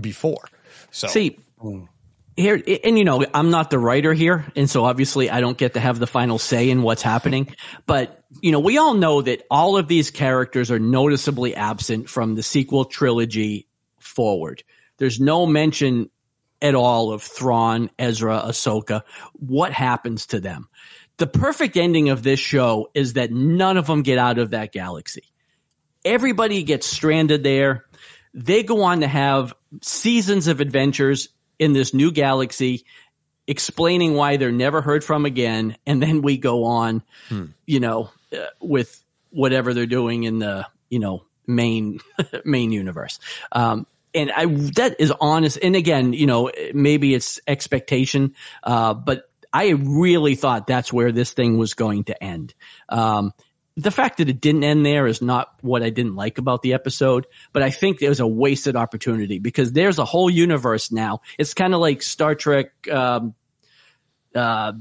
[0.00, 0.48] before.
[0.90, 1.38] So See,
[2.36, 5.74] here, and you know, I'm not the writer here, and so obviously I don't get
[5.74, 7.54] to have the final say in what's happening.
[7.86, 12.34] But you know, we all know that all of these characters are noticeably absent from
[12.34, 13.68] the sequel trilogy
[14.00, 14.64] forward.
[14.98, 16.10] There's no mention
[16.60, 19.02] at all of Thrawn, Ezra, Ahsoka.
[19.34, 20.68] What happens to them?
[21.16, 24.72] The perfect ending of this show is that none of them get out of that
[24.72, 25.24] galaxy.
[26.04, 27.84] Everybody gets stranded there.
[28.34, 31.28] They go on to have seasons of adventures
[31.58, 32.84] in this new galaxy,
[33.46, 35.76] explaining why they're never heard from again.
[35.86, 37.02] And then we go on,
[37.64, 42.00] you know, uh, with whatever they're doing in the, you know, main,
[42.44, 43.20] main universe.
[43.52, 45.58] Um, and I, that is honest.
[45.62, 51.32] And again, you know, maybe it's expectation, uh, but I really thought that's where this
[51.32, 52.52] thing was going to end.
[52.88, 53.32] Um,
[53.76, 56.74] the fact that it didn't end there is not what I didn't like about the
[56.74, 61.20] episode, but I think it was a wasted opportunity because there's a whole universe now.
[61.38, 63.34] It's kind of like Star Trek, um,
[64.34, 64.72] uh,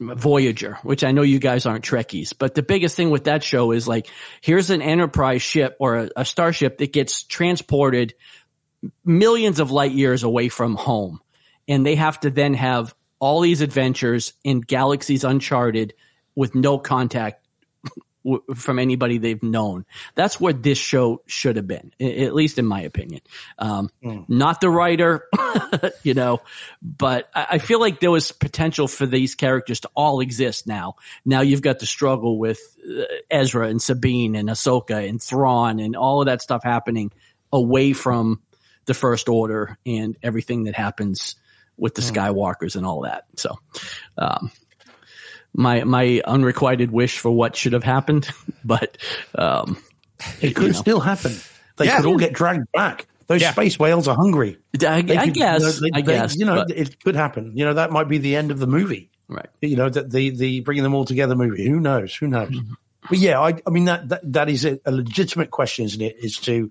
[0.00, 3.70] Voyager, which I know you guys aren't Trekkies, but the biggest thing with that show
[3.70, 4.08] is like,
[4.40, 8.14] here's an enterprise ship or a, a starship that gets transported
[9.04, 11.20] millions of light years away from home.
[11.68, 15.94] and they have to then have all these adventures in galaxies uncharted
[16.34, 17.46] with no contact
[18.56, 19.86] from anybody they've known.
[20.16, 23.20] That's what this show should have been, at least in my opinion.
[23.60, 23.90] Um,
[24.26, 25.28] Not the writer,
[26.02, 26.40] you know,
[26.82, 30.96] but I I feel like there was potential for these characters to all exist now.
[31.24, 35.94] Now you've got the struggle with uh, Ezra and Sabine and Ahsoka and Thrawn and
[35.94, 37.12] all of that stuff happening
[37.52, 38.40] away from
[38.86, 41.36] the First Order and everything that happens
[41.76, 43.24] with the Skywalkers and all that.
[43.36, 43.58] So,
[44.18, 44.50] um,
[45.54, 48.28] my my unrequited wish for what should have happened,
[48.64, 48.98] but
[49.34, 49.76] um,
[50.40, 51.32] It could still happen.
[51.76, 51.96] They Yeah.
[51.98, 53.06] could all get dragged back.
[53.26, 53.52] Those Yeah.
[53.52, 54.58] space whales are hungry.
[54.86, 57.16] I, They I guess you know, they- I they- guess you know but- it could
[57.16, 57.52] happen.
[57.56, 59.10] You know that might be the end of the movie.
[59.28, 59.48] right.
[59.60, 61.66] You know that the the bringing them all together movie.
[61.68, 62.14] Who knows?
[62.16, 62.54] Who knows?
[63.08, 66.16] But yeah, I, I mean that, that that is a, a legitimate question, isn't it?
[66.22, 66.70] Is to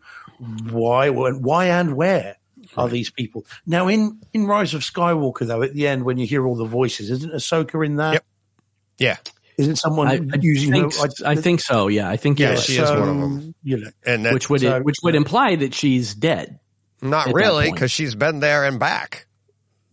[0.69, 2.37] why why and where
[2.77, 5.61] are these people now in in Rise of Skywalker though?
[5.63, 8.13] At the end, when you hear all the voices, isn't Ahsoka in that?
[8.13, 8.25] Yep.
[8.97, 9.17] Yeah.
[9.57, 11.07] Isn't someone I, I using think, her?
[11.25, 11.87] I think so.
[11.87, 12.63] Yeah, I think Yeah, you're right.
[12.63, 13.55] she is one of um, them.
[13.63, 16.59] You know, And that, which would so- which would imply that she's dead.
[17.01, 19.27] not really because she's been there and back.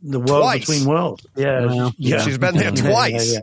[0.01, 0.61] the world Twice.
[0.61, 1.27] between worlds.
[1.37, 2.21] Yeah, Well, yeah.
[2.23, 3.33] She's been there Yeah, yeah, twice.
[3.35, 3.41] yeah.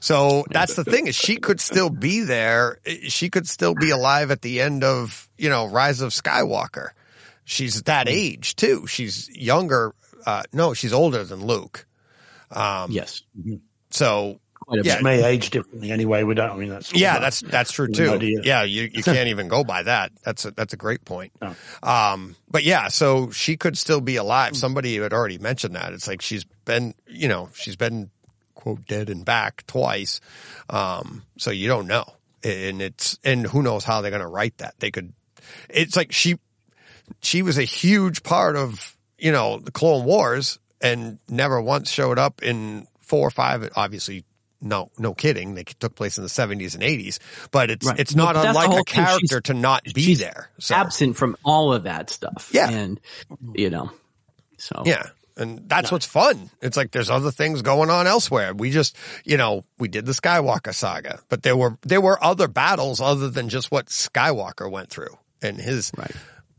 [0.00, 2.78] So that's the thing is she could still be there.
[3.08, 6.90] She could still be alive at the end of, you know, Rise of Skywalker.
[7.46, 8.86] She's that age too.
[8.86, 9.94] She's younger.
[10.26, 11.86] Uh, no, she's older than Luke.
[12.50, 13.22] Um, Yes,
[13.90, 15.00] so quite a Yeah.
[15.00, 16.24] may age differently anyway.
[16.24, 16.50] We don't.
[16.50, 18.10] I mean, that's yeah, that's, that's true too.
[18.14, 18.40] idea.
[18.42, 18.64] Yeah.
[18.64, 20.10] You, you can't even go by that.
[20.24, 21.32] That's a, that's a great point.
[21.40, 21.54] No.
[21.82, 24.56] Um, but yeah, so she could still be alive.
[24.56, 25.92] Somebody had already mentioned that.
[25.92, 28.10] It's like she's been, you know, she's been
[28.56, 30.20] quote dead and back twice.
[30.68, 32.04] Um, so you don't know.
[32.42, 34.74] And it's, and who knows how they're going to write that.
[34.80, 35.12] They could,
[35.70, 36.38] it's like she,
[37.22, 42.18] she was a huge part of, you know, the Clone Wars and never once showed
[42.18, 44.24] up in four or five, obviously.
[44.62, 45.54] No, no kidding.
[45.54, 47.20] They took place in the seventies and eighties,
[47.50, 48.00] but it's, Right.
[48.00, 50.48] it's not the unlike a character to not be there.
[50.58, 50.74] So.
[50.74, 52.50] absent from all of that stuff.
[52.52, 52.70] Yeah.
[52.70, 52.98] and
[53.54, 53.90] you know,
[54.56, 55.08] so Yeah.
[55.36, 56.48] And that's what's fun.
[56.62, 58.54] It's like there's other things going on elsewhere.
[58.54, 58.96] We just,
[59.26, 63.28] you know, we did the Skywalker saga, but there were there were other battles other
[63.28, 66.16] than just what Skywalker went through and his Right.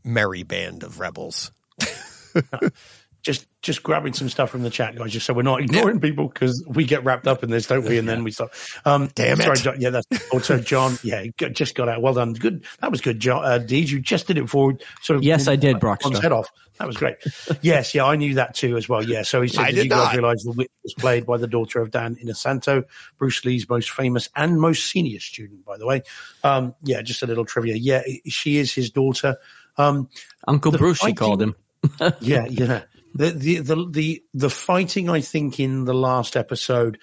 [0.08, 1.52] Merry band of rebels.
[3.22, 6.28] just just grabbing some stuff from the chat, guys, just so we're not ignoring people
[6.28, 7.98] because we get wrapped up in this, don't we?
[7.98, 8.54] And then we stop.
[8.84, 9.44] Um, Damn it.
[9.44, 9.80] Sorry, John.
[9.80, 10.98] Yeah, that's also John.
[11.08, 12.02] Yeah, just got out.
[12.02, 12.32] Well done.
[12.32, 12.64] Good.
[12.80, 13.44] That was good, John.
[13.44, 14.82] Uh, Deej, you just did it forward.
[15.02, 15.22] Sort of.
[15.22, 16.20] Yes, I did, John's Brockster.
[16.20, 16.50] head off.
[16.78, 17.16] That was great.
[17.62, 19.04] yes, yeah, I knew that too as well.
[19.04, 19.22] Yeah.
[19.22, 21.46] So he said, I did, did you guys realize the witch was played by the
[21.46, 22.84] daughter of Dan Inosanto,
[23.18, 26.02] Bruce Lee's most famous and most senior student, by the way.
[26.44, 27.74] Um, yeah, just a little trivia.
[27.74, 29.36] Yeah, she is his daughter.
[29.78, 30.08] Um,
[30.46, 31.54] Uncle Bruce, she called him.
[32.20, 32.82] yeah, yeah.
[33.14, 36.98] The, the the the the fighting, I think, in the last episode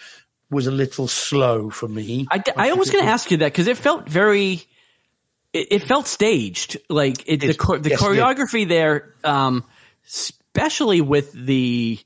[0.51, 2.27] was a little slow for me.
[2.31, 4.63] I, I was going to ask you that because it felt very,
[5.53, 6.77] it, it felt staged.
[6.89, 9.63] Like it, the the yes, choreography there, um,
[10.05, 11.99] especially with the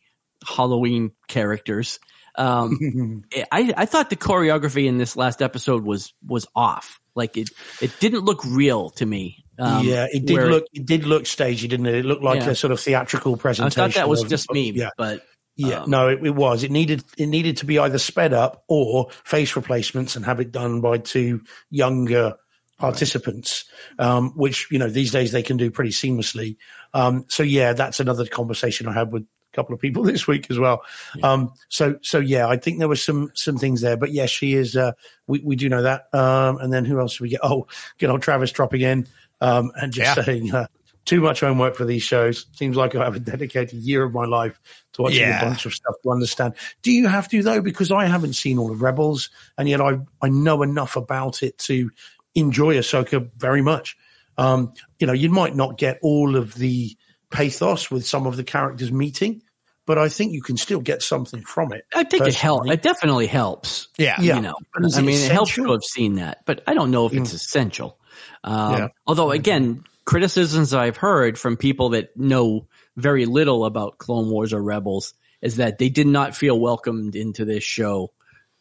[0.47, 1.99] Halloween characters.
[2.35, 7.01] Um, I I thought the choreography in this last episode was was off.
[7.15, 7.49] Like it
[7.81, 9.43] it didn't look real to me.
[9.59, 11.95] Um, yeah, it did look it did look stagey, didn't it?
[11.95, 12.49] It looked like Yeah.
[12.51, 13.81] a sort of theatrical presentation.
[13.81, 14.71] I thought that was of- just me.
[14.71, 15.25] Yeah, but
[15.55, 15.81] yeah.
[15.81, 16.63] um, no, it, it was.
[16.63, 20.51] It needed it needed to be either sped up or face replacements and have it
[20.51, 22.35] done by two younger
[22.79, 23.65] participants,
[23.99, 26.55] um, which you know these days they can do pretty seamlessly.
[26.93, 30.47] Um, so yeah, that's another conversation I had with a couple of people this week
[30.49, 30.83] as well.
[31.21, 34.53] Um, so so yeah, I think there were some some things there, but yeah, she
[34.53, 34.75] is.
[34.77, 34.93] Uh,
[35.27, 36.07] we we do know that.
[36.13, 37.41] Um, and then who else do we get?
[37.43, 37.67] Oh,
[37.97, 39.07] good old Travis dropping in
[39.41, 40.23] um, and just Yeah.
[40.23, 40.53] saying.
[40.53, 40.67] Uh,
[41.05, 42.45] too much homework for these shows.
[42.51, 44.59] Seems like I have a dedicated year of my life
[44.93, 45.41] to watching Yeah.
[45.41, 46.53] a bunch of stuff to understand.
[46.83, 47.61] Do you have to though?
[47.61, 51.57] Because I haven't seen all of Rebels, and yet I I know enough about it
[51.59, 51.89] to
[52.35, 53.97] enjoy Ahsoka very much.
[54.37, 56.95] Um, you know, you might not get all of the
[57.31, 59.41] pathos with some of the characters meeting,
[59.87, 61.85] but I think you can still get something from it.
[61.93, 62.69] I think it helps.
[62.69, 63.87] It definitely helps.
[63.97, 64.21] Yeah.
[64.21, 64.35] Yeah.
[64.35, 65.63] you know, I it mean, it helps to?
[65.63, 65.71] Mm.
[65.71, 67.98] have seen that, but I don't know if it's essential.
[68.43, 68.87] Um, Yeah.
[69.07, 72.67] Although, again, criticisms I've heard from people that know
[72.97, 77.45] very little about Clone Wars or Rebels is that they did not feel welcomed into
[77.45, 78.11] this show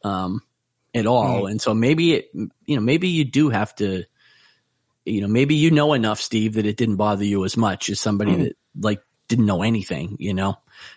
[0.04, 0.42] um,
[0.94, 1.50] at all, Mm.
[1.50, 4.04] and so maybe it, you know, maybe you do have to,
[5.04, 7.98] you know, maybe you know enough, Steve, that it didn't bother you as much as
[7.98, 10.56] somebody that like didn't know anything, you know.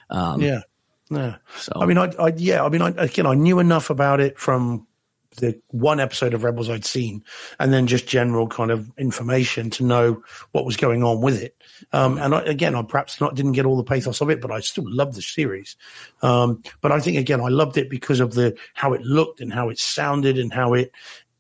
[0.10, 0.62] Um, Yeah.
[1.10, 1.38] Yeah.
[1.58, 4.38] So I mean, I, I yeah, I mean, I, again, I knew enough about it
[4.40, 4.88] from
[5.38, 7.24] the one episode of Rebels I'd seen,
[7.60, 11.56] and then just general kind of information to know what was going on with it.
[11.94, 14.52] Um, and I, again, I perhaps not didn't get all the pathos of it, but
[14.52, 15.76] I still love the series.
[16.22, 19.54] Um, but I think again, I loved it because of the how it looked and
[19.54, 20.92] how it sounded and how it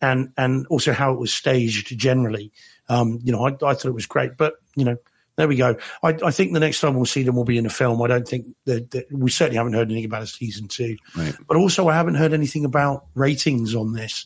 [0.01, 2.51] and and also how it was staged generally.
[2.89, 4.97] Um, you know, I, I thought it was great, but you know,
[5.37, 5.77] there we go.
[6.03, 8.01] I, I, think the next time we'll see them will be in a film.
[8.01, 11.33] I don't think that, that, we certainly haven't heard anything about a season two, right.
[11.47, 14.25] but also I haven't heard anything about ratings on this.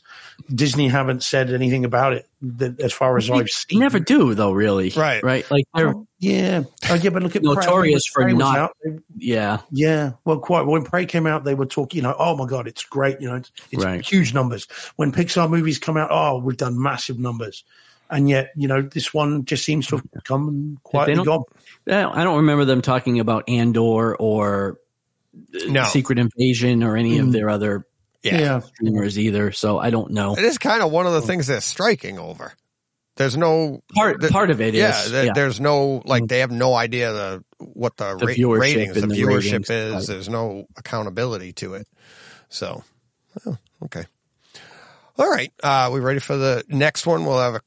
[0.53, 3.79] Disney haven't said anything about it that, as far as they I've seen.
[3.79, 4.89] Never do though, really.
[4.89, 5.49] Right, right.
[5.49, 8.31] Like they're oh, yeah, oh, yeah, but look at notorious Prey.
[8.31, 8.57] for not.
[8.57, 8.77] Out,
[9.15, 10.13] yeah, yeah.
[10.25, 10.65] Well, quite.
[10.65, 11.97] When Prey came out, they were talking.
[11.97, 13.21] You know, oh my god, it's great.
[13.21, 14.03] You know, it's, it's right.
[14.03, 14.67] huge numbers.
[14.95, 17.63] When Pixar movies come out, oh, we've done massive numbers
[18.09, 21.43] and yet you know this one just seems to have come and quietly gone.
[21.87, 24.77] I don't remember them talking about Andor or
[25.67, 25.83] no.
[25.85, 27.21] Secret Invasion or any mm.
[27.21, 27.85] of their other
[28.23, 28.59] yeah.
[28.59, 29.51] streamers either.
[29.51, 30.35] So I don't know.
[30.35, 32.53] It is kind of one of the things they're striking over.
[33.17, 34.19] There's no part.
[34.19, 37.43] The, part of it yeah, is, yeah, There's no like they have no idea the
[37.59, 39.93] what the, the ra- ratings, the, the viewership ratings, is.
[39.93, 40.07] right.
[40.07, 41.87] There's no accountability to it.
[42.49, 42.83] So,
[43.45, 44.05] oh, okay.
[45.17, 45.53] All right.
[45.63, 47.25] Uh, we ready for the next one?
[47.25, 47.64] We'll have a quick,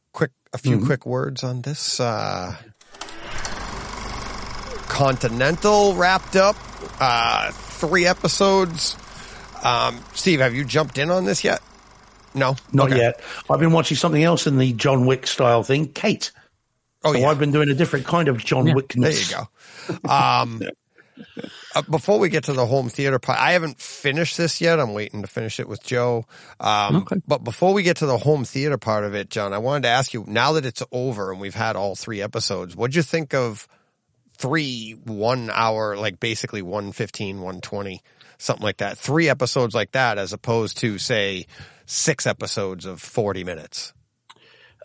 [0.53, 0.87] a few mm-hmm.
[0.87, 2.01] quick words on this.
[2.01, 2.57] Uh,
[4.89, 6.57] Continental wrapped up,
[7.01, 8.97] uh, three episodes.
[9.63, 11.61] Um, Steve, have you jumped in on this yet?
[12.35, 12.99] No, not okay.
[12.99, 13.21] yet.
[13.51, 16.31] I've been watching something else in the John Wick style thing, Kate.
[17.05, 17.29] Oh, so yeah.
[17.29, 18.75] I've been doing a different kind of John yeah.
[18.75, 18.93] Wick.
[18.95, 20.09] There you go.
[20.09, 20.61] Um,
[21.75, 24.81] uh, before we get to the home theater part, I haven't finished this yet.
[24.81, 26.25] I'm waiting to finish it with Joe.
[26.61, 27.17] Um, okay.
[27.27, 29.89] But before we get to the home theater part of it, John, I wanted to
[29.89, 33.35] ask you now that it's over and we've had all three episodes, what'd you think
[33.35, 33.69] of
[34.37, 38.03] three one hour, like basically 115, 120,
[38.39, 38.97] something like that?
[38.97, 41.47] Three episodes like that as opposed to, say,
[41.85, 43.93] six episodes of 40 minutes?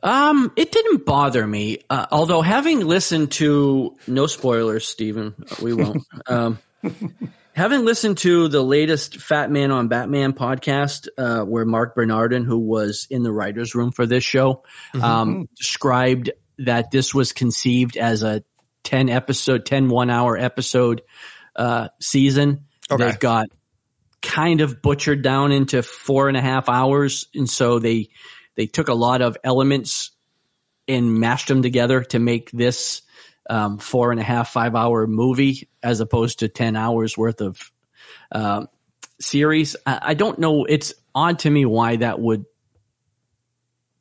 [0.04, 1.80] Um, it didn't bother me.
[1.90, 6.04] Uh, although having listened to no spoilers, Stephen, we won't.
[6.28, 6.60] um,
[7.54, 12.60] having listened to the latest Fat Man on Batman podcast, uh, where Marc Bernardin, who
[12.60, 15.04] was in the writers' room for this show, Mm-hmm.
[15.04, 18.44] um, described that this was conceived as a
[18.84, 21.02] ten episode, 10 one hour episode
[21.56, 22.66] uh, season.
[22.92, 23.06] Okay.
[23.06, 23.48] They've got
[24.22, 28.10] kind of butchered down into four and a half hours, and so they
[28.56, 30.12] they took a lot of elements
[30.88, 33.02] and mashed them together to make this
[33.50, 37.72] um, four and a half, five hour movie as opposed to 10 hours worth of
[38.32, 38.66] uh,
[39.20, 39.76] series.
[39.86, 40.66] I, I, don't know.
[40.66, 42.46] It's odd to me why that would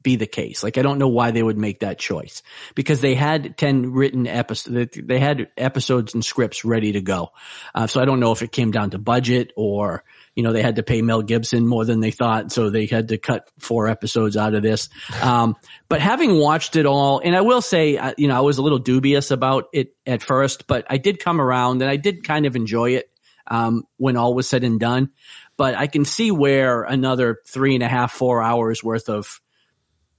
[0.03, 0.63] be the case.
[0.63, 2.43] Like, I don't know why they would make that choice
[2.75, 4.99] because they had 10 written episodes.
[5.01, 7.31] They had episodes and scripts ready to go.
[7.75, 10.05] Uh, so I don't know if it came down to budget or,
[10.35, 12.53] you know, they had to pay Mel Gibson more than they thought.
[12.53, 14.89] So they had to cut four episodes out of this.
[15.21, 15.57] Um,
[15.89, 18.63] but having watched it all, and I will say, uh, you know, I was a
[18.63, 22.47] little dubious about it at first, but I did come around and I did kind
[22.47, 23.11] of enjoy it,
[23.47, 25.11] um, when all was said and done.
[25.59, 29.41] But I can see where another three and a half, four hours worth of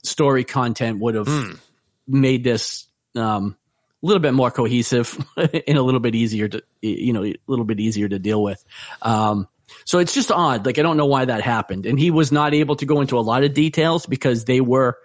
[0.03, 1.60] story content would have mm.
[2.07, 3.57] made this, um,
[4.03, 7.65] a little bit more cohesive and a little bit easier to, you know, a little
[7.65, 8.64] bit easier to deal with.
[9.02, 9.48] Um,
[9.85, 10.65] so it's just odd.
[10.65, 11.85] Like I don't know why that happened.
[11.85, 14.97] And he was not able to go into a lot of details because they were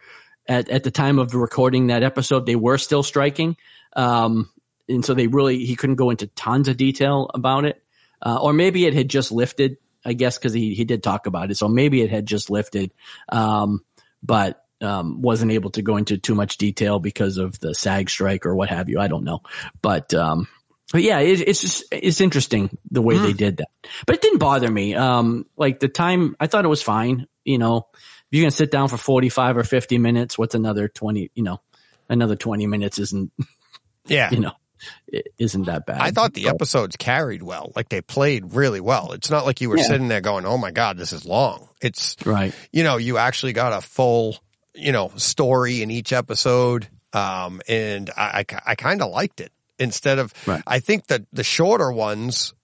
[0.47, 3.57] at, at the time of recording that episode, they were still striking.
[3.95, 4.51] Um,
[4.89, 7.83] and so they really, he couldn't go into tons of detail about it.
[8.21, 11.51] Uh, or maybe it had just lifted, I guess, cause he, he did talk about
[11.51, 11.57] it.
[11.57, 12.93] So maybe it had just lifted.
[13.29, 13.85] Um,
[14.23, 18.47] but, um, wasn't able to go into too much detail because of the SAG strike
[18.47, 18.99] or what have you.
[18.99, 19.41] I don't know.
[19.83, 20.49] But, um,
[20.93, 23.23] but yeah, it, it's just, it's interesting the way mm.
[23.23, 23.69] they did that,
[24.07, 24.95] but it didn't bother me.
[24.95, 27.27] Um, like the time, I thought it was fine.
[27.45, 30.89] You know, if you're going to sit down for 45 or 50 minutes, what's another
[30.89, 31.61] 20, you know,
[32.09, 33.33] another 20 minutes isn't,
[34.07, 34.53] yeah, you know,
[35.07, 36.01] it isn't that bad.
[36.01, 37.73] I thought the but, episodes carried well.
[37.77, 39.13] Like they played really well.
[39.13, 39.85] It's not like you were yeah.
[39.85, 41.69] sitting there going, Oh my God, this is long.
[41.83, 42.55] It's right.
[42.73, 44.39] You know, you actually got a full,
[44.75, 46.89] you know, story in each episode.
[47.13, 50.63] Um, and I, I, I kind of liked it instead of right.
[50.67, 52.55] I think that the shorter ones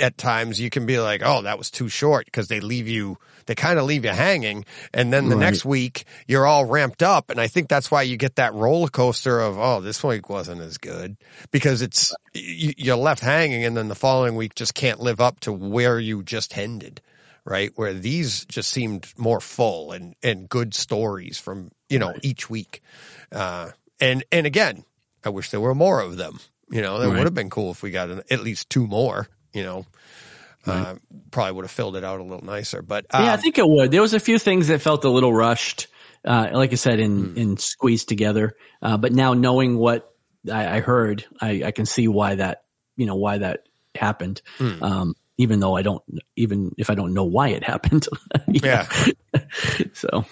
[0.00, 3.16] at times you can be like, oh, that was too short because they leave you,
[3.46, 4.66] they kind of leave you hanging.
[4.92, 5.46] And then the Right.
[5.46, 7.30] next week you're all ramped up.
[7.30, 10.60] And I think that's why you get that roller coaster of, oh, this week wasn't
[10.60, 11.16] as good
[11.50, 15.40] because it's, you, you're left hanging and then the following week just can't live up
[15.40, 17.00] to where you just ended.
[17.44, 17.72] Right.
[17.74, 22.82] Where these just seemed more full and, and good stories from, you know, each week.
[23.32, 23.70] Uh,
[24.00, 24.84] and, and again,
[25.24, 26.38] I wish there were more of them.
[26.72, 27.18] You know, that Right.
[27.18, 29.28] would have been cool if we got an, at least two more.
[29.52, 29.86] You know,
[30.66, 30.94] uh,
[31.30, 32.80] probably would have filled it out a little nicer.
[32.82, 33.90] But um, yeah, I think it would.
[33.90, 35.88] There was a few things that felt a little rushed,
[36.24, 38.54] uh, like I said, in, in squeezed together.
[38.80, 40.10] Uh, but now knowing what
[40.50, 42.62] I, I heard, I, I can see why that
[42.96, 44.40] you know why that happened.
[44.58, 44.82] Hmm.
[44.82, 46.02] Um, even though I don't,
[46.36, 48.06] even if I don't know why it happened.
[48.48, 48.86] Yeah.
[49.92, 50.24] so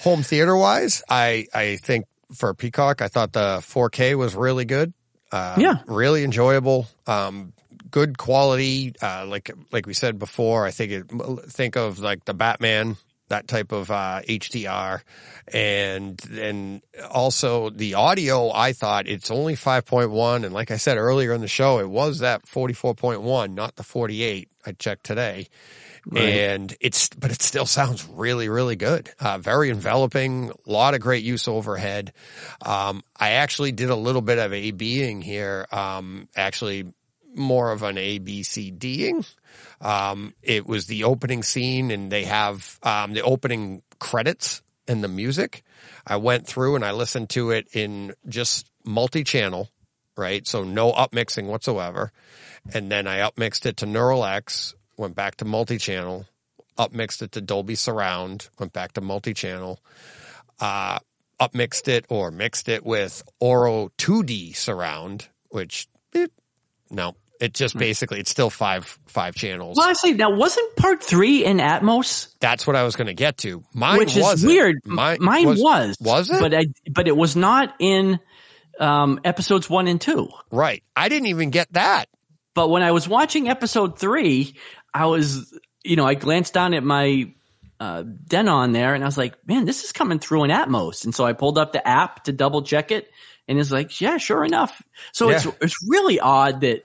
[0.00, 4.92] Home theater wise, I I think for Peacock, I thought the 4K was really good.
[5.32, 5.78] Uh, Yeah.
[5.86, 6.88] really enjoyable.
[7.06, 7.52] Um,
[7.90, 8.94] good quality.
[9.00, 11.04] Uh, like like we said before, I think it,
[11.50, 12.96] think of like the Batman
[13.28, 15.02] that type of uh, HDR,
[15.52, 18.50] and and also the audio.
[18.52, 22.18] I thought it's only 5.1, and like I said earlier in the show, it was
[22.18, 24.48] that 44.1, not the 48.
[24.66, 25.46] I checked today.
[26.16, 29.10] And it's, but it still sounds really, really good.
[29.20, 32.12] Uh, very enveloping, a lot of great use overhead.
[32.64, 35.66] Um, I actually did a little bit of A Bing here.
[35.70, 36.92] Um, actually
[37.34, 39.24] more of an A B C Ding.
[39.80, 45.08] Um, it was the opening scene and they have, um, the opening credits and the
[45.08, 45.62] music.
[46.06, 49.70] I went through and I listened to it in just multi-channel,
[50.16, 50.46] right?
[50.46, 52.10] So no upmixing whatsoever.
[52.74, 56.26] And then I upmixed it to Neural X, went back to multi-channel,
[56.78, 59.80] upmixed it to Dolby Surround, went back to multi-channel,
[60.60, 60.98] uh,
[61.40, 66.30] upmixed it or mixed it with Auro 2D Surround, which it,
[66.90, 69.78] no, it just basically, it's still five, five channels.
[69.78, 72.34] well, I say now wasn't part three in Atmos?
[72.38, 73.64] That's what I was going to get to.
[73.72, 74.52] Mine which is wasn't.
[74.52, 74.76] weird.
[74.84, 76.38] Mine, Mine was, Was it?
[76.40, 78.20] But I, but it was not in
[78.78, 80.28] um, episodes one and two.
[80.50, 80.82] right.
[80.94, 82.06] I didn't even get that.
[82.52, 84.54] But when I was watching episode three,
[84.94, 87.32] I was, you know, I glanced down at my
[87.78, 91.04] uh, Denon there, and I was like, man, this is coming through in Atmos.
[91.04, 93.10] And so I pulled up the app to double check it,
[93.48, 94.82] and it's like, yeah, sure enough.
[95.12, 95.52] So it's Yeah.
[95.60, 96.84] it's really odd that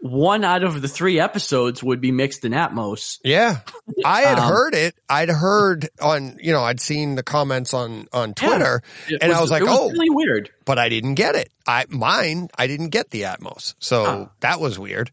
[0.00, 3.20] one out of the three episodes would be mixed in Atmos.
[3.22, 3.58] Yeah.
[4.04, 4.96] I had Um, heard it.
[5.08, 9.40] I'd heard on, you know, I'd seen the comments on, on Twitter It and I
[9.40, 10.50] was like, it oh, really weird.
[10.64, 11.52] but I didn't get it.
[11.68, 13.74] I, mine, I didn't get the Atmos.
[13.78, 15.12] So that was weird.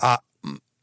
[0.00, 0.18] Uh,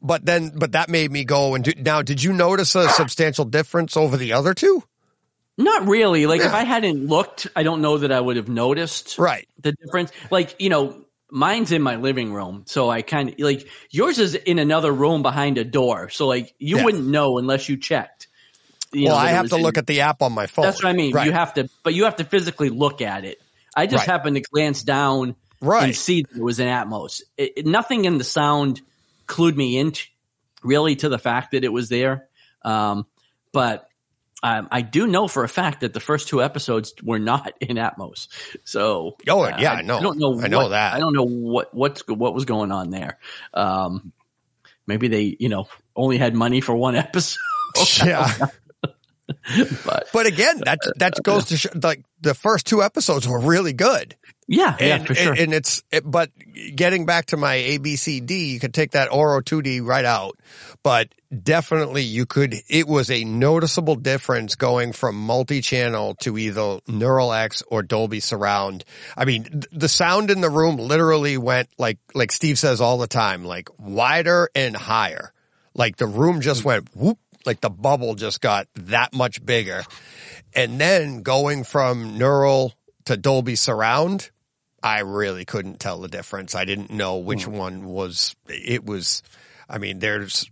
[0.00, 3.44] but then, but that made me go and do, now, did you notice a substantial
[3.44, 4.82] difference over the other two?
[5.56, 6.26] Not really.
[6.26, 9.48] Like if I hadn't looked, I don't know that I would have noticed Right.
[9.60, 10.12] the difference.
[10.30, 12.62] Like, you know, mine's in my living room.
[12.66, 16.10] So I kind of like yours is in another room behind a door.
[16.10, 16.84] So like you Yeah.
[16.84, 18.28] wouldn't know unless you checked.
[18.92, 20.64] You well, know, I have to in- look at the app on my phone.
[20.64, 21.12] That's what I mean.
[21.12, 21.26] Right.
[21.26, 23.40] You have to, but you have to physically look at it.
[23.76, 24.12] I just Right.
[24.12, 25.82] happened to glance down Right.
[25.86, 27.20] and see that it was in Atmos.
[27.36, 28.80] It, it- nothing in the sound
[29.28, 30.02] clued me into
[30.64, 32.28] really to the fact that it was there.
[32.62, 33.06] Um,
[33.52, 33.88] but
[34.42, 37.76] um, I do know for a fact that the first two episodes were not in
[37.76, 38.28] Atmos.
[38.64, 39.98] So, Oh, uh, yeah, I know.
[39.98, 40.40] I don't know.
[40.40, 40.94] I know what- that.
[40.94, 43.18] I don't know what what's what was going on there.
[43.54, 44.12] Um,
[44.86, 47.38] maybe they, you know, only had money for one episode.
[48.04, 48.32] yeah.
[49.84, 53.72] but But again, that, that goes to show, like the first two episodes were really
[53.72, 54.16] good.
[54.50, 55.34] Yeah, yeah, for sure.
[55.34, 56.30] and it's, it, but
[56.74, 60.38] getting back to my ABCD, you could take that Auro 2D right out,
[60.82, 67.30] but definitely you could, it was a noticeable difference going from multi-channel to either Neural
[67.30, 68.86] X or Dolby Surround.
[69.18, 72.96] I mean, th- the sound in the room literally went like, like Steve says all
[72.96, 75.34] the time, like wider and higher.
[75.74, 79.82] Like the room just went whoop, like the bubble just got that much bigger.
[80.54, 82.72] And then going from neural
[83.04, 84.30] to Dolby Surround,
[84.82, 86.54] I really couldn't tell the difference.
[86.54, 89.22] I didn't know which one was, it was,
[89.68, 90.50] I mean, there's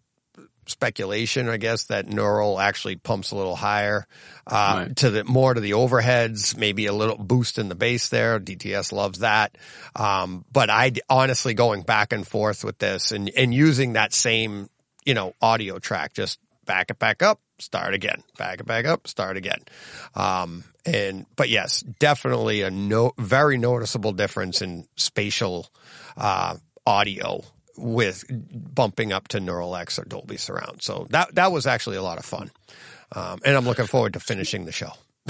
[0.67, 4.07] speculation, I guess, that neural actually pumps a little higher,
[4.47, 4.97] uh, Right.
[4.97, 8.41] to the, more to the overheads, maybe a little boost in the bass there.
[8.41, 9.57] DTS loves that.
[9.95, 14.69] Um, but I honestly going back and forth with this and, and using that same,
[15.05, 19.07] you know, audio track, just back it back up, start again, back it back up,
[19.07, 19.61] start again.
[20.17, 25.69] Um, and, but yes, definitely a no, very noticeable difference in spatial,
[26.17, 26.57] uh,
[26.87, 27.43] audio
[27.77, 30.83] with bumping up to Neural X or Dolby Surround.
[30.83, 32.51] So that, that was actually a lot of fun.
[33.13, 34.93] Um, and I'm looking forward to finishing the show.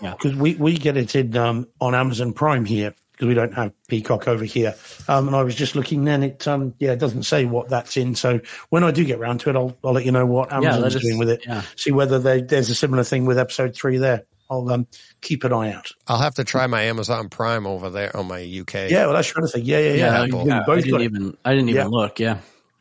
[0.00, 3.52] yeah, because we, we get it in um, on Amazon Prime here because we don't
[3.52, 4.74] have Peacock over here.
[5.06, 7.98] Um, and I was just looking then it um yeah it doesn't say what that's
[7.98, 8.14] in.
[8.14, 10.82] So when I do get round to it, I'll I'll let you know what Amazon's
[10.82, 11.44] let us- doing with it.
[11.46, 11.62] yeah.
[11.76, 14.24] See whether they, there's a similar thing with episode three there.
[14.50, 14.86] I'll um
[15.20, 15.92] keep an eye out.
[16.08, 18.90] I'll have to try my Amazon Prime over there on my UK.
[18.90, 19.94] Yeah, well that's trying to say yeah yeah yeah.
[19.94, 21.88] yeah, yeah, I both got didn't even I didn't even Yeah.
[21.88, 22.18] look.
[22.18, 22.38] Yeah.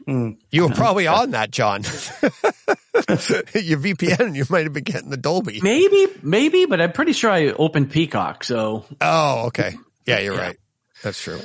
[0.07, 1.83] You were probably on that, John.
[1.83, 5.59] Your VPN, you might have been getting the Dolby.
[5.61, 8.43] Maybe, maybe, but I'm pretty sure I opened Peacock.
[8.43, 9.75] So Oh, okay.
[10.07, 10.57] Yeah, you're right.
[11.03, 11.39] That's true.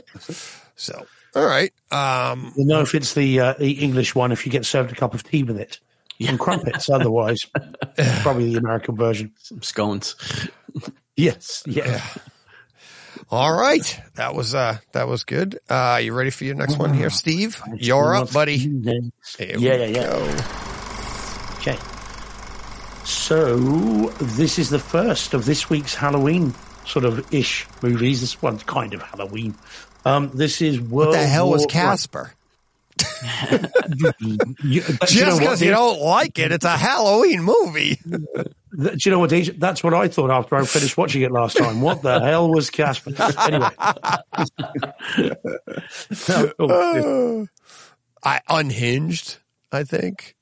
[0.76, 1.06] So,
[1.36, 1.72] all right.
[1.90, 4.94] Um, You'll know if it's the uh, the English one if you get served a
[4.94, 5.78] cup of tea with it.
[6.20, 7.40] And crumpets, otherwise,
[8.22, 9.32] probably the American version.
[9.40, 10.14] some scones.
[11.16, 12.02] Yes, yeah.
[13.30, 15.58] All right, that was uh that was good.
[15.68, 17.60] Uh, you ready for your next one here, Steve?
[17.76, 18.56] You're up, buddy.
[18.58, 19.00] Here
[19.38, 19.92] Yeah, yeah, yeah.
[20.02, 20.36] go.
[21.58, 21.78] Okay.
[23.04, 23.56] So
[24.20, 26.54] this is the first of this week's Halloween
[26.86, 28.20] sort of ish movies.
[28.20, 29.54] This one's kind of Halloween.
[30.04, 32.32] Um, this is World What the hell was War- Casper?
[34.62, 35.74] You- but you know Just because you Deej?
[35.74, 37.98] don't like it, it's a Halloween movie.
[38.06, 39.30] Do you know what?
[39.58, 41.80] That's what I thought after I finished watching it last time.
[41.80, 43.12] What the hell was Casper?
[43.40, 43.68] Anyway,
[46.58, 47.46] Oh,
[48.22, 49.36] I unhinged.
[49.72, 50.36] I think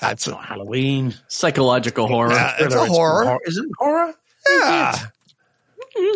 [0.00, 1.14] that's a Halloween.
[1.28, 2.32] Psychological horror.
[2.32, 3.38] Yeah, it's a Thriller, horror.
[3.44, 4.14] Is it horror?
[4.48, 4.96] Yeah,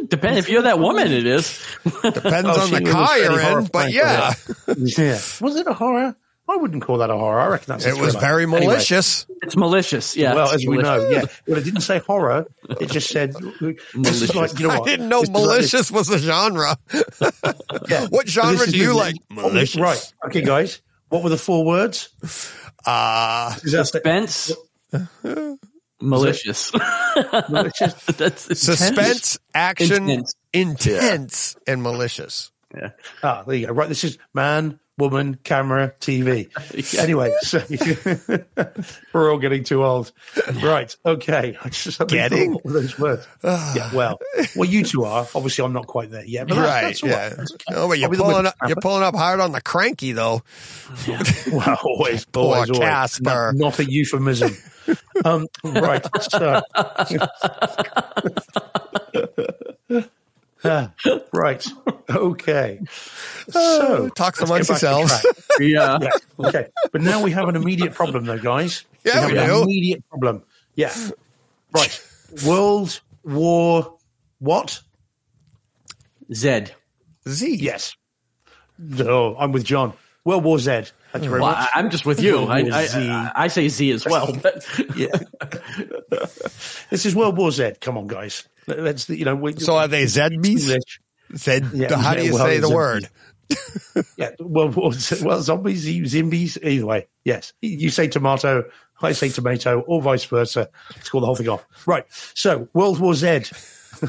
[0.08, 1.58] Depend if you're that woman, it is.
[1.84, 4.34] depends Oh, on the was car you're in, but yeah,
[4.76, 5.18] Yeah.
[5.40, 6.14] Was it a horror?
[6.46, 7.40] I wouldn't call that a horror.
[7.40, 8.20] I reckon that's a it was thriller.
[8.20, 8.60] very Anyway.
[8.66, 9.26] malicious.
[9.42, 10.14] It's malicious.
[10.14, 10.34] Yeah.
[10.34, 11.22] well, it's as we know, yeah.
[11.48, 12.46] Well, it didn't say horror.
[12.68, 13.32] It just said
[13.94, 16.76] this is like you know I didn't know This is like malicious was a genre.
[17.88, 18.06] yeah.
[18.08, 19.14] What genre this do you the- like?
[19.30, 19.80] oh, Malicious.
[19.80, 20.12] Right.
[20.26, 20.82] Okay, guys.
[21.08, 22.10] What were the four words?
[22.84, 24.52] Uh, Is that the- Suspense.
[26.04, 26.72] Malicious.
[27.48, 27.94] malicious?
[28.06, 28.60] That's intense.
[28.60, 30.34] suspense, action, Intense.
[30.52, 32.50] intense, and malicious.
[32.74, 32.90] Yeah.
[33.22, 33.72] Ah, there you go.
[33.72, 33.88] Right.
[33.88, 36.50] This is man, woman, camera, TV.
[36.94, 37.02] Yeah.
[37.02, 37.62] Anyway, so
[39.12, 40.12] we're all getting too old.
[40.62, 40.94] Right.
[41.06, 41.56] Okay.
[41.62, 42.58] I just Getting?
[42.64, 43.26] those words.
[43.44, 43.94] yeah.
[43.94, 44.18] Well,
[44.56, 45.26] well, you two are.
[45.34, 46.48] Obviously, I'm not quite there yet.
[46.48, 46.82] But right.
[46.82, 47.44] that's all yeah.
[47.70, 48.54] Oh, but you're I'll be the pulling up.
[48.66, 50.42] You're pulling up hard on the cranky though.
[51.06, 52.78] Well, always, always, always.
[52.78, 53.52] Casper.
[53.54, 54.56] Not, not a euphemism.
[55.24, 56.06] um, right.
[56.20, 56.62] So,
[60.64, 60.92] Ah,
[61.32, 61.66] right.
[62.10, 62.80] Okay.
[63.50, 65.26] So Talks let's amongst get back to yourselves.
[65.60, 65.98] Yeah.
[66.40, 66.46] Yeah.
[66.48, 66.68] Okay.
[66.92, 68.84] But now we have an immediate problem, though, guys.
[69.04, 69.62] Yeah, we we have do.
[69.62, 70.42] immediate problem.
[70.74, 70.92] Yeah.
[71.72, 72.02] Right.
[72.46, 73.96] World War
[74.38, 74.80] what?
[76.32, 76.72] Zed.
[77.28, 77.56] Z.
[77.56, 77.94] Yes.
[78.78, 79.92] No, I'm with John.
[80.24, 80.84] World War Z.
[81.12, 81.68] Thank you very Well, much.
[81.74, 82.46] I, I'm just with you.
[82.48, 84.32] I say Z as well.
[84.42, 84.66] But
[84.96, 85.08] Yeah.
[86.90, 87.74] this is World War Z.
[87.80, 88.48] Come on, guys.
[88.66, 90.60] Let's, you know, we, So are they Zedbies?
[90.60, 91.00] English.
[91.36, 91.70] Zed.
[91.72, 93.08] Yeah, how do you well, say the word?
[94.16, 94.30] Yeah.
[94.40, 94.92] Well, well,
[95.22, 97.08] well, zombies, zombies, either way.
[97.24, 97.52] Yes.
[97.60, 98.64] You say tomato,
[99.00, 100.70] I say tomato, or vice versa.
[100.94, 101.66] Let's call the whole thing off.
[101.86, 102.04] Right.
[102.34, 103.26] So, World War Z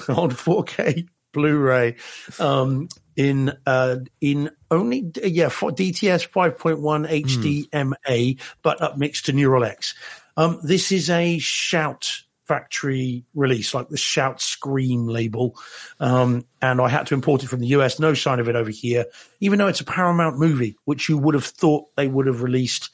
[0.10, 1.98] on 4K Blu-ray,
[2.40, 9.96] um, in, uh, in only, yeah, for DTS 5.1 HDMA, but upmixed to Neural X.
[10.38, 15.56] Um, this is a shout factory release, like the Shout Scream label.
[16.00, 18.00] Um, and I had to import it from the US.
[18.00, 19.06] No sign of it over here,
[19.40, 22.90] even though it's a Paramount movie, which you would have thought they would have released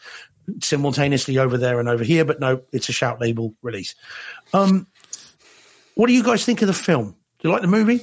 [0.61, 2.25] simultaneously over there and over here.
[2.25, 3.95] But no, it's a Shout label release.
[4.53, 4.87] Um,
[5.95, 7.15] what do you guys think of the film?
[7.39, 8.01] Do you like the movie?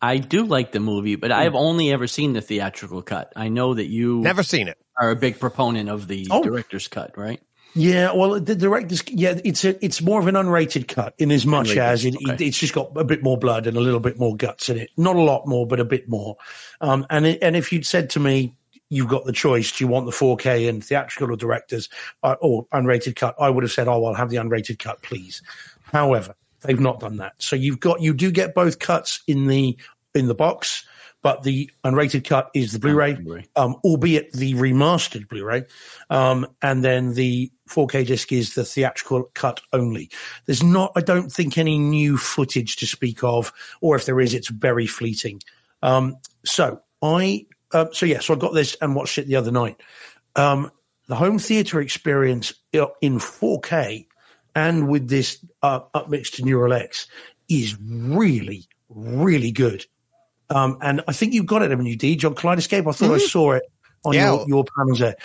[0.00, 3.32] I do like the movie, but I've only ever seen the theatrical cut.
[3.34, 4.78] I know that you Never seen it.
[4.96, 6.42] are a big proponent of the Oh.
[6.42, 7.40] director's cut, right?
[7.74, 11.46] Yeah, well, the director's yeah, it's a it's more of an unrated cut in as
[11.46, 12.46] much Unrated, as it, it- okay.
[12.46, 14.90] it's just got a bit more blood and a little bit more guts in it.
[14.96, 16.36] Not a lot more, but a bit more.
[16.80, 18.54] Um, and it, and if you'd said to me,
[18.90, 21.88] you've got the choice, do you want the 4K and theatrical or directors
[22.22, 23.34] uh, or unrated cut?
[23.38, 25.42] I would have said, oh, I'll have the unrated cut, please.
[25.82, 27.34] However, they've not done that.
[27.38, 29.76] So you've got you do get both cuts in the
[30.14, 30.84] in the box.
[31.20, 33.46] But the unrated cut is the Blu-ray, Blu-ray.
[33.56, 35.64] um, albeit the remastered Blu-ray,
[36.10, 40.10] um, and then the 4K disc is the theatrical cut only.
[40.46, 44.32] There's not, I don't think, any new footage to speak of, or if there is,
[44.32, 45.42] it's very fleeting.
[45.82, 49.52] Um, so I, uh, so yeah, so I got this and watched it the other
[49.52, 49.80] night.
[50.36, 50.70] Um,
[51.08, 54.06] the home theater experience uh, in 4K
[54.54, 57.06] and with this uh, upmixed to Neural X
[57.48, 59.86] is really, really good.
[60.50, 62.88] Um, and I think you got it, haven't you, Deej, on Kaleidescape?
[62.88, 63.62] I thought I saw it
[64.04, 64.32] on Yeah.
[64.32, 65.16] your, your panels there.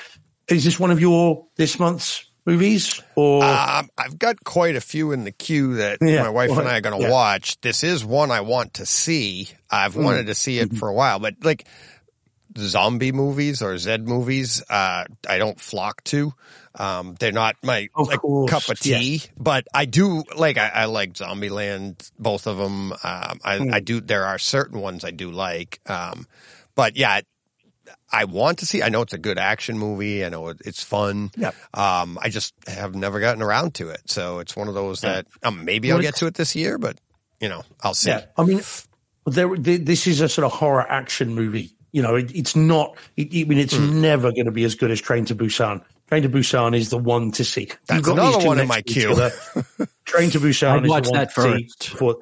[0.49, 3.01] Is this one of your this month's movies?
[3.15, 6.23] Or Um, I've got quite a few in the queue that Yeah.
[6.23, 7.11] my wife and I are going to Yeah.
[7.11, 7.59] watch.
[7.61, 9.47] This is one I want to see.
[9.69, 10.03] I've Mm.
[10.03, 10.75] wanted to see Mm-hmm.
[10.75, 11.65] it for a while, but like
[12.57, 16.33] zombie movies or Z movies, uh, I don't flock to.
[16.75, 18.19] Um, they're not my like,
[18.49, 22.93] cup of tea, but I do like, I, I like Zombieland, both of them.
[22.93, 23.73] Um, I, Hmm.
[23.73, 25.79] I do, there are certain ones I do like.
[25.87, 26.25] Um,
[26.75, 27.21] but yeah,
[28.11, 28.81] I want to see.
[28.81, 30.23] I know it's a good action movie.
[30.25, 31.31] I know it's fun.
[31.35, 31.51] Yeah.
[31.73, 34.01] Um, I just have never gotten around to it.
[34.05, 36.97] So it's one of those that um, maybe I'll get to it this year, but
[37.39, 38.09] you know, I'll see.
[38.09, 38.61] yeah, I mean,
[39.25, 41.71] there, this is a sort of horror action movie.
[41.91, 42.95] You know, it, it's not.
[43.17, 44.01] It, I mean, it's Hmm.
[44.01, 45.83] never going to be as good as Train to Busan.
[46.13, 47.61] Train to Busan is the one to see.
[47.61, 49.11] You've That's got another one in my to each queue.
[49.13, 49.31] other.
[50.05, 51.89] Train to Busan I'd is watch the one that to see first.
[51.97, 52.17] For,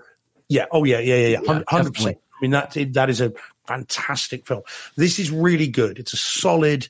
[0.47, 0.68] yeah.
[0.72, 0.99] Oh yeah.
[0.99, 1.15] Yeah.
[1.15, 1.27] Yeah.
[1.27, 1.39] Yeah.
[1.43, 2.18] Yeah, Hundred percent.
[2.18, 3.34] I mean, that that is a
[3.68, 4.61] fantastic film.
[4.95, 5.99] This is really good.
[5.99, 6.88] It's a solid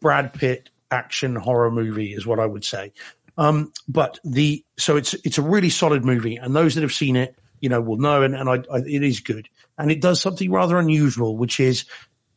[0.00, 2.94] Brad Pitt action horror movie, is what I would say.
[3.36, 7.14] Um, but the so it's it's a really solid movie, and those that have seen
[7.16, 10.18] it, you know, will know, and, and I, I, it is good, and it does
[10.18, 11.84] something rather unusual, which is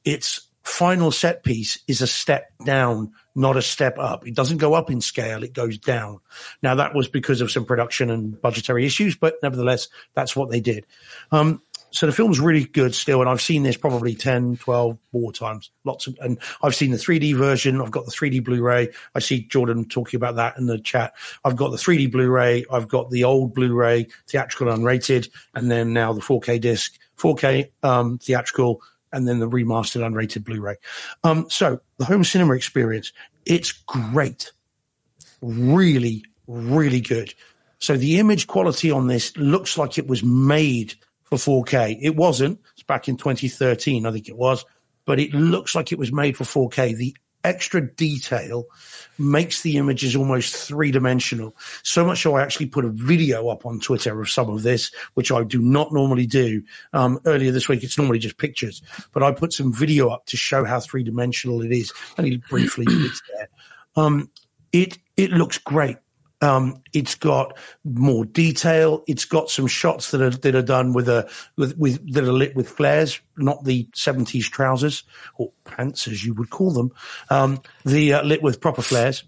[0.03, 4.27] its final set piece is a step down, not a step up.
[4.27, 6.19] It doesn't go up in scale; it goes down.
[6.61, 10.59] Now that was because of some production and budgetary issues, but nevertheless, that's what they
[10.59, 10.85] did.
[11.31, 11.61] Um,
[11.91, 15.71] so the film's really good still, and I've seen this probably 10, 12 more times.
[15.83, 17.81] Lots of, and I've seen the 3D version.
[17.81, 18.89] I've got the 3D Blu-ray.
[19.13, 21.13] I see Jordan talking about that in the chat.
[21.43, 22.65] I've got the 3D Blu-ray.
[22.71, 28.17] I've got the old Blu-ray, theatrical unrated, and then now the 4K disc, 4K um,
[28.19, 28.81] theatrical,
[29.11, 30.75] and then the remastered unrated Blu-ray.
[31.23, 33.11] Um, so the home cinema experience,
[33.45, 34.51] it's great.
[35.41, 37.33] Really, really good.
[37.79, 40.93] So the image quality on this looks like it was made–
[41.31, 41.97] for 4K.
[42.01, 42.59] It wasn't.
[42.73, 44.65] It's back in 2013, I think it was,
[45.05, 46.95] but it looks like it was made for 4K.
[46.95, 48.65] The extra detail
[49.18, 51.55] makes the images almost three dimensional.
[51.84, 54.91] So much so I actually put a video up on Twitter of some of this,
[55.13, 56.63] which I do not normally do.
[56.93, 58.81] Um, earlier this week, it's normally just pictures,
[59.13, 61.91] but I put some video up to show how three dimensional it is.
[62.18, 63.49] Only briefly, it's there.
[63.95, 64.30] Um,
[64.72, 65.97] it, it looks great.
[66.41, 69.03] Um, it's got more detail.
[69.07, 72.34] It's got some shots that are that are done with a with with that are
[72.34, 75.03] lit with flares, not the seventies trousers
[75.35, 76.91] or pants as you would call them.
[77.30, 79.23] Um, the uh, lit with proper flares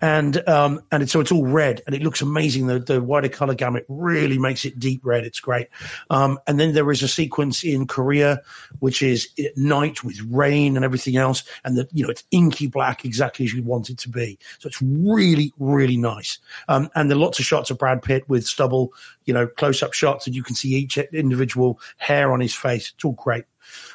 [0.00, 2.66] and um, and it's, so it's all red and it looks amazing.
[2.66, 5.24] The, the wider color gamut really makes it deep red.
[5.24, 5.68] It's great.
[6.10, 8.42] Um, and then there is a sequence in Korea
[8.78, 12.66] which is at night with rain and everything else, and the you know it's inky
[12.66, 14.38] black exactly as you want it to be.
[14.58, 16.38] So it's really really nice.
[16.68, 18.92] Um, and there are lots of shots of Brad Pitt with stubble,
[19.24, 22.92] you know, close up shots, and you can see each individual hair on his face.
[22.94, 23.44] It's all great.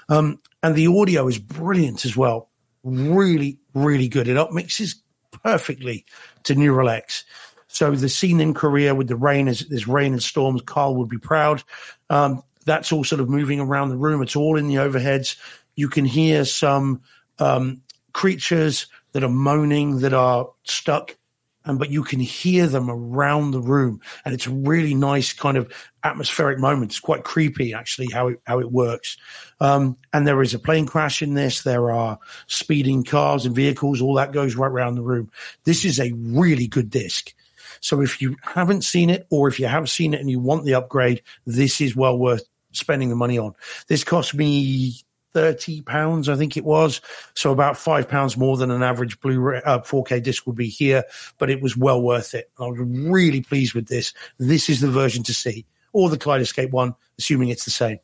[0.09, 2.49] Um, and the audio is brilliant as well.
[2.83, 4.27] Really, really good.
[4.27, 5.02] It up mixes
[5.43, 6.05] perfectly
[6.43, 7.25] to Neural X.
[7.67, 11.09] So the scene in Korea with the rain, as there's rain and storms, Carl would
[11.09, 11.63] be proud.
[12.09, 14.21] Um, that's all sort of moving around the room.
[14.21, 15.37] It's all in the overheads.
[15.75, 17.01] You can hear some
[17.39, 17.81] um,
[18.13, 21.17] creatures that are moaning, that are stuck
[21.65, 25.57] and but you can hear them around the room, and it's a really nice kind
[25.57, 25.71] of
[26.03, 26.91] atmospheric moment.
[26.91, 29.17] It's quite creepy, actually, how it how it works.
[29.59, 31.63] Um, and there is a plane crash in this.
[31.63, 34.01] There are speeding cars and vehicles.
[34.01, 35.31] All that goes right around the room.
[35.63, 37.33] This is a really good disc.
[37.79, 40.65] So if you haven't seen it, or if you have seen it and you want
[40.65, 43.53] the upgrade, this is well worth spending the money on.
[43.87, 44.95] This cost me
[45.33, 47.01] thirty pounds, I think it was.
[47.33, 51.03] So about five pounds more than an average Blu-ray uh, 4K disc would be here,
[51.37, 52.49] but it was well worth it.
[52.59, 54.13] I was really pleased with this.
[54.37, 57.99] This is the version to see, or the Kaleidescape one, assuming it's the same.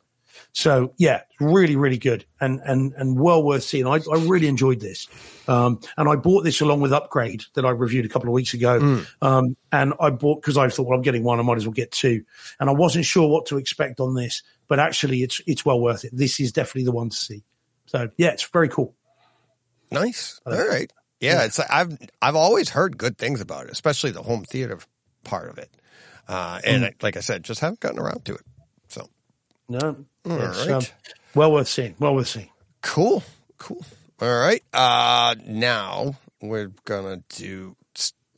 [0.52, 3.86] So yeah, really, really good and and and well worth seeing.
[3.86, 5.06] I, I really enjoyed this,
[5.48, 8.54] um, and I bought this along with Upgrade that I reviewed a couple of weeks
[8.54, 8.80] ago.
[8.80, 9.06] Mm.
[9.22, 11.72] Um, and I bought because I thought, well, I'm getting one, I might as well
[11.72, 12.24] get two,
[12.58, 16.04] and I wasn't sure what to expect on this but actually it's it's well worth
[16.04, 16.12] it.
[16.14, 17.42] This is definitely the one to see.
[17.86, 18.94] So yeah, it's very cool.
[19.90, 20.40] Nice.
[20.46, 20.90] All right.
[21.18, 21.44] Yeah, yeah.
[21.44, 24.78] it's I've I've always heard good things about it, especially the home theater
[25.24, 25.70] part of it.
[26.28, 27.02] Uh, and mm.
[27.02, 28.46] like I said, just haven't gotten around to it.
[28.88, 29.08] So
[29.68, 30.70] no, all right.
[30.70, 30.82] Um,
[31.34, 31.96] well worth seeing.
[31.98, 32.50] Well worth seeing.
[32.80, 33.24] Cool.
[33.58, 33.84] Cool.
[34.22, 34.62] All right.
[34.72, 37.74] Uh, now we're gonna do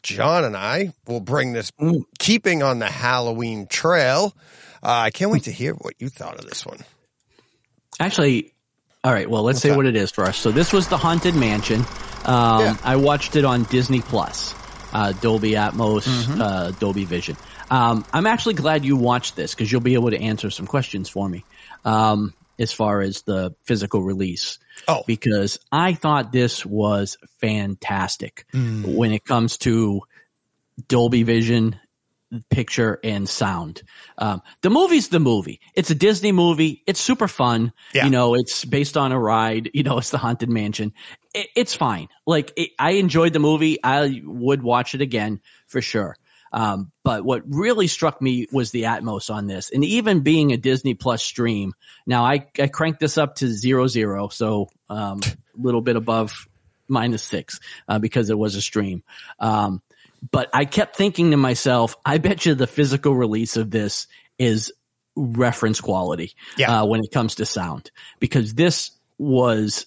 [0.03, 2.05] John and I will bring this mm.
[2.19, 4.35] keeping on the Halloween trail.
[4.83, 6.79] Uh, I can't wait to hear what you thought of this one.
[8.01, 8.53] Actually,
[9.05, 9.29] all right.
[9.29, 9.77] Well, let's What's say that?
[9.77, 10.37] what it is for us.
[10.37, 11.85] So this was the Haunted Mansion.
[12.25, 12.77] Um, yeah.
[12.85, 14.55] I watched it on Disney Plus,
[14.93, 16.41] uh, Dolby Atmos, mm-hmm.
[16.41, 17.37] uh, Dolby Vision.
[17.71, 21.09] Um, I'm actually glad you watched this because you'll be able to answer some questions
[21.09, 21.45] for me
[21.85, 24.59] um, as far as the physical release.
[24.89, 28.97] Oh, because I thought this was fantastic mm.
[28.97, 30.03] when it comes to
[30.89, 31.79] Dolby Vision
[32.51, 33.83] picture and sound.
[34.19, 35.61] Um, the movie's the movie.
[35.75, 36.83] It's a Disney movie.
[36.87, 37.73] It's super fun.
[37.95, 38.05] Yeah.
[38.05, 39.71] You know, it's based on a ride.
[39.75, 40.93] You know, it's the Haunted Mansion.
[41.35, 42.09] It, it's fine.
[42.27, 43.79] Like, it, I enjoyed the movie.
[43.83, 46.17] I would watch it again for sure.
[46.53, 50.59] Um, but what really struck me was the Atmos on this, and even being a
[50.59, 51.73] Disney Plus stream.
[52.07, 56.47] Now, I, I cranked this up to zero zero, so um, a little bit above
[56.89, 59.03] minus six uh, because it was a stream.
[59.39, 59.81] Um,
[60.31, 64.07] but I kept thinking to myself, I bet you the physical release of this
[64.39, 64.73] is
[65.17, 66.83] reference quality yeah.
[66.83, 67.91] uh, when it comes to sound
[68.21, 69.87] because this was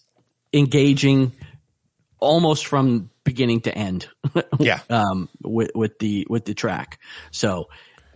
[0.53, 1.31] engaging
[2.19, 4.07] almost from beginning to end.
[4.59, 4.81] yeah.
[4.89, 6.99] Um, with, with the, with the track.
[7.31, 7.69] So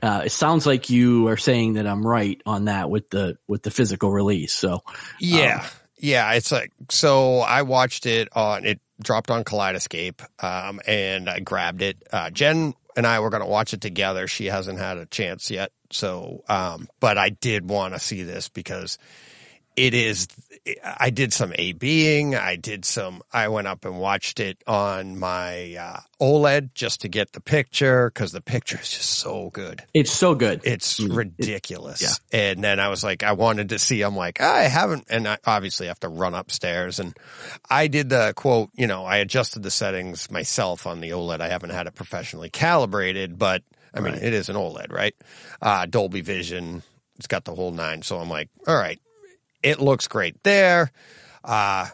[0.03, 3.63] uh, it sounds like you are saying that I'm right on that with the with
[3.63, 4.53] the physical release.
[4.53, 4.83] So
[5.19, 5.67] Yeah.
[5.97, 6.31] yeah.
[6.33, 11.81] It's like, so I watched it on, it dropped on Kaleidescape, um, and I grabbed
[11.81, 12.03] it.
[12.11, 14.27] Uh, Jen and I were going to watch it together.
[14.27, 15.71] She hasn't had a chance yet.
[15.91, 18.97] So, um, but I did want to see this because
[19.85, 20.27] it is,
[20.84, 22.35] I did some A being.
[22.35, 27.07] I did some, I went up and watched it on my, uh, OLED just to
[27.07, 29.81] get the picture because the picture is just so good.
[29.93, 30.61] it's so good.
[30.65, 32.01] It's ridiculous.
[32.01, 32.39] yeah.
[32.51, 35.38] And then I was like, I wanted to see, I'm like, I haven't, and I
[35.45, 37.18] obviously have to run upstairs and
[37.69, 41.39] I did the quote, you know, I adjusted the settings myself on the OLED.
[41.41, 44.23] I haven't had it professionally calibrated, but I mean, Right.
[44.23, 45.15] it is an OLED, right?
[45.61, 46.84] Uh, Dolby Vision.
[47.18, 48.01] It's got the whole nine.
[48.01, 48.99] So I'm like, all right,
[49.64, 50.91] it looks great there.
[51.44, 51.88] Uh,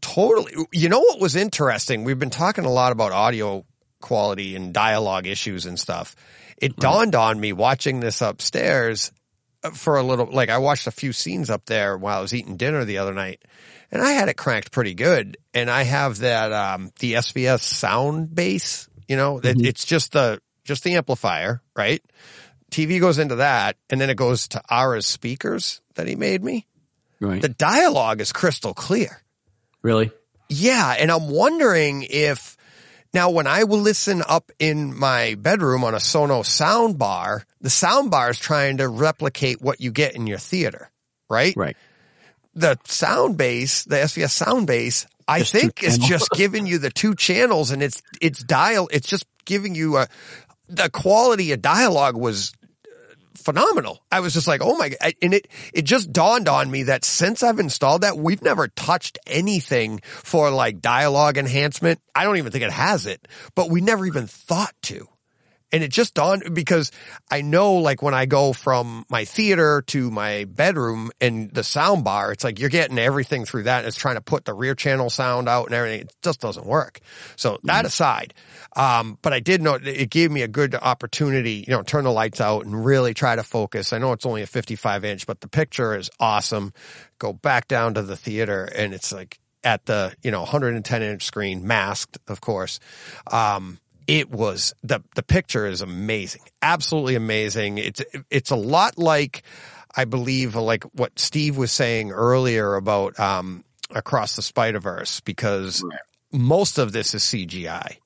[0.00, 0.52] totally.
[0.72, 2.04] You know what was interesting?
[2.04, 3.64] We've been talking a lot about audio
[4.00, 6.14] quality and dialogue issues and stuff.
[6.58, 9.12] It dawned on me watching this upstairs
[9.62, 12.34] uh, for a little, like I watched a few scenes up there while I was
[12.34, 13.42] eating dinner the other night
[13.90, 15.36] and I had it cranked pretty good.
[15.52, 20.40] And I have that, um, the SVS sound base, you know, it, it's just the,
[20.64, 22.02] just the amplifier, right?
[22.70, 26.66] TV goes into that and then it goes to Ara's speakers that he made me.
[27.24, 27.42] Right.
[27.42, 29.22] The dialogue is crystal clear.
[29.82, 30.10] really?
[30.48, 32.56] Yeah, and I'm wondering if
[33.14, 37.70] now when I will listen up in my bedroom on a Sonos sound bar, the
[37.70, 40.90] sound bar is trying to replicate what you get in your theater,
[41.30, 41.56] right?
[41.56, 41.76] Right.
[42.54, 46.90] The sound base, the SVS sound base, I Just think is just giving you the
[46.90, 50.06] two channels and it's it's dial it's just giving you a
[50.68, 52.52] the quality of dialogue was
[53.36, 54.02] phenomenal.
[54.10, 55.14] I was just like, oh my god!
[55.22, 59.18] And it it just dawned on me that since I've installed that, we've never touched
[59.26, 62.00] anything for like dialogue enhancement.
[62.14, 65.08] I don't even think it has it, but we never even thought to.
[65.74, 66.92] And it just dawned because
[67.32, 72.04] I know like when I go from my theater to my bedroom and the sound
[72.04, 73.84] bar, it's like you're getting everything through that.
[73.84, 76.02] It's trying to put the rear channel sound out and everything.
[76.02, 77.00] It just doesn't work.
[77.34, 78.34] So that aside,
[78.76, 82.12] um, but I did know it gave me a good opportunity, you know, turn the
[82.12, 83.92] lights out and really try to focus.
[83.92, 86.72] I know it's only a 55 inch, but the picture is awesome.
[87.18, 91.24] Go back down to the theater and it's like at the, you know, 110 inch
[91.24, 92.78] screen, masked, of course.
[93.26, 97.78] Um, it was the the picture is amazing, absolutely amazing.
[97.78, 99.42] It's it's a lot like
[99.96, 105.84] I believe like what Steve was saying earlier about um, across the Spider Verse because
[106.32, 107.98] most of this is CGI,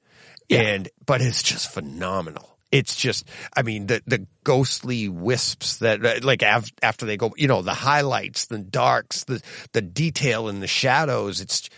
[0.50, 2.56] and but it's just phenomenal.
[2.70, 3.26] It's just,
[3.56, 7.74] I mean, the the ghostly wisps that like af- after they go, you know, the
[7.74, 9.42] highlights, the darks, the
[9.72, 11.40] the detail in the shadows.
[11.40, 11.70] It's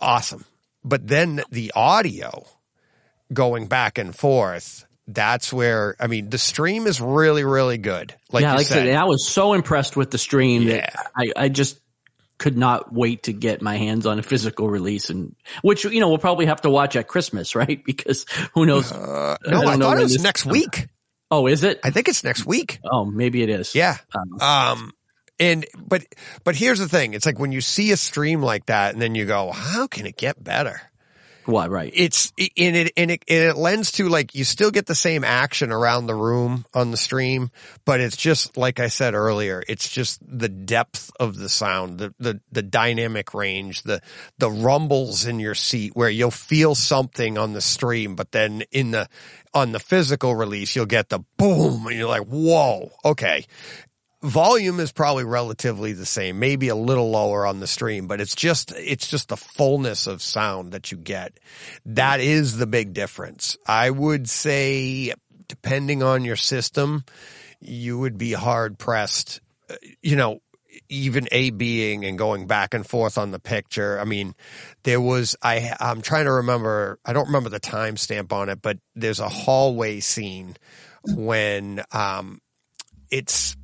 [0.00, 0.44] awesome.
[0.82, 2.44] But then the audio
[3.32, 4.84] going back and forth.
[5.06, 8.14] That's where I mean the stream is really really good.
[8.30, 10.86] Like yeah, like said, I said, I was so impressed with the stream Yeah.
[10.90, 11.80] that I, I just
[12.38, 16.08] could not wait to get my hands on a physical release and which you know
[16.08, 17.82] we'll probably have to watch at Christmas, right?
[17.84, 18.24] Because
[18.54, 18.92] who knows?
[18.92, 20.86] Uh, no, I, don't thought it was next week.
[21.30, 21.80] oh, is it?
[21.82, 22.78] I think it's next week.
[22.90, 23.74] oh, maybe it is.
[23.74, 23.96] Yeah.
[24.14, 24.92] Um, Um,
[25.40, 26.04] and but
[26.44, 29.14] but here's the thing: it's like when you see a stream like that, and then
[29.14, 30.80] you go, "How can it get better?"
[31.50, 31.70] What?
[31.70, 31.92] Right.
[31.94, 35.24] It's in it and it and it lends to like you still get the same
[35.24, 37.50] action around the room on the stream,
[37.84, 42.14] but it's just like I said earlier, it's just the depth of the sound, the
[42.18, 44.00] the the dynamic range, the
[44.38, 48.92] the rumbles in your seat where you'll feel something on the stream, but then in
[48.92, 49.08] the
[49.52, 53.44] on the physical release you'll get the boom and you're like, "Whoa, okay."
[54.22, 58.34] Volume is probably relatively the same, maybe a little lower on the stream, but it's
[58.34, 61.38] just, it's just the fullness of sound that you get.
[61.86, 63.56] That is the big difference.
[63.66, 65.14] I would say,
[65.48, 67.04] depending on your system,
[67.60, 69.40] you would be hard pressed,
[69.70, 70.40] uh, you know,
[70.88, 73.98] even A being and going back and forth on the picture.
[73.98, 74.34] I mean,
[74.84, 78.78] there was, I, I'm trying to remember, I don't remember the timestamp on it, but
[78.94, 80.56] there's a hallway scene
[81.04, 82.40] when, um,
[83.10, 83.56] it's,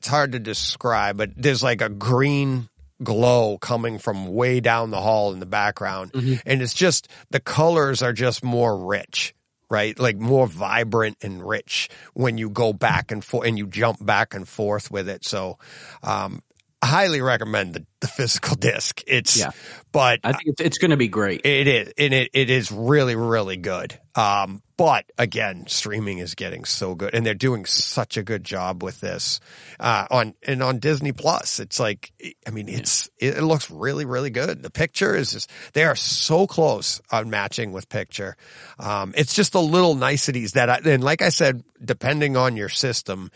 [0.00, 2.70] it's hard to describe, but there's like a green
[3.04, 6.10] glow coming from way down the hall in the background.
[6.46, 9.34] And it's just, the colors are just more rich,
[9.68, 9.98] right?
[9.98, 14.34] Like more vibrant and rich when you go back and forth and you jump back
[14.34, 15.22] and forth with it.
[15.26, 15.58] So,
[16.02, 16.42] um,
[16.82, 19.02] highly recommend the, the physical disc.
[19.06, 19.50] It's, Yeah.
[19.92, 21.44] but I think it's, it's going to be great.
[21.44, 23.98] it is, and it, it is really, really good.
[24.14, 28.82] Um, but again, streaming is getting so good and they're doing such a good job
[28.82, 29.40] with this,
[29.78, 31.60] uh, on, and on Disney Plus.
[31.60, 32.12] It's like,
[32.46, 34.62] I mean, it's, it, it looks really, really good.
[34.62, 38.36] The picture is just, they are so close on matching with picture.
[38.78, 42.70] Um, it's just the little niceties that I, and like I said, depending on your
[42.70, 43.30] system,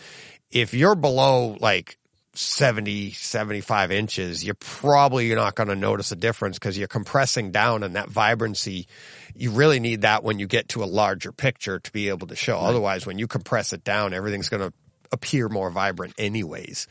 [0.51, 1.99] if you're below like
[2.39, 7.83] 70, 75 inches, you're probably not going to notice a difference because you're compressing down
[7.83, 8.87] and that vibrancy.
[9.35, 12.37] You really need that when you get to a larger picture to be able to
[12.37, 12.59] show.
[12.59, 14.73] Otherwise, when you compress it down, everything's going to
[15.13, 16.87] appear more vibrant anyways.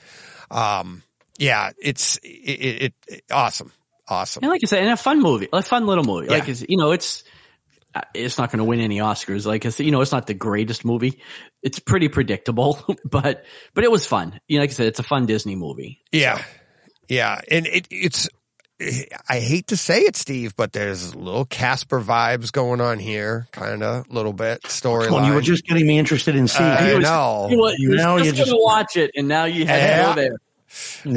[0.51, 1.03] Um,
[1.37, 3.71] yeah, it's, it, it, it awesome.
[4.07, 4.43] Awesome.
[4.43, 6.27] And like I said, and a fun movie, a fun little movie.
[6.27, 6.51] Like, Yeah.
[6.51, 7.23] it's, you know, it's,
[8.13, 9.45] it's not going to win any Oscars.
[9.45, 11.21] Like I said, you know, it's not the greatest movie.
[11.61, 14.39] It's pretty predictable, but, but it was fun.
[14.47, 16.01] You know, like I said, it's a fun Disney movie.
[16.11, 16.43] Yeah.
[17.07, 17.39] Yeah.
[17.51, 18.27] And it, it's,
[19.29, 23.81] I hate to say it, Steve, but there's little Casper vibes going on here, kind
[23.83, 25.07] of, a little bit storyline.
[25.09, 26.67] Come you were just getting me interested in seeing.
[26.69, 26.99] I it.
[26.99, 27.47] know.
[27.49, 29.97] You, were- you was Now just you're going to watch it, and now you had
[29.97, 30.37] to go there.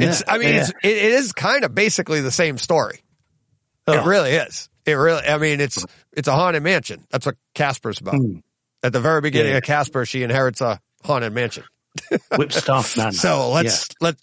[0.07, 0.61] It's, I mean, Yeah.
[0.61, 2.99] it's, it, it is kind of basically the same story.
[3.87, 4.05] It Oh.
[4.05, 4.69] really is.
[4.85, 5.83] It really, I mean, it's,
[6.17, 7.05] it's a haunted mansion.
[7.11, 8.15] That's what Casper's about.
[8.15, 8.39] Hmm.
[8.83, 9.59] At the very beginning Yeah.
[9.59, 11.63] of Casper, she inherits a haunted mansion.
[12.37, 13.11] whip stuff, man.
[13.11, 14.15] So let's let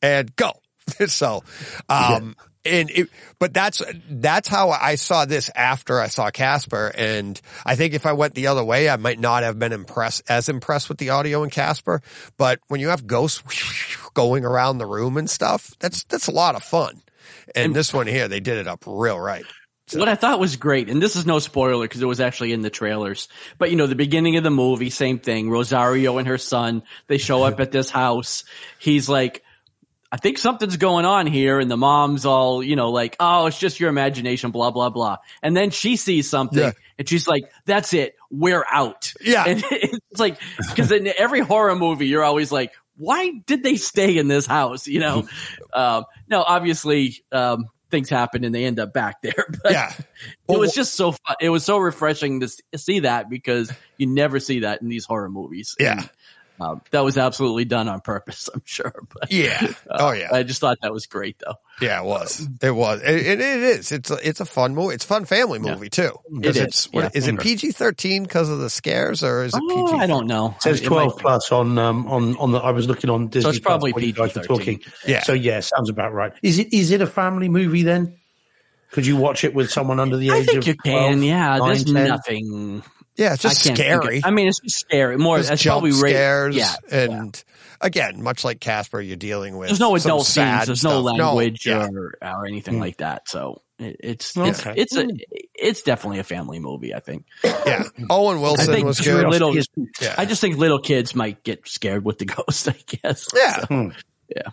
[0.00, 0.52] and go.
[1.06, 1.42] so,
[1.88, 3.08] um, and it,
[3.38, 8.04] but that's that's how I saw this after I saw Casper, and I think if
[8.04, 11.10] I went the other way, I might not have been impressed as impressed with the
[11.10, 12.02] audio in Casper.
[12.36, 13.42] But when you have ghosts
[14.14, 17.02] going around the room and stuff, that's that's a lot of fun.
[17.54, 19.44] And this one here, they did it up real right.
[19.92, 22.62] What I thought was great, and this is no spoiler because it was actually in
[22.62, 23.28] the trailers,
[23.58, 25.50] but you know, the beginning of the movie, same thing.
[25.50, 28.44] Rosario and her son, they show up at this house.
[28.78, 29.42] He's like,
[30.10, 31.58] I think something's going on here.
[31.58, 35.16] And the mom's all, you know, like, oh, it's just your imagination, blah, blah, blah.
[35.42, 36.70] And then she sees something Yeah.
[36.96, 38.14] and she's like, that's it.
[38.30, 39.12] We're out.
[39.20, 39.44] Yeah.
[39.44, 40.38] And it's like,
[40.76, 44.86] cause in every horror movie, you're always like, why did they stay in this house?
[44.86, 45.28] You know?
[45.72, 47.64] um, no, obviously, um,
[47.94, 49.32] things happen and they end up back there.
[49.62, 49.92] But Yeah.
[50.48, 51.36] it was just so fun.
[51.40, 55.28] It was so refreshing to see that because you never see that in these horror
[55.30, 55.74] movies.
[55.78, 56.00] Yeah.
[56.00, 56.10] And,
[56.60, 58.94] um, that was absolutely done on purpose, I'm sure.
[59.12, 59.66] But Yeah.
[59.90, 60.28] Oh yeah.
[60.32, 61.54] I just thought that was great, though.
[61.80, 62.46] Yeah, it was.
[62.62, 63.02] It was.
[63.02, 63.90] It, it, it is.
[63.90, 64.94] It's a, it's a fun movie.
[64.94, 66.12] It's a fun family movie too.
[66.32, 67.10] Because It is, it's what, yeah.
[67.14, 69.98] is it PG thirteen because of the scares or is it Oh, PG?
[69.98, 70.54] I don't know.
[70.56, 72.58] It says It twelve might- plus on um on on the.
[72.58, 73.42] I was looking on Disney.
[73.42, 74.46] So it's probably Plus you guys were PG-13.
[74.46, 74.80] talking.
[75.06, 75.22] Yeah.
[75.24, 76.32] So yeah, sounds about right.
[76.42, 78.16] Is it is it a family movie then?
[78.92, 81.22] Could you watch it with someone under the I age think of you 12, can.
[81.24, 81.94] Yeah, 9, there's 10?
[82.08, 82.82] nothing.
[83.16, 84.20] Yeah, it's just I can't of- scary.
[84.24, 85.16] I mean, it's just scary.
[85.16, 85.36] More.
[85.36, 86.74] There's That's jump probably ra- scares, Yeah.
[86.90, 87.44] and
[87.80, 90.66] again, much like Casper, you're dealing with There's no some adult sad scenes.
[90.66, 91.18] There's no stuff.
[91.18, 91.86] language yeah.
[91.86, 93.28] or or anything like that.
[93.28, 94.74] So it, it's Okay.
[94.76, 95.08] it's it's a
[95.54, 96.92] it's definitely a family movie.
[96.94, 97.24] I think.
[97.44, 97.84] yeah.
[98.10, 99.28] Owen I Wilson think was just good.
[99.28, 99.54] little.
[100.00, 100.14] Yeah.
[100.18, 102.68] I just think little kids might get scared with the ghost.
[102.68, 103.28] I guess.
[103.34, 103.64] yeah.
[103.66, 103.88] Hmm.
[104.28, 104.48] Yeah.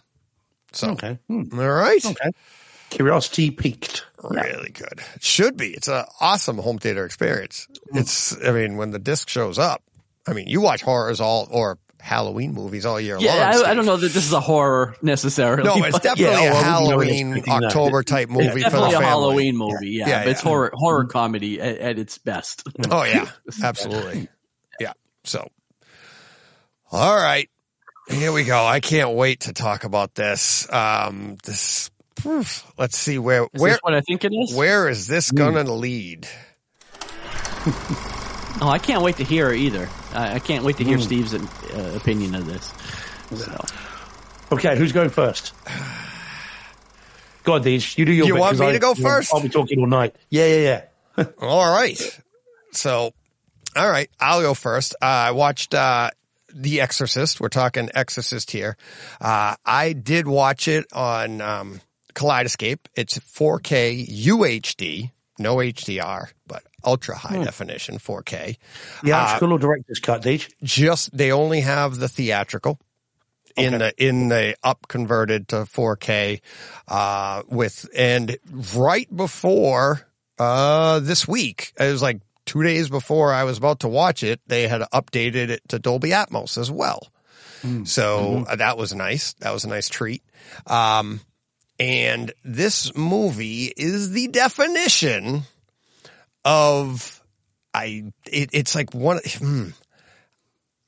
[0.74, 1.18] So Okay.
[1.28, 1.44] Hmm.
[1.60, 2.30] all right, Okay.
[2.92, 4.06] Curiosity peaked.
[4.30, 5.02] Really good.
[5.16, 5.70] It should be.
[5.72, 7.68] It's an awesome home theater experience.
[7.92, 7.98] Hmm.
[8.00, 8.36] It's.
[8.46, 9.82] I mean, when the disc shows up,
[10.28, 13.66] I mean, you watch horrors all or Halloween movies all year Yeah, long.
[13.66, 15.64] I, I don't know that this is a horror necessarily.
[15.64, 17.44] No, it's definitely Yeah, a well, we know we're Halloween.
[17.48, 19.02] October type movie for the definitely a.
[19.02, 19.90] Halloween movie.
[19.92, 22.64] Yeah, Yeah, but it's horror horror comedy at, at its best.
[22.90, 23.30] Oh yeah,
[23.64, 24.30] absolutely.
[24.80, 24.94] Yeah.
[25.26, 25.48] So,
[26.92, 27.48] all right,
[28.10, 28.66] here we go.
[28.66, 30.72] I can't wait to talk about this.
[30.74, 31.92] Um, this.
[32.26, 34.54] Oof, Let's see where Is where this what I think it is?
[34.54, 36.28] where is this going to lead?
[38.64, 39.90] Oh, I can't wait to hear it either.
[40.14, 42.72] I, I can't wait to hear Steve's uh, opinion of this.
[43.44, 43.66] So,
[44.52, 45.54] Okay, who's going first?
[47.44, 47.98] Go on, Deej.
[47.98, 49.34] You do your You bit, want 'cause me I- to go first?
[49.34, 50.16] I'll be talking all night.
[50.30, 50.84] Yeah, yeah,
[51.18, 51.26] yeah.
[51.42, 52.20] All right.
[52.74, 53.14] So,
[53.76, 54.94] all right, I'll go first.
[55.02, 56.12] Uh, I watched uh,
[56.54, 57.40] The Exorcist.
[57.42, 58.78] We're talking Exorcist here.
[59.20, 61.82] Uh, I did watch it on um,
[62.14, 62.80] Kaleidescape.
[62.96, 68.58] It's 4K UHD, no HDR, but ultra high definition 4K.
[69.02, 70.52] Theatrical or director's cut, Deej?
[70.64, 72.80] Just they only have the theatrical.
[73.58, 76.40] In the in the up converted to 4K,
[76.88, 78.38] uh, with and
[78.76, 80.08] right before
[80.40, 84.40] uh this week, it was like two days before I was about to watch it,
[84.48, 87.12] they had updated it to Dolby Atmos as well.
[87.84, 89.34] So uh, that was nice.
[89.34, 90.24] That was a nice treat.
[90.66, 91.22] Um,
[91.82, 95.42] and this movie is the definition
[96.46, 97.24] of
[97.74, 98.04] I.
[98.28, 99.20] It, it's like one.
[99.26, 99.70] Hmm,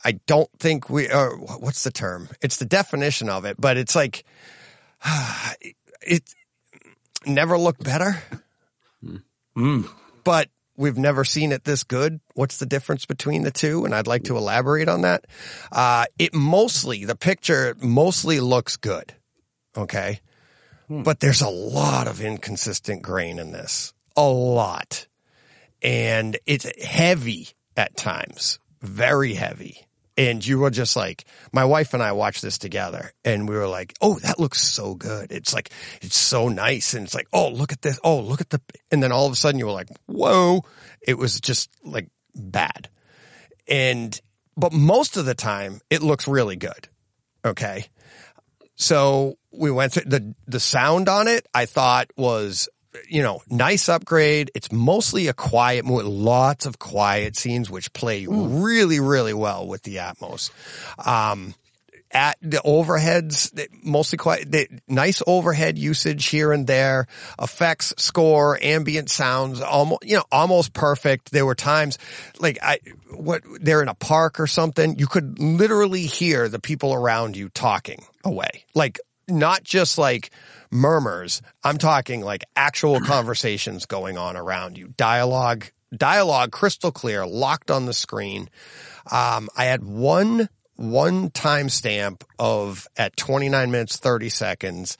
[0.05, 1.09] I don't think we.
[1.09, 2.29] Uh, what's the term?
[2.43, 4.23] It's the definition of it, but it's like
[6.01, 6.23] it
[7.25, 8.21] never looked better.
[9.57, 9.89] Mm.
[10.23, 12.19] But we've never seen it this good.
[12.35, 13.83] What's the difference between the two?
[13.85, 15.25] And I'd like to elaborate on that.
[15.71, 19.13] Uh, it mostly, the picture mostly looks good.
[19.75, 20.21] Okay.
[20.88, 21.03] Hmm.
[21.03, 23.93] But there's a lot of inconsistent grain in this.
[24.15, 25.07] A lot.
[25.81, 28.60] And it's heavy at times.
[28.81, 29.85] Very heavy.
[30.15, 33.68] And you were just like, my wife and I watched this together and we were
[33.68, 35.31] like, oh, that looks so good.
[35.31, 36.93] It's like, it's so nice.
[36.93, 37.99] And it's like, oh, look at this.
[38.03, 38.61] Oh, look at the,
[38.91, 40.61] and then all of a sudden you were like, whoa,
[41.01, 42.89] it was just like bad.
[43.68, 44.19] And,
[44.55, 46.88] but most of the time it looks really good.
[47.43, 47.88] Okay.
[48.75, 52.69] So we went through the, the sound on it, I thought was,
[53.07, 54.51] you know, nice upgrade.
[54.55, 59.83] It's mostly a quiet movie, lots of quiet scenes, which play really, really well with
[59.83, 60.51] the Atmos.
[61.05, 61.55] Um,
[62.14, 67.07] at the overheads, mostly quite they, nice overhead usage here and there,
[67.41, 71.31] effects, score, ambient sounds, almost you know almost perfect.
[71.31, 71.98] There were times
[72.40, 72.80] like I
[73.10, 77.49] what they're in a park or something, you could literally hear the people around you
[77.49, 80.31] talking away, like not just like
[80.72, 81.41] murmurs.
[81.64, 85.65] I'm talking like actual conversations going on around you, dialogue,
[85.95, 88.49] dialogue crystal clear, locked on the screen.
[89.11, 94.97] Um, I had one one timestamp of at 29 minutes 30 seconds.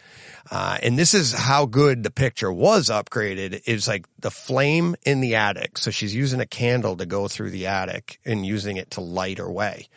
[0.52, 3.62] Uh, and this is how good the picture was upgraded.
[3.66, 5.78] Is like the flame in the attic.
[5.78, 9.40] So she's using a candle to go through the attic and using it to light
[9.40, 9.88] her way.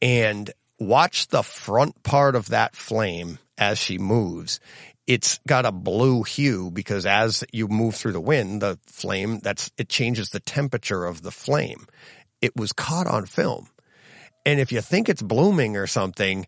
[0.00, 4.58] And watch the front part of that flame as she moves.
[5.06, 9.70] It's got a blue hue because as you move through the wind the flame that's
[9.76, 11.86] it changes the temperature of the flame.
[12.40, 13.68] It was caught on film
[14.44, 16.46] and if you think it's blooming or something,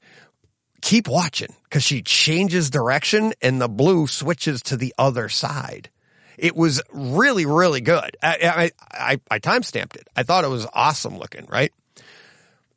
[0.81, 5.91] keep watching because she changes direction and the blue switches to the other side.
[6.39, 8.17] It was really, really good.
[8.23, 10.09] I, I, I, I timestamped it.
[10.17, 11.73] I thought it was awesome looking, right?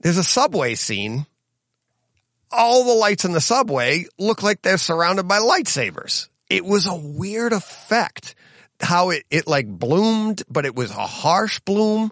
[0.02, 1.26] There's a subway scene.
[2.52, 6.30] All the lights in the subway look like they're surrounded by lightsabers.
[6.50, 8.36] It was a weird effect.
[8.82, 12.12] How it, it like bloomed, but it was a harsh bloom.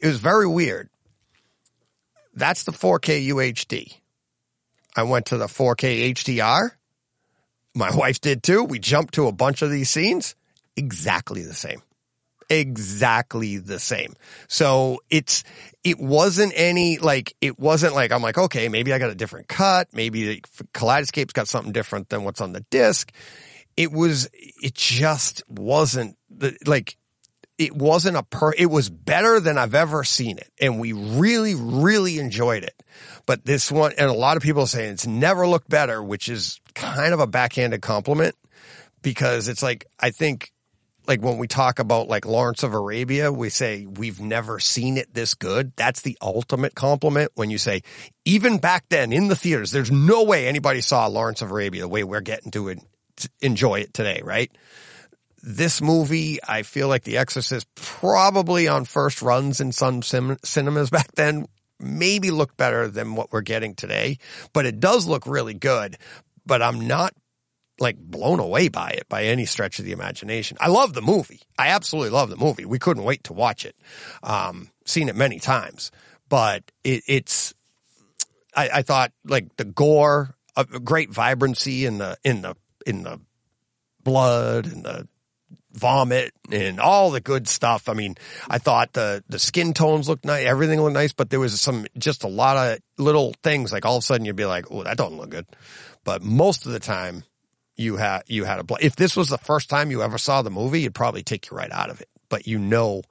[0.00, 0.90] It was very weird.
[2.34, 3.96] That's the 4K UHD.
[4.96, 6.70] I went to the 4K HDR.
[7.74, 8.64] My wife did too.
[8.64, 10.34] We jumped to a bunch of these scenes.
[10.76, 11.82] Exactly the same.
[12.48, 14.14] Exactly the same.
[14.48, 15.42] So it's,
[15.84, 19.48] it wasn't any, like, it wasn't like, I'm like, okay, maybe I got a different
[19.48, 19.88] cut.
[19.92, 20.42] Maybe the
[20.74, 23.10] Kaleidescape's got something different than what's on the disc.
[23.76, 26.96] It was, it just wasn't the, like,
[27.58, 30.50] it wasn't a per, it was better than I've ever seen it.
[30.60, 32.82] And we really, really enjoyed it.
[33.26, 36.28] But this one, and a lot of people are saying it's never looked better, which
[36.28, 38.34] is kind of a backhanded compliment
[39.02, 40.52] because it's like, I think
[41.06, 45.12] like when we talk about like Lawrence of Arabia, we say we've never seen it
[45.12, 45.72] this good.
[45.76, 47.82] That's the ultimate compliment when you say,
[48.24, 51.88] even back then in the theaters, there's no way anybody saw Lawrence of Arabia the
[51.88, 52.78] way we're getting to it,
[53.40, 54.50] enjoy it today, right?
[55.42, 60.90] This movie, I feel like The Exorcist probably on first runs in some cin- cinemas
[60.90, 61.46] back then
[61.80, 64.18] maybe looked better than what we're getting today,
[64.52, 65.98] but it does look really good.
[66.46, 67.12] But I'm not
[67.80, 70.56] like blown away by it by any stretch of the imagination.
[70.60, 71.40] I love the movie.
[71.58, 72.64] I absolutely love the movie.
[72.64, 73.76] We couldn't wait to watch it.
[74.22, 75.90] Um, seen it many times,
[76.28, 77.54] but it, it's,
[78.54, 82.54] I, I thought like the gore, a great vibrancy in the, in the,
[82.86, 83.20] in the
[84.04, 85.08] blood and the
[85.72, 87.88] vomit and all the good stuff.
[87.88, 88.16] I mean,
[88.48, 91.86] I thought the, the skin tones looked nice, everything looked nice, but there was some,
[91.98, 94.82] just a lot of little things like all of a sudden you'd be like, oh,
[94.84, 95.46] that doesn't look good.
[96.04, 97.24] But most of the time
[97.76, 100.42] you had, you had a, bl- if this was the first time you ever saw
[100.42, 102.08] the movie, you'd probably take you right out of it.
[102.28, 103.02] But you know,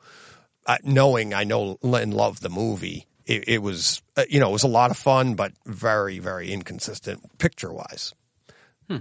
[0.66, 4.54] uh, knowing I know and love the movie, it, it was, uh, you know, it
[4.54, 8.14] was a lot of fun, but very, very inconsistent picture wise.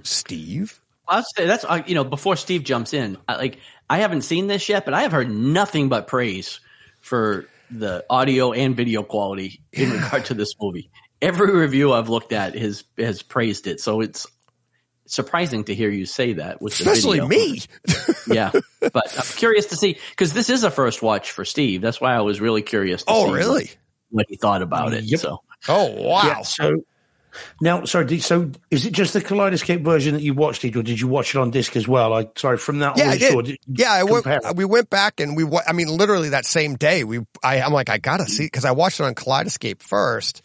[0.02, 0.79] Steve?
[1.10, 3.58] I'll say that's uh, you know before Steve jumps in, I, like
[3.90, 6.60] I haven't seen this yet, but I have heard nothing but praise
[7.00, 10.90] for the audio and video quality in regard to this movie.
[11.20, 14.26] Every review I've looked at has has praised it, so it's
[15.06, 17.28] surprising to hear you say that with the Especially video.
[17.28, 17.60] me.
[18.28, 18.52] yeah.
[18.80, 21.80] But I'm curious to see because this is a first watch for Steve.
[21.82, 23.02] That's why I was really curious.
[23.02, 23.64] To Oh, see really?
[23.64, 23.76] What,
[24.10, 25.02] what he thought about it.
[25.04, 25.20] Yep.
[25.20, 26.22] So Oh, wow.
[26.24, 26.82] Yeah, so
[27.60, 28.18] now, sorry.
[28.20, 31.34] So is it just the Kaleidescape version that you watched it, or did you watch
[31.34, 32.12] it on disc as well?
[32.12, 32.96] I sorry from that.
[32.96, 33.32] Yeah, I did.
[33.32, 33.42] sure.
[33.42, 34.26] Did yeah, I went,
[34.56, 37.90] we went back and we, I mean, literally that same day, we, I, I'm like,
[37.90, 40.42] I gotta see, cause I watched it on Kaleidescape first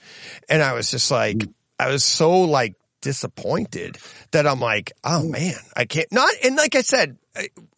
[0.49, 1.53] and I was just like, mm.
[1.79, 3.97] I was so like disappointed
[4.31, 5.31] that I'm like, oh mm.
[5.31, 6.31] man, I can't not.
[6.43, 7.17] And like I said,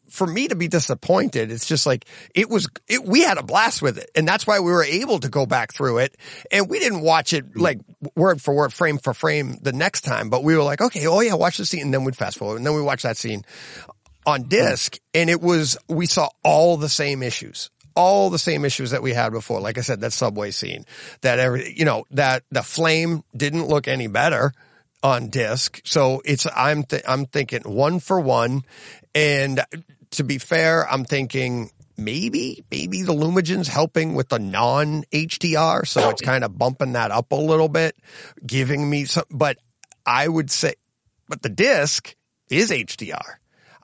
[0.09, 2.67] for me to be disappointed, it's just like it was.
[2.87, 5.45] It, we had a blast with it, and that's why we were able to go
[5.45, 6.15] back through it.
[6.51, 7.59] And we didn't watch it mm-hmm.
[7.59, 7.79] like
[8.15, 11.21] word for word, frame for frame the next time, but we were like, okay, oh
[11.21, 13.43] yeah, watch the scene, and then we'd fast forward, and then we watch that scene
[14.25, 14.49] on mm-hmm.
[14.49, 17.69] disc, and it was we saw all the same issues.
[17.99, 19.59] All the same issues that we had before.
[19.59, 20.85] Like I said, that subway scene,
[21.21, 24.53] that every, you know, that the flame didn't look any better
[25.01, 25.81] on disc.
[25.83, 28.61] So it's, I'm, th- I'm thinking one for one.
[29.15, 29.65] And
[30.11, 35.87] to be fair, I'm thinking maybe, maybe the Lumagen's helping with the non HDR.
[35.87, 36.25] So it's oh.
[36.25, 37.95] kind of bumping that up a little bit,
[38.45, 39.57] giving me some, but
[40.05, 40.75] I would say,
[41.27, 42.15] but the disc
[42.49, 43.35] is HDR.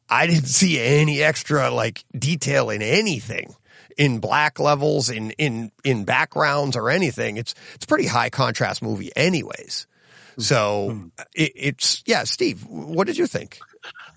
[0.10, 3.56] I didn't see any extra like detail in anything
[3.98, 7.38] in black levels in in in backgrounds or anything.
[7.38, 9.88] It's it's pretty high contrast movie anyways.
[10.36, 10.42] Hmm.
[10.42, 11.08] So hmm.
[11.34, 13.60] it, it's yeah, Steve, what did you think?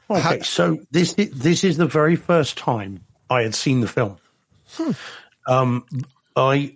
[0.09, 4.19] Okay, so this this is the very first time I had seen the film.
[5.49, 5.85] Um,
[6.37, 6.75] I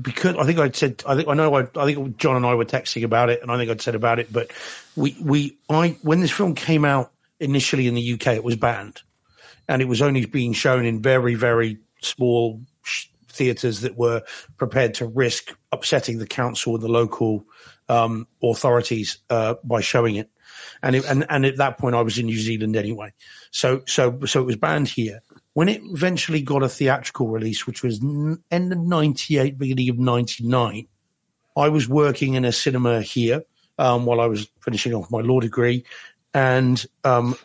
[0.00, 2.54] because I think I'd said I think I know I, I think John and I
[2.54, 4.32] were texting about it, and I think I'd said about it.
[4.32, 4.50] But
[4.96, 9.02] we we I when this film came out initially in the UK, it was banned,
[9.68, 14.22] and it was only being shown in very very small sh- theaters that were
[14.56, 17.44] prepared to risk upsetting the council and the local
[17.88, 20.30] um, authorities uh, by showing it.
[20.82, 23.12] And, it, and and at that point, I was in New Zealand anyway,
[23.50, 25.20] so so so it was banned here.
[25.54, 30.88] When it eventually got a theatrical release, which was end of '98, beginning of '99,
[31.56, 33.42] I was working in a cinema here
[33.78, 35.84] um, while I was finishing off my law degree,
[36.34, 37.36] and um,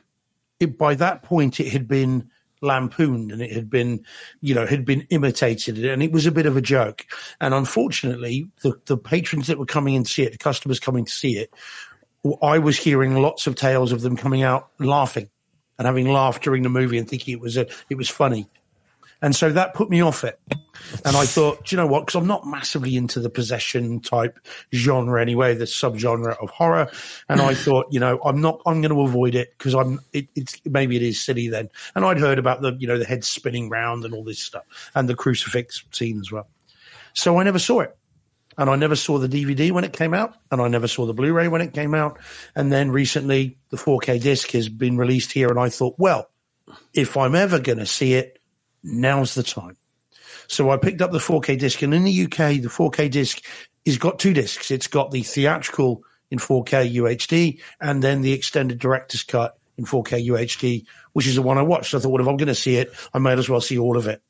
[0.60, 2.32] it, by that point, it had been
[2.62, 4.04] lampooned and it had been,
[4.42, 7.06] you know, had been imitated, and it was a bit of a joke.
[7.40, 11.06] And unfortunately, the the patrons that were coming in to see it, the customers coming
[11.06, 11.54] to see it,
[12.42, 15.30] I was hearing lots of tales of them coming out laughing
[15.78, 18.48] and having laughed during the movie and thinking it was a, it was funny.
[19.22, 20.40] And so that put me off it.
[21.04, 22.02] And I thought, do you know what?
[22.02, 24.38] Because I'm not massively into the possession type
[24.74, 26.92] genre anyway, the subgenre of horror.
[27.28, 30.28] And I thought, you know, I'm not, I'm going to avoid it because I'm, it,
[30.36, 31.70] it's, maybe it is silly then.
[31.96, 34.92] And I'd heard about the, you know, the head spinning round and all this stuff
[34.94, 36.48] and the crucifix scene as well.
[37.14, 37.97] So I never saw it.
[38.58, 41.14] And I never saw the DVD when it came out, and I never saw the
[41.14, 42.20] Blu ray when it came out.
[42.56, 46.30] And then recently, the 4K disc has been released here, and I thought, well,
[46.94, 48.40] if I'm ever going to see it,
[48.84, 49.78] now's the time.
[50.48, 53.44] So I picked up the 4K disc, and in the UK, the 4K disc
[53.86, 54.72] has got two discs.
[54.72, 60.28] It's got the theatrical in 4K UHD, and then the extended director's cut in 4K
[60.28, 61.94] UHD, which is the one I watched.
[61.94, 63.98] I thought, well, if I'm going to see it, I might as well see all
[63.98, 64.22] of it.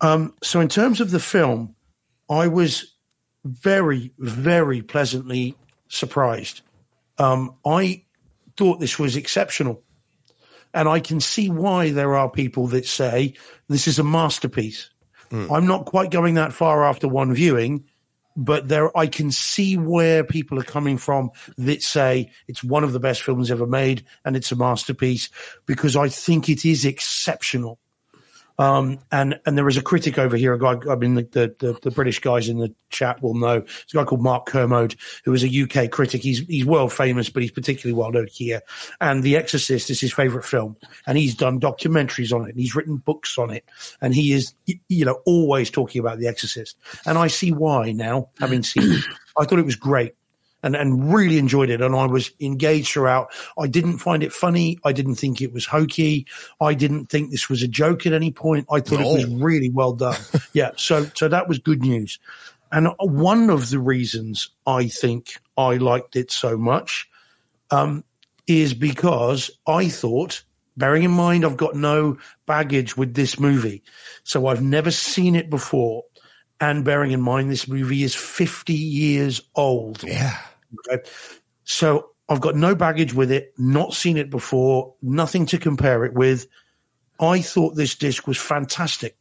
[0.00, 1.74] Um, so in terms of the film,
[2.28, 2.89] I was
[3.44, 5.56] very, very pleasantly
[5.88, 6.62] surprised.
[7.18, 8.04] Um, I
[8.56, 9.82] thought this was exceptional.
[10.72, 13.34] And I can see why there are people that say
[13.68, 14.90] this is a masterpiece.
[15.32, 17.84] I'm not quite going that far after one viewing,
[18.36, 22.92] but there I can see where people are coming from that say it's one of
[22.92, 25.28] the best films ever made and it's a masterpiece
[25.66, 27.78] because I think it is exceptional.
[28.60, 30.76] Um, and and there is a critic over here, a guy.
[30.90, 33.56] I mean, the, the, the, British guys in the chat will know.
[33.56, 36.20] It's a guy called Mark Kermode, who is a UK critic.
[36.20, 38.60] He's he's world famous, but he's particularly well known here.
[39.00, 40.76] And The Exorcist is his favourite film,
[41.06, 43.64] and he's done documentaries on it, he's written books on it,
[44.02, 44.52] and he is
[44.88, 46.76] you know always talking about The Exorcist.
[47.06, 49.04] And I see why now, having seen it.
[49.38, 50.12] I thought it was great
[50.62, 51.80] and, and really enjoyed it.
[51.80, 53.32] And I was engaged throughout.
[53.58, 54.78] I didn't find it funny.
[54.84, 56.26] I didn't think it was hokey.
[56.60, 58.66] I didn't think this was a joke at any point.
[58.70, 60.20] I thought it was really well done.
[60.52, 60.72] yeah.
[60.76, 62.18] So, so that was good news.
[62.72, 67.08] And one of the reasons I think I liked it so much,
[67.70, 68.04] um,
[68.46, 70.42] is because I thought,
[70.76, 73.82] bearing in mind I've got no baggage with this movie,
[74.24, 76.04] so I've never seen it before.
[76.60, 80.02] And bearing in mind this movie is 50 years old.
[80.02, 80.36] Yeah.
[80.88, 81.02] Okay.
[81.64, 86.14] So I've got no baggage with it, not seen it before, nothing to compare it
[86.14, 86.46] with.
[87.20, 89.16] I thought this disc was fantastic.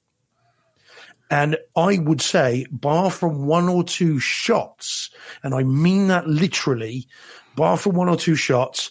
[1.32, 5.12] And I would say, bar from one or two shots,
[5.44, 7.08] and I mean that literally,
[7.56, 8.90] bar from one or two shots,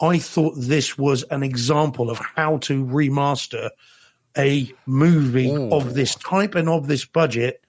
[0.00, 3.70] I thought this was an example of how to remaster
[4.36, 5.72] a movie Ooh.
[5.72, 7.64] of this type and of this budget.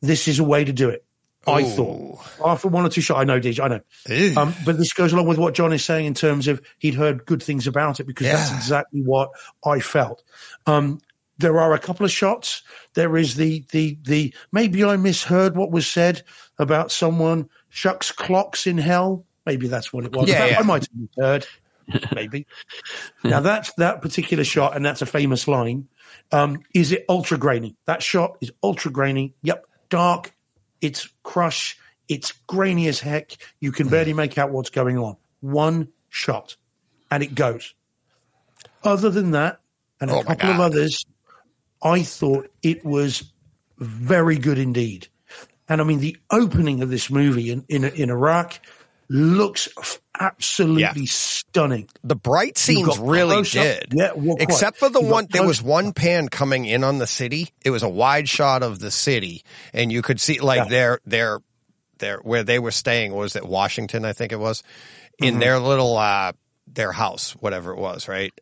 [0.00, 1.04] This is a way to do it.
[1.48, 2.18] I thought.
[2.44, 3.80] After one or two shots, I know, DJ, I know.
[4.36, 7.26] Um, but this goes along with what John is saying in terms of he'd heard
[7.26, 9.30] good things about it because that's exactly what
[9.64, 10.22] I felt.
[10.66, 11.00] Um,
[11.38, 12.62] there are a couple of shots.
[12.94, 16.22] There is the the the maybe I misheard what was said
[16.58, 20.28] about someone shucks clocks in hell Maybe that's what it was.
[20.28, 20.58] Yeah, That- yeah.
[20.58, 20.82] I might
[21.16, 21.46] have heard.
[22.14, 22.46] Maybe.
[23.24, 25.88] now that's that particular shot, and that's a famous line.
[26.32, 27.74] Um, is it ultra grainy?
[27.86, 29.32] That shot is ultra grainy.
[29.40, 30.34] Yep, dark.
[30.80, 31.78] It's crush.
[32.08, 33.36] It's grainy as heck.
[33.60, 35.16] You can barely make out what's going on.
[35.40, 36.56] One shot,
[37.10, 37.74] and it goes.
[38.82, 39.60] Other than that,
[40.00, 41.04] and a Oh couple of others,
[41.82, 43.32] I thought it was
[43.78, 45.08] very good indeed.
[45.68, 48.60] And I mean, the opening of this movie in in, in Iraq
[49.08, 49.68] looks
[50.20, 50.92] absolutely Yeah.
[51.06, 51.88] stunning.
[52.04, 53.92] The bright scenes really did.
[53.96, 54.36] Yeah, well.
[54.40, 57.50] Except for the You've one, there was one pan coming in on the city.
[57.64, 60.64] It was a wide shot of the city, and you could see like Yeah.
[60.68, 61.38] their their
[61.98, 64.62] their where they were staying was at Washington, I think it was,
[65.18, 65.40] in Mm-hmm.
[65.40, 66.32] their little uh
[66.66, 68.32] their house, whatever it was, right?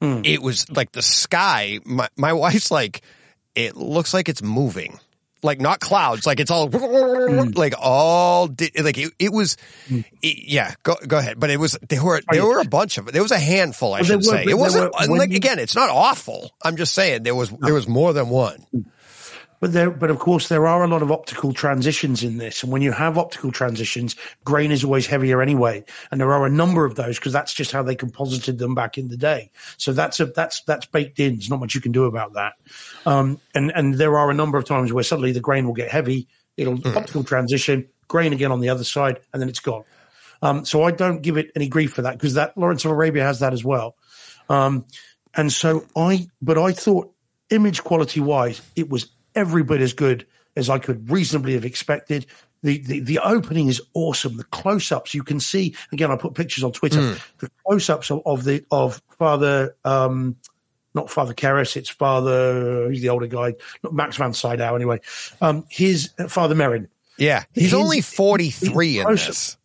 [0.00, 0.26] Mm.
[0.26, 1.80] It was like the sky.
[1.84, 3.02] My my wife's like,
[3.54, 4.98] it looks like it's moving.
[5.44, 7.56] Like not clouds, like it's all Mm.
[7.56, 9.58] like all di- like it, it was,
[10.22, 10.74] it- yeah.
[10.82, 13.12] Go go ahead, but it was there were there were a bunch of it.
[13.12, 14.44] There was a handful, I Well, should were- say.
[14.48, 16.50] It wasn't were- like you- again, it's not awful.
[16.64, 18.64] I'm just saying there was there was more than one.
[19.64, 22.70] But there, but of course, there are a lot of optical transitions in this, and
[22.70, 24.14] when you have optical transitions,
[24.44, 27.72] grain is always heavier anyway, and there are a number of those because that's just
[27.72, 29.50] how they composited them back in the day.
[29.78, 31.36] So that's a that's that's baked in.
[31.36, 32.52] There's not much you can do about that.
[33.06, 35.90] Um, and and there are a number of times where suddenly the grain will get
[35.90, 36.28] heavy.
[36.58, 39.84] It'll optical transition, grain again on the other side, and then it's gone.
[40.42, 43.22] Um, so I don't give it any grief for that because that Lawrence of Arabia
[43.22, 43.96] has that as well.
[44.50, 44.84] Um,
[45.32, 47.14] and so I, but I thought
[47.48, 52.26] image quality wise, it was every bit as good as I could reasonably have expected.
[52.62, 54.36] The, the, the opening is awesome.
[54.38, 56.10] The close ups you can see again.
[56.10, 57.16] I put pictures on Twitter.
[57.38, 60.36] The close ups of, of the of Father, um,
[60.94, 61.76] not Father Karras.
[61.76, 62.88] It's Father.
[62.88, 63.54] Who's the older guy?
[63.82, 64.74] Not Max von Sydow.
[64.76, 65.00] Anyway,
[65.42, 66.88] um, his uh, Father Merrin.
[67.18, 69.56] Yeah, he's His- only 43 in close- this.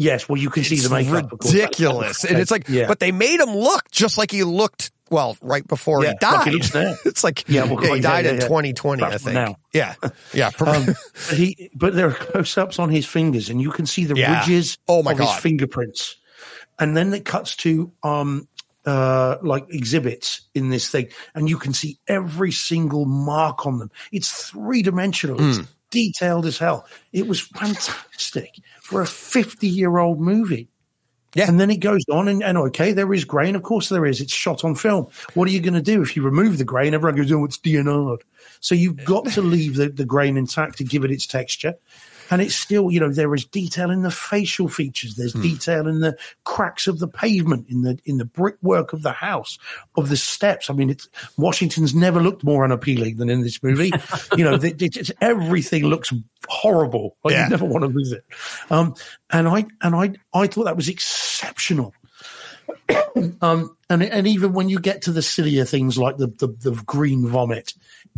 [0.00, 1.32] Yes, well, you can see the makeup.
[1.44, 2.86] ridiculous, and it's like, Yeah.
[2.86, 4.92] but they made him look just like he looked.
[5.10, 6.94] Well, right before Yeah, he died, like he looks now.
[7.04, 8.48] it's like Yeah, well, he yeah, died yeah, in yeah.
[8.48, 9.34] 2020, I think.
[9.34, 9.56] now.
[9.72, 9.94] Yeah,
[10.34, 10.50] yeah.
[10.60, 10.86] Um,
[11.28, 14.40] but he, but there are close-ups on his fingers, and you can see the Yeah.
[14.40, 15.40] ridges Oh, my of his God.
[15.42, 16.16] fingerprints.
[16.78, 18.46] And then it cuts to um,
[18.86, 23.90] uh, like exhibits in this thing, and you can see every single mark on them.
[24.12, 25.38] It's three-dimensional.
[25.38, 25.48] Hmm.
[25.48, 25.60] It's
[25.90, 26.86] detailed as hell.
[27.12, 30.68] It was fantastic for a fifty-year-old movie.
[31.38, 31.48] Yeah.
[31.48, 33.54] And then it goes on, and, and okay, there is grain.
[33.54, 34.20] Of course, there is.
[34.20, 35.06] It's shot on film.
[35.34, 36.94] What are you going to do if you remove the grain?
[36.94, 38.24] Everyone goes, "Oh, it's DNR'd."
[38.58, 41.74] So you've got to leave the, the grain intact to give it its texture.
[42.30, 45.14] And it's still, you know, there is detail in the facial features.
[45.14, 49.12] There's detail in the cracks of the pavement, in the in the brickwork of the
[49.12, 49.58] house,
[49.96, 50.68] of the steps.
[50.70, 53.92] I mean, it's Washington's never looked more unappealing than in this movie.
[54.36, 56.12] you know, it, it, it's, everything looks
[56.48, 57.16] horrible.
[57.24, 57.44] Like Yeah.
[57.44, 58.24] you never want to visit.
[58.70, 58.94] Um,
[59.30, 61.94] and I and I I thought that was exceptional.
[63.40, 66.82] Um, and and even when you get to the sillier things like the, the the
[66.84, 67.74] green vomit,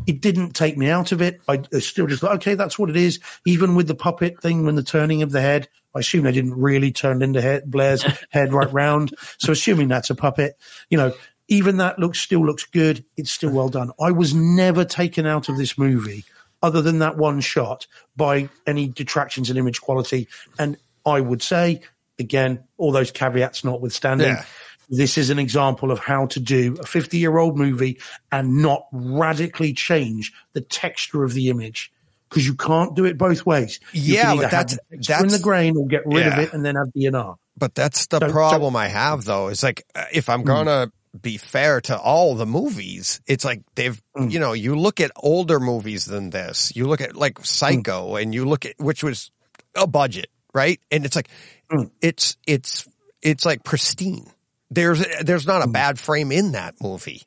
[0.06, 1.40] it didn't take me out of it.
[1.48, 3.20] I, I still just thought, okay, that's what it is.
[3.44, 6.58] Even with the puppet thing, when the turning of the head, I assume they didn't
[6.60, 9.14] really turn into head, Blair's head right round.
[9.38, 10.56] So assuming that's a puppet,
[10.88, 11.12] you know,
[11.48, 13.04] even that looks still looks good.
[13.16, 13.90] It's still well done.
[14.00, 16.24] I was never taken out of this movie,
[16.62, 17.86] other than that one shot,
[18.16, 20.28] by any detractions in image quality.
[20.58, 21.82] And I would say,
[22.20, 24.28] again, all those caveats notwithstanding.
[24.28, 24.44] Yeah.
[24.88, 28.86] This is an example of how to do a 50 year old movie and not
[28.92, 31.92] radically change the texture of the image
[32.28, 33.80] because you can't do it both ways.
[33.92, 36.76] You Yeah, but that's- texture in the grain or get rid of it and then
[36.76, 37.36] have DNR.
[37.56, 39.48] But that's the So- so- problem I have though.
[39.48, 40.46] Is like uh, if I'm hmm.
[40.46, 44.28] gonna be fair to all the movies, it's like they've hmm.
[44.28, 46.72] you know you look at older movies than this.
[46.74, 47.44] You look at like hmm.
[47.44, 49.30] Psycho, and you look at which was
[49.74, 50.80] a budget, right?
[50.90, 51.28] And it's like
[51.70, 51.84] Hmm.
[52.00, 52.88] it's it's
[53.22, 54.30] it's like pristine.
[54.70, 55.72] There's there's not a hmm.
[55.72, 57.22] bad frame in that movie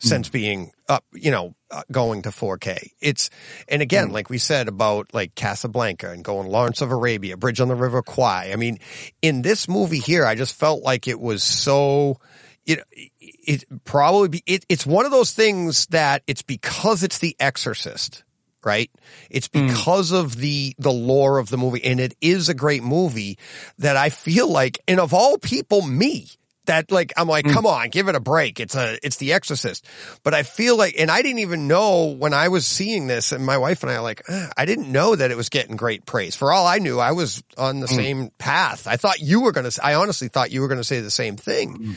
[0.00, 0.08] hmm.
[0.08, 2.90] since being up, you know, uh, going to 4K.
[3.00, 3.30] It's,
[3.68, 7.68] and again, like we said about like Casablanca and going Lawrence of Arabia, Bridge on
[7.68, 8.50] the River Kwai.
[8.52, 8.78] I mean,
[9.22, 12.20] in this movie here, I just felt like it was so,
[12.64, 12.82] you know,
[13.20, 18.22] it probably be, it, it's one of those things that it's because it's The Exorcist.
[18.66, 18.90] Right.
[19.30, 19.68] It's hmm.
[19.68, 23.38] because of the, the lore of the movie and it is a great movie
[23.78, 26.26] that I feel like, and of all people, me,
[26.66, 27.52] that like I'm like, hmm.
[27.52, 28.60] come on, give it a break.
[28.60, 29.86] It's a it's the Exorcist.
[30.22, 33.46] But I feel like, and I didn't even know when I was seeing this, and
[33.46, 36.04] my wife and I are like, "Ah, I didn't know that it was getting great
[36.06, 36.36] praise.
[36.36, 37.94] For all I knew, I was on the hmm.
[37.94, 38.86] same path.
[38.86, 39.70] I thought you were gonna.
[39.82, 41.96] I honestly thought you were gonna say the same thing.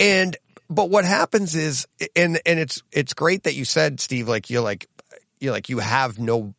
[0.00, 0.36] And
[0.70, 1.86] but what happens is,
[2.16, 4.86] and and it's it's great that you said, Steve, like you're like
[5.40, 6.54] you're like you have no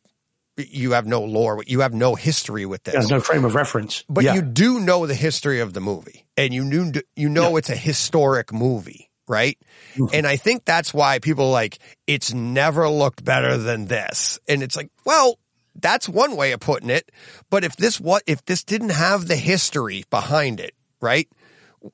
[0.56, 2.92] you have no lore, you have no history with this.
[2.92, 4.04] There's no frame of reference.
[4.08, 4.34] But yeah.
[4.34, 7.76] you do know the history of the movie, and you knew you know it's a
[7.76, 9.56] historic movie, right?
[9.94, 10.14] Mm-hmm.
[10.14, 14.62] And I think that's why people are like it's never looked better than this, and
[14.62, 15.38] it's like, well,
[15.74, 17.10] that's one way of putting it.
[17.48, 21.28] But if this what if this didn't have the history behind it, right?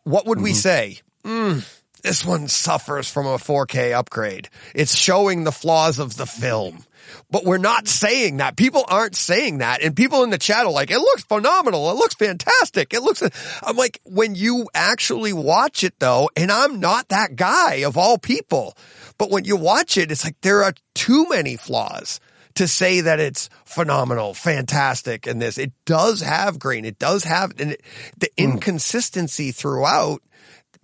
[0.02, 0.56] What would we Mm-hmm.
[0.56, 1.00] say?
[1.24, 4.48] Mm, this one suffers from a 4K upgrade.
[4.76, 6.84] It's showing the flaws of the film.
[7.32, 8.56] But we're not saying that.
[8.56, 9.82] People aren't saying that.
[9.82, 11.90] And people in the chat are like, it looks phenomenal.
[11.90, 12.94] It looks fantastic.
[12.94, 13.22] It looks,
[13.60, 18.18] I'm like, when you actually watch it though, and I'm not that guy of all
[18.18, 18.76] people,
[19.18, 22.20] but when you watch it, it's like there are too many flaws
[22.54, 25.58] to say that it's phenomenal, fantastic, and this.
[25.58, 26.84] It does have grain.
[26.84, 27.82] It does have and it,
[28.16, 28.44] the hmm.
[28.44, 30.22] inconsistency throughout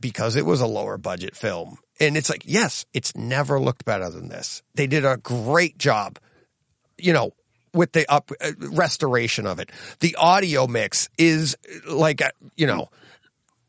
[0.02, 1.78] because it was a lower budget film.
[1.98, 4.62] And it's like, yes, it's never looked better than this.
[4.74, 6.18] They did a great job,
[6.98, 7.30] you know,
[7.72, 9.70] with the up uh, restoration of it.
[10.00, 11.56] The audio mix is
[11.88, 12.90] like, a, you know,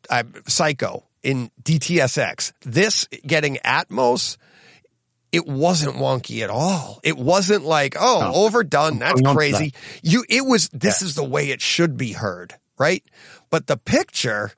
[0.09, 2.51] uh, Psycho in DTSX.
[2.61, 4.35] This getting Atmos,
[5.31, 6.99] it wasn't wonky at all.
[7.03, 8.33] It wasn't like, oh, No.
[8.33, 8.99] overdone.
[8.99, 9.73] That's going on to crazy.
[10.01, 13.03] You, it was, this is the way it should be heard, right?
[13.49, 14.51] But the picture,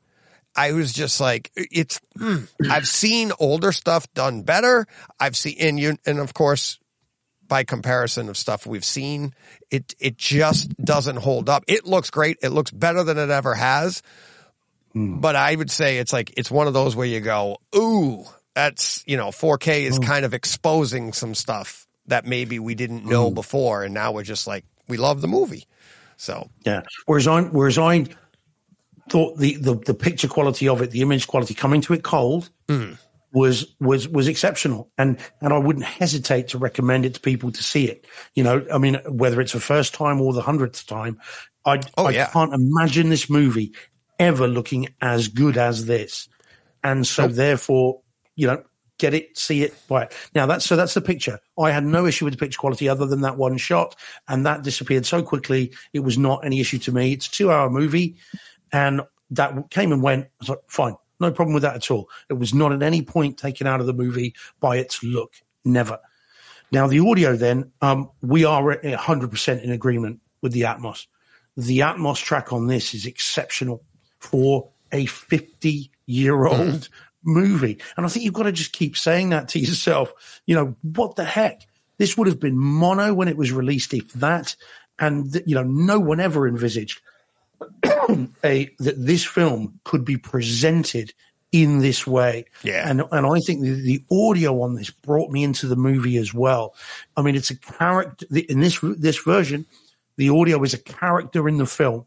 [0.55, 4.87] I was just like, it's, mm, I've seen older stuff done better.
[5.19, 6.79] I've seen, and you, and of course,
[7.47, 9.33] by comparison of stuff we've seen,
[9.69, 11.63] it, it just doesn't hold up.
[11.67, 12.37] It looks great.
[12.41, 14.01] It looks better than it ever has.
[14.93, 15.19] Hmm.
[15.19, 19.03] But I would say it's like, it's one of those where you go, ooh, that's,
[19.05, 20.03] you know, 4K is hmm.
[20.03, 23.35] kind of exposing some stuff that maybe we didn't know hmm.
[23.35, 23.83] before.
[23.83, 25.65] And now we're just like, we love the movie.
[26.17, 26.83] So Yeah.
[27.05, 28.05] Whereas I, whereas I
[29.09, 32.49] thought the, the, the picture quality of it, the image quality coming to it cold
[32.69, 32.93] hmm.
[33.31, 34.89] was, was, was exceptional.
[34.97, 38.05] And, and I wouldn't hesitate to recommend it to people to see it.
[38.33, 41.19] You know, I mean, whether it's the first time or the hundredth time,
[41.65, 42.27] I, Oh, I yeah.
[42.27, 43.73] can't imagine this movie
[44.19, 46.29] ever looking as good as this.
[46.83, 48.01] And so therefore,
[48.35, 48.63] you know,
[48.97, 50.13] get it, see it, buy it.
[50.33, 51.39] Now that's so that's the picture.
[51.59, 53.95] I had no issue with the picture quality other than that one shot,
[54.27, 55.73] and that disappeared so quickly.
[55.93, 57.13] It was not any issue to me.
[57.13, 58.17] It's a two-hour movie,
[58.71, 59.01] and
[59.31, 60.25] that came and went.
[60.25, 62.09] I was like, fine, no problem with that at all.
[62.29, 65.33] It was not at any point taken out of the movie by its look.
[65.63, 65.99] Never.
[66.71, 71.07] Now the audio, then, um, we are hundred percent in agreement with the Atmos.
[71.57, 73.83] The Atmos track on this is exceptional
[74.19, 76.89] for a fifty-year-old
[77.23, 77.79] movie.
[77.95, 80.41] And I think you've got to just keep saying that to yourself.
[80.45, 81.61] You know, what the heck?
[81.97, 84.55] This would have been mono when it was released, if that.
[84.99, 87.01] And, you know, no one ever envisaged
[88.43, 91.13] a that this film could be presented
[91.51, 92.45] in this way.
[92.63, 92.89] Yeah.
[92.89, 96.33] And and I think the, the audio on this brought me into the movie as
[96.33, 96.75] well.
[97.15, 99.65] I mean, it's a character the- in this this version.
[100.17, 102.05] The audio is a character in the film.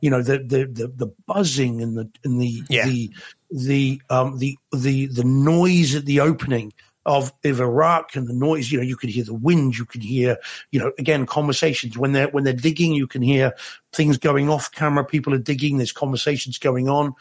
[0.00, 2.86] You know, the the the, the buzzing and the and the Yeah.
[2.86, 3.10] the
[3.50, 6.72] the um the the the noise at the opening
[7.06, 10.02] of, of Iraq and the noise, you know, you could hear the wind, you could
[10.02, 10.36] hear,
[10.70, 13.54] you know, again, conversations when they're when they're digging, you can hear
[13.92, 17.14] things going off camera, people are digging, there's conversations going on.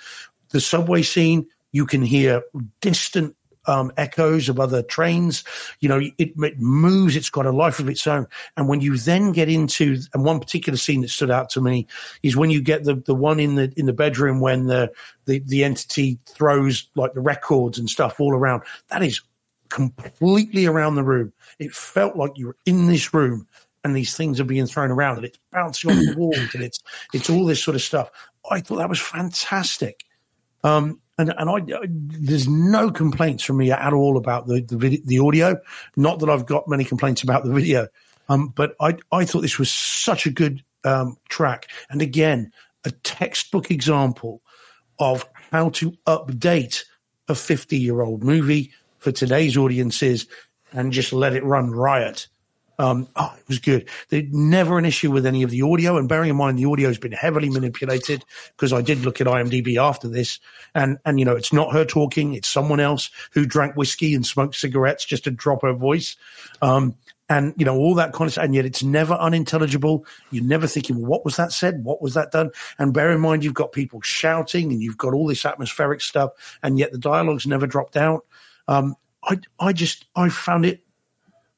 [0.49, 2.43] The subway scene, you can hear
[2.81, 3.35] distant
[3.69, 5.43] um, echoes of other trains.
[5.79, 7.15] You know, it, it moves.
[7.15, 8.27] It's got a life of its own.
[8.57, 11.87] And when you then get into, and one particular scene that stood out to me
[12.23, 14.91] is when you get the, the one in the in the bedroom when the,
[15.25, 18.63] the the entity throws like the records and stuff all around.
[18.89, 19.21] That is
[19.69, 21.33] completely around the room.
[21.59, 23.47] It felt like you were in this room
[23.83, 26.79] and these things are being thrown around and it's bouncing off the walls and it's
[27.13, 28.09] it's all this sort of stuff.
[28.49, 30.03] I thought that was fantastic.
[30.63, 35.07] Um, and and I, there's no complaints from me at all about the the, vid-
[35.07, 35.59] the audio.
[35.95, 37.87] Not that I've got many complaints about the video,
[38.29, 41.67] um, but I I thought this was such a good um, track.
[41.89, 42.51] And again,
[42.85, 44.41] a textbook example
[44.99, 46.83] of how to update
[47.27, 50.27] a 50 year old movie for today's audiences
[50.71, 52.27] and just let it run riot.
[52.77, 53.89] Um, oh, it was good.
[54.07, 55.97] There's never an issue with any of the audio.
[55.97, 58.23] And bearing in mind, the audio has been heavily manipulated
[58.55, 60.39] because I did look at IMDb after this
[60.73, 62.35] and, and, you know, it's not her talking.
[62.35, 66.15] It's someone else who drank whiskey and smoked cigarettes just to drop her voice.
[66.61, 66.95] Um,
[67.29, 70.03] and you know all that kind of stuff, and yet it's never unintelligible.
[70.31, 71.83] You're never thinking, "What was that said?
[71.83, 72.49] What was that done?"
[72.79, 76.31] And bear in mind, you've got people shouting, and you've got all this atmospheric stuff,
[76.63, 78.25] and yet the dialogue's never dropped out.
[78.69, 80.83] Um, I, I just, I found it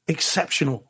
[0.07, 0.85] exceptional.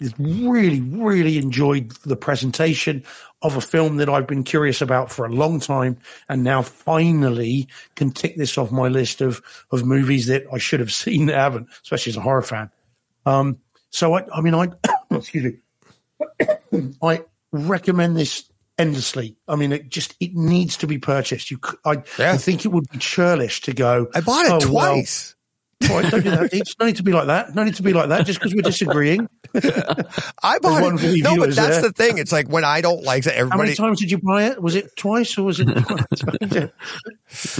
[0.00, 3.02] I really, really enjoyed the presentation
[3.42, 5.98] of a film that I've been curious about for a long time,
[6.28, 7.66] and now finally
[7.96, 11.34] can tick this off my list of of movies that I should have seen that
[11.34, 12.70] haven't, especially as a horror fan.
[13.26, 13.58] Um,
[13.90, 14.68] so I, I mean, I
[15.10, 15.52] excuse
[16.70, 16.88] me.
[17.02, 18.48] I recommend this
[18.78, 19.36] endlessly.
[19.48, 21.50] I mean, it just it needs to be purchased.
[21.50, 22.34] You, I, Yeah.
[22.34, 24.06] I think it would be churlish to go.
[24.14, 25.34] I bought it "Oh, twice.
[25.34, 25.37] all
[25.82, 26.50] right, don't do that.
[26.52, 26.78] Deej.
[26.80, 27.54] No need to be like that.
[27.54, 28.26] No need to be like that.
[28.26, 29.28] Just because we're disagreeing.
[30.42, 31.22] I bought one it.
[31.22, 31.82] No, but that's there.
[31.82, 32.18] the thing.
[32.18, 33.74] It's like when I don't like it, How many everybody.
[33.76, 34.60] times did you buy it?
[34.62, 35.68] Was it twice or was it?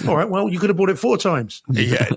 [0.08, 0.28] all right.
[0.28, 2.08] Well, you could have bought it four times Yeah.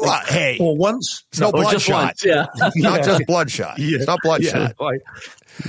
[0.00, 1.24] well, hey, or once.
[1.30, 2.04] it's no just bloodshot.
[2.04, 2.46] once, yeah.
[2.56, 3.78] It's not just bloodshot.
[3.78, 3.98] Yeah.
[3.98, 4.74] It's not bloodshot.
[4.80, 5.00] right.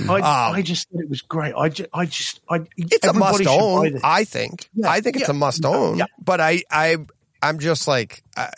[0.08, 1.54] I, Um, I just thought it was great.
[1.54, 2.60] I just, I just, I.
[2.76, 4.00] It's a must own.
[4.02, 4.68] I think.
[4.74, 5.98] Yeah, I think it's yeah, a must own.
[5.98, 6.06] yeah.
[6.24, 6.96] But I, I,
[7.42, 8.50] I'm just like, I,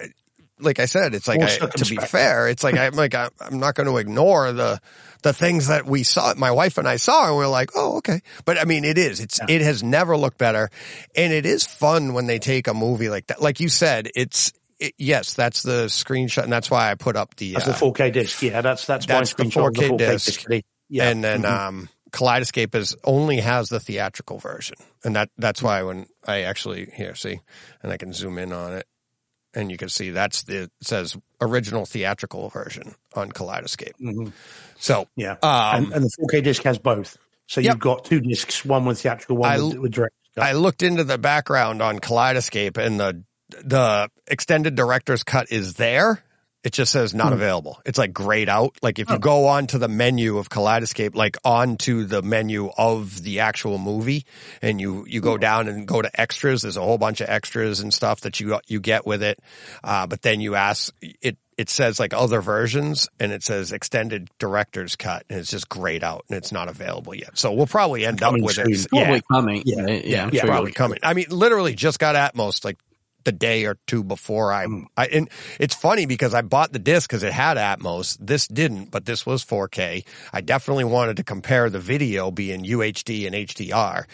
[0.61, 3.75] like I said, it's like I, to be fair, it's like I'm like I'm not
[3.75, 4.81] going to ignore the
[5.23, 6.35] the things that we saw.
[6.37, 8.21] My wife and I saw, and we are like, oh, okay.
[8.45, 9.21] But I mean, it is.
[9.21, 10.71] It's it has never looked better,
[11.17, 13.41] and it is fun when they take a movie like that.
[13.41, 14.53] Like you said, it's.
[14.81, 17.53] It, yes, that's the screenshot, and that's why I put up the.
[17.55, 18.43] That's uh, the 4K disc.
[18.43, 20.49] Yeah, that's that's, That's the my screenshot of 4K the 4K disc.
[20.49, 20.65] disc.
[20.89, 21.49] Yeah, and then Mhm.
[21.69, 26.91] um, Kaleidescape is only has the theatrical version, and that that's why when I actually
[26.95, 27.41] here see,
[27.83, 28.87] and I can zoom in on it,
[29.55, 33.93] and you can see that's the says original theatrical version on Kaleidescape.
[34.01, 34.33] Mhm.
[34.79, 37.17] So yeah, um, and, and the 4K disc has both.
[37.47, 37.75] So Yep.
[37.75, 40.15] you've got two discs, one with theatrical, one I- with, with direct.
[40.37, 43.23] I looked into the background on Kaleidescape, and the
[43.63, 46.23] the extended director's cut is there.
[46.65, 47.35] It just says not Hmm.
[47.35, 47.81] available.
[47.85, 48.77] It's like grayed out.
[48.83, 49.19] Like if you Oh.
[49.19, 54.25] go onto the menu of Kaleidescape, like onto the menu of the actual movie,
[54.63, 55.25] and you you Hmm.
[55.27, 56.63] go down and go to extras.
[56.63, 59.39] There's a whole bunch of extras and stuff that you you get with it.
[59.85, 60.93] Uh, but then you ask
[61.23, 61.37] it.
[61.57, 66.03] It says like other versions, and it says extended director's cut, and it's just grayed
[66.03, 67.39] out, and it's not available yet.
[67.39, 68.73] So we'll probably end Coming up with soon.
[68.73, 68.89] it.
[68.91, 69.63] Probably coming.
[69.65, 69.83] Yeah.
[69.85, 70.05] right?
[70.05, 70.99] yeah, I'm Yeah, sure probably coming.
[71.05, 72.77] I mean, literally just got Atmos like
[73.25, 74.85] the day or two before I, Mm.
[74.97, 78.17] I and it's funny because I bought the disc because it had Atmos.
[78.21, 80.05] This didn't, but this was 4K.
[80.33, 84.05] I definitely wanted to compare the video being UHD and HDR.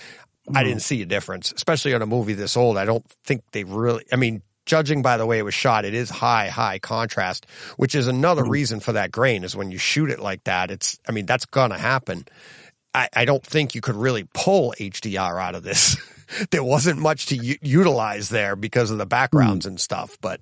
[0.49, 0.57] Mm.
[0.57, 2.77] I didn't see a difference, especially on a movie this old.
[2.79, 5.95] I don't think they really, I mean, judging by the way it was shot, it
[5.95, 7.47] is high, high contrast,
[7.77, 8.51] which is another Mm.
[8.51, 11.47] reason for that grain is when you shoot it like that, it's, I mean, that's
[11.47, 12.25] gonna happen.
[12.95, 15.97] I, I don't think you could really pull HDR out of this.
[16.51, 20.41] there wasn't much to u- utilize there because of the backgrounds and stuff, but,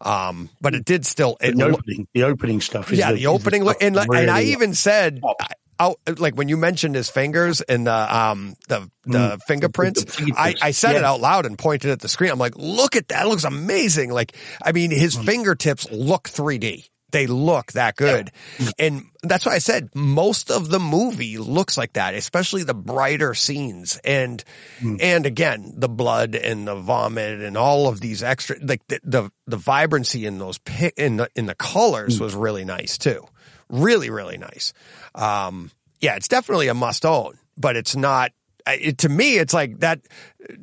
[0.00, 2.92] um, but it did still, it, the opening, the opening stuff.
[2.92, 5.36] Is yeah, the, the opening look, and, like- and I even said, Pop.
[5.40, 5.46] I-
[5.78, 10.32] out, like when you mentioned his fingers and the, um, the, the fingerprints, The.
[10.34, 12.30] I, I said it out loud and pointed at the screen.
[12.30, 13.26] I'm like, look at that.
[13.26, 14.10] It looks amazing.
[14.10, 14.34] Like,
[14.64, 16.88] I mean, his fingertips look 3D.
[17.10, 18.30] They look that good.
[18.78, 23.32] And that's why I said most of the movie looks like that, especially the brighter
[23.34, 24.00] scenes.
[24.04, 24.42] And,
[24.80, 24.96] hmm.
[25.00, 29.30] and again, the blood and the vomit and all of these extra, like the, the,
[29.46, 30.58] the vibrancy in those
[30.96, 32.24] in the, in the colors hmm.
[32.24, 33.24] was really nice too.
[33.68, 34.72] Really, really nice.
[35.14, 35.70] Um,
[36.00, 38.32] yeah, it's definitely a must own, but it's not,
[38.66, 40.00] it, to me, it's like that
[40.42, 40.54] uh,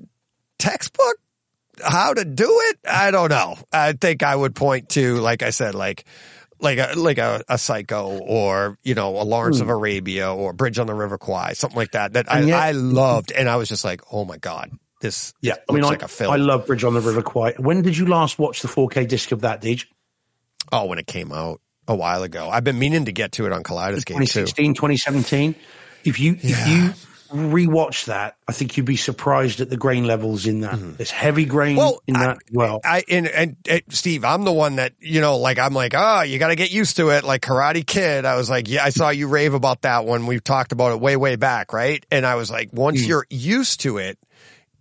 [0.59, 1.17] textbook
[1.83, 5.49] how to do it i don't know i think i would point to like i
[5.49, 6.05] said like
[6.63, 10.79] like a like a, a psycho or you know a lawrence of arabia or bridge
[10.79, 12.47] on the river kwai something like that that I, Hmm.
[12.47, 14.71] Yet- I loved and i was just like oh my god
[15.01, 17.55] this Yeah, I mean, I, like a film I love Bridge on the River Kwai.
[17.57, 19.85] When did you last watch the 4K disc of that, Deej?
[20.71, 21.59] oh when it came out
[21.89, 25.55] a while ago i've been meaning to get to it on kaleidescape too 2016, 2017.
[26.05, 26.93] If you if you
[27.33, 30.75] rewatch that, I think you'd be surprised at the grain levels in that.
[30.75, 30.93] Mm-hmm.
[30.93, 31.75] There's heavy grain.
[31.75, 32.37] Well, in that.
[32.51, 35.93] well, I and, and and Steve, I'm the one that you know, like I'm like,
[35.95, 37.23] oh, you got to get used to it.
[37.23, 40.27] Like Karate Kid, I was like, yeah, I saw you rave about that one.
[40.27, 42.05] We've talked about it way, way back, right?
[42.11, 43.07] And I was like, once mm.
[43.07, 44.17] you're used to it.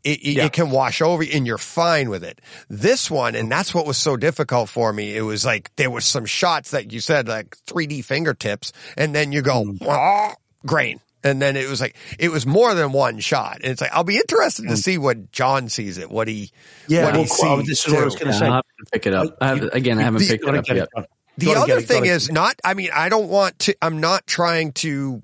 [0.04, 0.46] It, it, Yeah.
[0.46, 2.40] it can wash over and you're fine with it.
[2.68, 5.16] This one, and that's what was so difficult for me.
[5.16, 9.30] It was like there was some shots that you said like 3D fingertips, and then
[9.30, 10.34] you go "Ah,"
[10.66, 13.56] grain, and then it was like it was more than one shot.
[13.62, 16.50] And it's like I'll be interested to see what John sees it, what he
[16.88, 17.66] yeah, what he well, quite- sees.
[17.68, 18.46] this is what I was going to say.
[18.46, 19.36] I'll have to pick it up.
[19.40, 20.88] I have, again, I haven't the- picked it up get yet.
[20.96, 21.06] it.
[21.38, 24.26] The other it, thing gotta- is not, I mean, I don't want to, I'm not
[24.26, 25.22] trying to,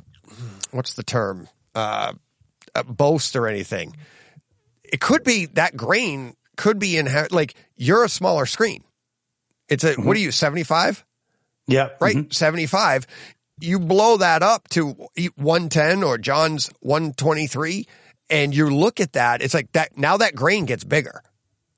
[0.71, 1.49] what's the term?
[1.75, 2.15] Uh,
[2.75, 3.95] uh, boast or anything.
[4.85, 8.85] It could be that grain could be in, like, you're a smaller screen.
[9.69, 11.05] It's a, what are you, 75?
[11.67, 12.17] yeah, Right?
[12.17, 12.33] mhm.
[12.33, 13.07] 75.
[13.61, 17.87] You blow that up to 110 or John's 123
[18.31, 19.43] and you look at that.
[19.43, 21.23] It's like that, now that grain gets bigger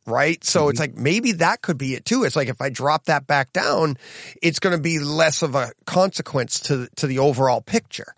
[0.06, 0.42] right?
[0.44, 0.70] So Mm-hmm.
[0.70, 2.24] it's like maybe that could be it too.
[2.24, 3.96] It's like if I drop that back down,
[4.42, 8.14] it's going to be less of a consequence to to the overall picture.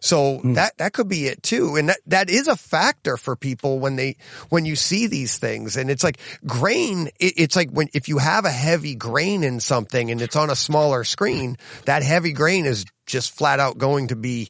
[0.00, 0.54] So Hmm.
[0.54, 3.96] that that could be it too, and that that is a factor for people when
[3.96, 4.16] they
[4.48, 7.08] when you see these things, and it's like grain.
[7.20, 10.50] It, it's like when if you have a heavy grain in something and it's on
[10.50, 14.48] a smaller screen, that heavy grain is just flat out going to be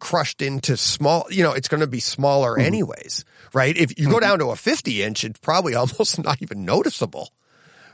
[0.00, 2.66] crushed into small, you know, it's going to be smaller Mm-hmm.
[2.66, 3.76] anyways, right?
[3.76, 7.30] If you go down to a 50 inch, it's probably almost not even noticeable,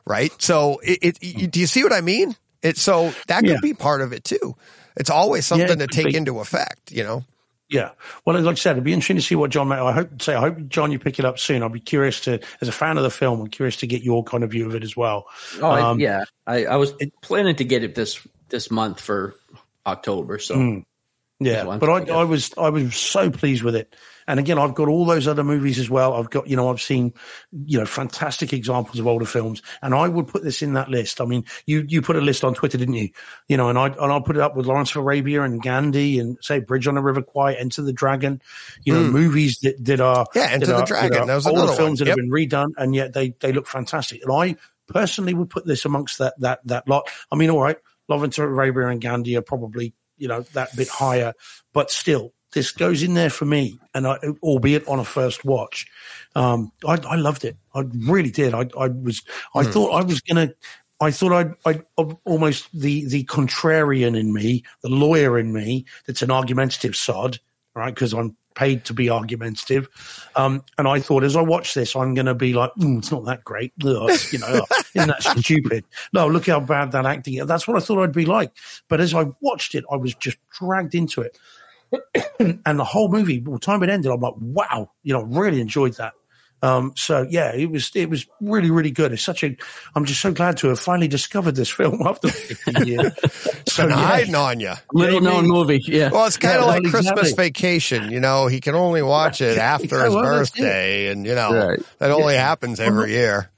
[0.04, 0.32] right?
[0.40, 2.36] So it, it you, do you see what I mean?
[2.62, 3.60] It, so that could Yeah.
[3.60, 4.56] be part of it too.
[4.96, 6.16] It's always something it to take be.
[6.16, 7.24] into effect, you know?
[7.68, 7.90] Yeah.
[8.24, 9.70] Well, like I said, it'd be interesting to see what John.
[9.72, 11.62] I hope say I hope John, you pick it up soon.
[11.62, 14.22] I'll be curious to, as a fan of the film, I'm curious to get your
[14.22, 15.26] kind of view of it as well.
[15.60, 16.24] Oh, I- Um, yeah.
[16.46, 16.92] I, I was
[17.22, 19.34] planning to get it this this month for
[19.84, 20.38] October.
[20.38, 20.84] So Mm.
[21.40, 23.94] Yeah, but thing, I, I was I was so pleased with it.
[24.28, 26.14] And again, I've got all those other movies as well.
[26.14, 27.14] I've got you know I've seen
[27.52, 31.20] you know fantastic examples of older films, and I would put this in that list.
[31.20, 33.10] I mean, you you put a list on Twitter, didn't you?
[33.48, 36.18] You know, and I and I'll put it up with Lawrence of Arabia and Gandhi
[36.18, 38.42] and say Bridge on the River Kwai, Enter the Dragon.
[38.84, 39.12] You know, hmm.
[39.12, 40.26] movies that that are.
[40.34, 42.94] Yeah, Enter that the are- Dragon, that was older films that have been redone, and
[42.94, 44.22] yet they they look fantastic.
[44.22, 44.56] And I
[44.88, 47.08] personally would put this amongst that that that lot.
[47.30, 47.78] I mean, all right,
[48.08, 51.34] Lawrence of Arabia and Gandhi are probably you know that bit higher,
[51.72, 55.86] but still, this goes in there for me, and I, albeit on a first watch,
[56.34, 57.54] um, I, I loved it.
[57.74, 58.54] I really did.
[58.54, 59.22] I, I was,
[59.54, 59.70] I Hmm.
[59.70, 60.54] thought I was gonna.
[60.98, 65.84] I thought I'd, I'd I'd almost the the contrarian in me, the lawyer in me,
[66.06, 67.38] that's an argumentative sod,
[67.74, 67.94] right?
[67.94, 69.86] Because I'm paid to be argumentative,
[70.34, 73.12] um, and I thought as I watch this, I'm going to be like, mm, it's
[73.12, 74.64] not that great, Ugh, you know,
[74.94, 75.84] isn't that stupid?
[76.14, 77.34] No, look how bad that acting.
[77.34, 77.46] is.
[77.46, 78.52] That's what I thought I'd be like.
[78.88, 81.36] But as I watched it, I was just dragged into it
[82.40, 85.60] and the whole movie, by the time it ended, I'm like, wow, you know, really
[85.60, 86.12] enjoyed that.
[86.62, 89.12] Um, so yeah, it was it was really really good.
[89.12, 89.54] It's such a.
[89.94, 93.12] I'm just so glad to have finally discovered this film after 50 years.
[93.68, 94.72] so Been yeah, hiding on you.
[94.92, 95.82] little known movie.
[95.86, 96.08] Yeah.
[96.10, 97.44] Well, it's kind of Yeah, like well, Christmas exactly.
[97.44, 98.10] vacation.
[98.10, 101.34] You know, he can only watch it after Yeah, his well, that's birthday, and you
[101.34, 101.80] know Right.
[101.98, 103.50] that only happens every year.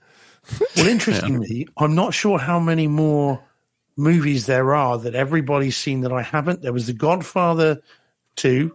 [0.76, 3.42] Well, interestingly, I'm not sure how many more
[3.96, 6.62] movies there are that everybody's seen that I haven't.
[6.62, 7.80] There was The Godfather
[8.38, 8.74] 2.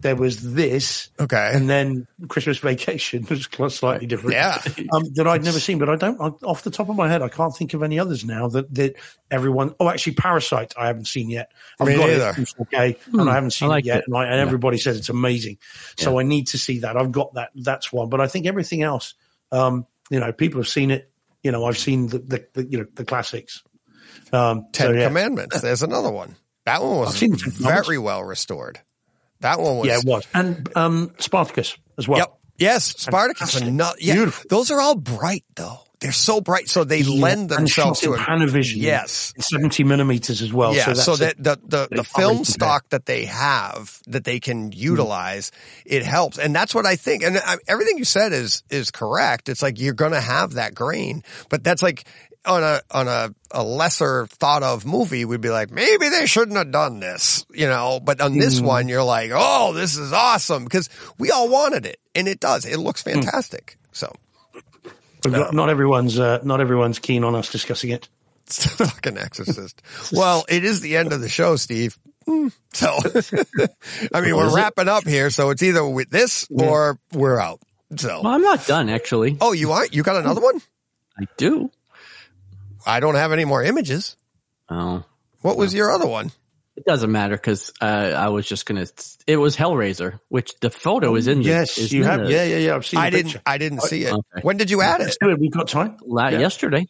[0.00, 1.52] There was this, Okay.
[1.54, 3.26] and then Christmas Vacation
[3.58, 4.34] was slightly different.
[4.34, 4.60] Yeah.
[4.92, 6.20] um, that I'd never seen, but I don't.
[6.20, 8.74] I, off the top of my head, I can't think of any others now that
[8.74, 8.96] that
[9.30, 9.74] everyone.
[9.80, 11.52] Oh, actually, Parasite, I haven't seen yet.
[11.80, 12.28] I've Me got neither.
[12.30, 13.98] it in 4K, and I haven't seen liked it yet.
[14.00, 14.04] it.
[14.08, 15.56] And, I, and everybody says it's amazing,
[15.96, 16.98] so I need to see that.
[16.98, 17.48] I've got that.
[17.54, 19.14] That's one, but I think everything else,
[19.52, 21.10] um, you know, people have seen it.
[21.42, 23.62] You know, I've seen the, the, the you know the classics.
[24.34, 25.06] Um, so, Ten yeah.
[25.08, 25.62] Commandments.
[25.62, 26.34] There's another one.
[26.64, 27.86] That one was I've seen the Ten Commandments.
[27.86, 28.80] very well restored.
[29.40, 29.86] That one was.
[29.86, 32.18] yeah, it was, and um, Spartacus as well.
[32.18, 32.38] Yep.
[32.56, 33.60] Yes, Spartacus.
[33.60, 34.44] Another, yeah, Beautiful.
[34.48, 35.80] those are all bright though.
[36.00, 38.18] They're so bright, so they lend and themselves to it.
[38.20, 38.76] Panavision.
[38.76, 39.32] Yes.
[39.38, 40.74] seventy millimeters as well.
[40.74, 42.52] Yeah, so, so, that the the, the film already did that.
[42.52, 45.50] stock that they have that they can utilize,
[45.86, 47.22] it helps, and that's what I think.
[47.22, 49.48] And I, everything you said is is correct.
[49.48, 52.04] It's like you're going to have that grain, but that's like
[52.46, 56.56] on a on a, a lesser thought of movie, we'd be like, maybe they shouldn't
[56.56, 58.00] have done this, you know.
[58.02, 58.64] But on this Mm.
[58.66, 62.64] one, you're like, oh, this is awesome because we all wanted it, and it does.
[62.64, 63.14] It looks Mm.
[63.14, 63.78] fantastic.
[63.92, 64.12] So.
[65.22, 68.08] But not- not everyone's uh, not everyone's keen on us discussing it.
[68.46, 69.80] It's the fucking Exorcist.
[70.12, 71.98] well, it is the end of the show, Steve.
[72.26, 72.48] Hmm.
[72.72, 72.88] So,
[74.14, 77.60] I mean, we're wrapping up here, so it's either with this or we're out.
[77.96, 79.36] So, Well, I'm not done actually.
[79.40, 80.60] oh, you want you got another one?
[81.18, 81.70] I do.
[82.86, 84.16] I don't have any more images.
[84.68, 85.04] Oh,
[85.42, 86.30] What was your other one?
[86.76, 88.86] it doesn't matter because uh, I was just gonna.
[89.28, 91.38] It was Hellraiser, which the photo is in.
[91.38, 92.20] The, Yes, is you in have.
[92.24, 92.74] the- Yeah, yeah, yeah.
[92.74, 92.98] I've seen.
[92.98, 93.26] I didn't.
[93.26, 93.42] picture.
[93.46, 94.12] I didn't see it.
[94.12, 94.40] Okay.
[94.42, 95.04] When did you add it?
[95.04, 95.38] Let's do it.
[95.38, 95.98] We've got time.
[96.04, 96.40] La- Yeah.
[96.40, 96.86] Yesterday.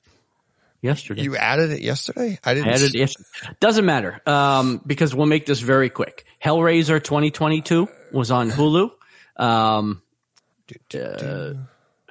[0.81, 1.23] Yesterday.
[1.23, 2.39] You added it yesterday.
[2.45, 2.69] I didn't.
[2.69, 3.15] I added it.
[3.61, 6.25] Doesn't matter um, because we'll make this very quick.
[6.43, 8.91] Hellraiser 2022 was on Hulu.
[9.37, 10.03] Um,
[10.95, 11.55] uh,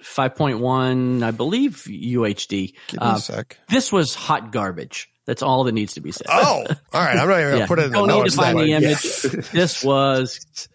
[0.03, 2.73] 5.1, I believe UHD.
[2.87, 3.59] Give me Uh, a sec.
[3.69, 5.09] this was hot garbage.
[5.25, 6.27] That's all that needs to be said.
[6.29, 7.17] Oh, all right.
[7.17, 7.67] I'm not even gonna Yeah.
[7.67, 9.21] put it in the Don't need to find the image.
[9.51, 10.67] this was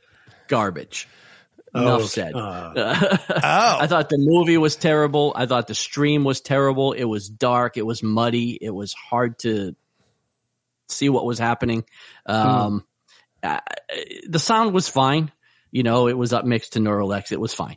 [0.48, 1.06] garbage.
[1.74, 2.34] Enough Oh, said.
[2.34, 2.72] uh,
[3.28, 3.38] Oh,
[3.80, 5.34] I thought the movie was terrible.
[5.36, 6.92] I thought the stream was terrible.
[6.94, 7.76] It was dark.
[7.76, 8.52] It was muddy.
[8.60, 9.76] It was hard to
[10.88, 11.84] see what was happening.
[12.24, 12.86] Um,
[13.42, 13.60] uh,
[14.26, 15.30] the sound was fine.
[15.70, 17.32] You know, it was up mixed to Neural:X.
[17.32, 17.76] It was fine.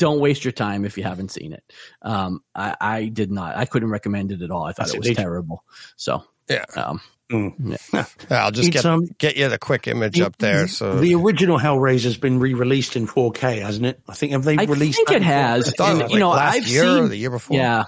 [0.00, 1.62] Don't waste your time if you haven't seen it.
[2.02, 3.56] Um, I, I did not.
[3.56, 4.64] I couldn't recommend it at all.
[4.64, 5.20] I thought That's it was indeed.
[5.20, 5.62] terrible.
[5.96, 6.64] So, yeah.
[6.74, 7.76] um, Yeah,
[8.30, 10.66] I'll just It's, get um, get you the quick image up there.
[10.66, 14.00] So the original Hellraiser's been re-released in 4K, hasn't it?
[14.08, 14.96] I think have they I released?
[14.96, 15.68] think it has.
[15.68, 17.30] I thought it And, was you like know, last I've year seen or the year
[17.30, 17.56] before.
[17.56, 17.84] Yeah.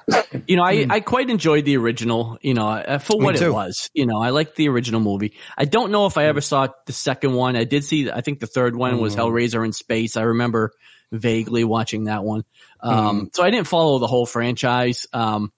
[0.47, 3.91] You know, I, I quite enjoyed the original, you know, uh, for what it was.
[3.94, 5.34] You know, I liked the original movie.
[5.58, 7.57] I don't know if I ever saw the second one.
[7.57, 10.16] I did see, I think the third one was Hellraiser in Space.
[10.16, 10.73] I remember
[11.12, 12.44] vaguely watching that one.
[12.81, 15.07] Um, so I didn't follow the whole franchise.
[15.12, 15.52] Um,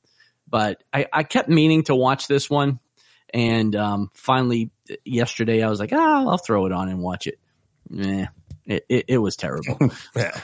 [0.48, 2.80] but I, I kept meaning to watch this one.
[3.32, 4.70] And, um, finally
[5.04, 7.38] yesterday I was like, ah, I'll throw it on and watch it.
[7.98, 8.26] eh,
[8.66, 9.78] it, it, it was terrible.
[10.16, 10.38] Yeah.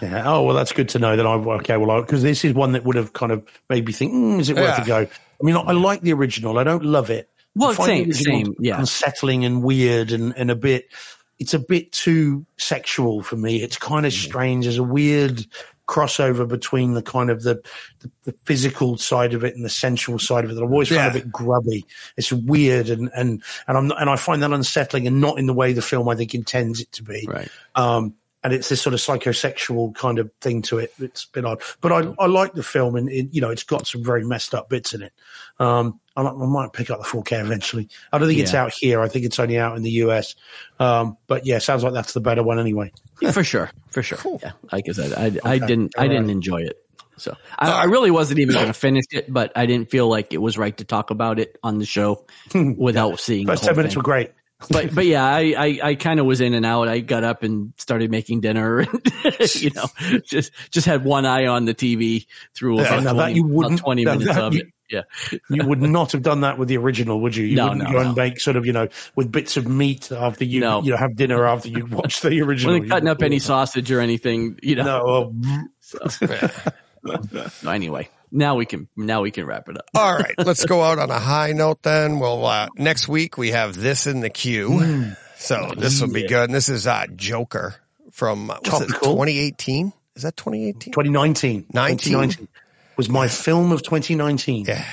[0.00, 0.22] Yeah.
[0.26, 1.16] Oh well, that's good to know.
[1.16, 1.76] That I okay.
[1.76, 4.48] Well, because this is one that would have kind of made me think, mm, is
[4.48, 4.82] it worth Yeah.
[4.82, 4.98] a go?
[5.00, 6.58] I mean, I like the original.
[6.58, 7.28] I don't love it.
[7.54, 8.78] Well, I find same, the same, yeah.
[8.78, 10.86] unsettling and weird and and a bit.
[11.38, 13.62] It's a bit too sexual for me.
[13.62, 14.16] It's kind of Mm.
[14.24, 14.64] strange.
[14.64, 15.46] There's a weird
[15.86, 17.62] crossover between the kind of the,
[18.00, 20.88] the the physical side of it and the sensual side of it that I've always
[20.88, 21.20] found Yeah.
[21.20, 21.84] a bit grubby.
[22.16, 25.46] It's weird and and and I'm not, and I find that unsettling and not in
[25.46, 27.24] the way the film I think intends it to be.
[27.28, 27.48] right.
[27.76, 28.14] Um,
[28.46, 30.94] and it's this sort of psychosexual kind of thing to it.
[31.00, 33.64] It's a bit odd, but I, I like the film, and it, you know, it's
[33.64, 35.12] got some very messed up bits in it.
[35.58, 37.88] Um, I, I might pick up the 4K eventually.
[38.12, 39.00] I don't think it's out here.
[39.00, 40.36] I think it's only out in the US.
[40.78, 42.92] Um, but yeah, sounds like that's the better one anyway.
[43.20, 44.38] Yeah, for sure, for sure.
[44.40, 46.30] Yeah, like I said, I, I didn't, I didn't right.
[46.30, 46.80] enjoy it.
[47.16, 50.32] So I, I really wasn't even going to finish it, but I didn't feel like
[50.32, 53.48] it was right to talk about it on the show without seeing.
[53.48, 53.98] First the whole ten minutes thing.
[53.98, 54.30] were great.
[54.70, 56.88] But but yeah, I I, I kind of was in and out.
[56.88, 58.80] I got up and started making dinner,
[59.24, 59.86] and you know,
[60.24, 63.80] just just had one eye on the TV through Yeah, about, that 20, you wouldn't-
[63.80, 64.66] twenty minutes of you- it.
[64.88, 65.02] Yeah,
[65.50, 67.44] You would not have done that with the original, would you?
[67.44, 68.14] You No, wouldn't no, go and no.
[68.22, 68.86] make sort of, you know,
[69.16, 70.80] with bits of meat after you, No.
[70.80, 72.74] you know, have dinner after you watch the original.
[72.74, 74.60] wasn't cutting up any sausage or anything.
[74.62, 74.84] You know.
[74.84, 79.86] No, well, So anyway, now we can now we can wrap it up.
[79.94, 82.18] All right, let's go out on a high note then.
[82.20, 84.68] Well, uh, next week we have this in the queue.
[84.70, 85.16] Mm.
[85.38, 86.44] So this will be good.
[86.44, 87.74] And this is uh, Joker
[88.12, 89.12] from uh, it, Topical.
[89.12, 89.92] 2018.
[90.14, 90.92] Is that 2018?
[90.92, 91.66] 2019.
[91.72, 91.98] 19.
[91.98, 92.48] 2019
[92.96, 94.64] was my film of 2019.
[94.66, 94.84] Yeah.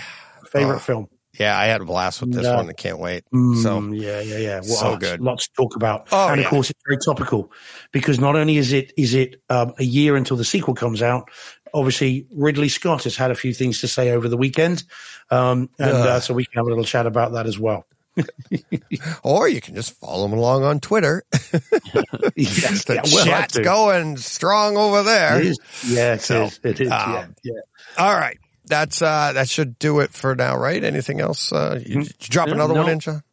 [0.47, 0.79] Favorite Oh.
[0.79, 1.07] film.
[1.39, 2.57] Yeah, I had a blast with this Yeah.
[2.57, 2.69] one.
[2.69, 3.23] I can't wait.
[3.33, 4.55] Mm, So yeah, yeah, yeah.
[4.57, 4.99] What so else?
[4.99, 5.19] good.
[5.21, 6.07] Lots to talk about.
[6.11, 6.45] Oh, and yeah.
[6.45, 7.51] of course, it's very topical
[7.91, 11.29] because not only is it is it um, a year until the sequel comes out.
[11.73, 14.83] Obviously, Ridley Scott has had a few things to say over the weekend,
[15.31, 17.85] um, and uh, so we can have a little chat about that as well.
[19.23, 21.23] or you can just follow him along on Twitter.
[22.35, 25.39] yes, The yeah, well, chat's going strong over there.
[25.39, 25.59] It is.
[25.85, 26.59] Yeah, it So, is.
[26.63, 26.91] It is.
[26.91, 27.61] um, yeah, yeah.
[27.97, 28.37] All right.
[28.65, 30.81] That's uh that should do it for now, right?
[30.81, 31.51] Anything else?
[31.51, 32.83] Uh you, you drop another no.
[32.83, 33.23] one in, John?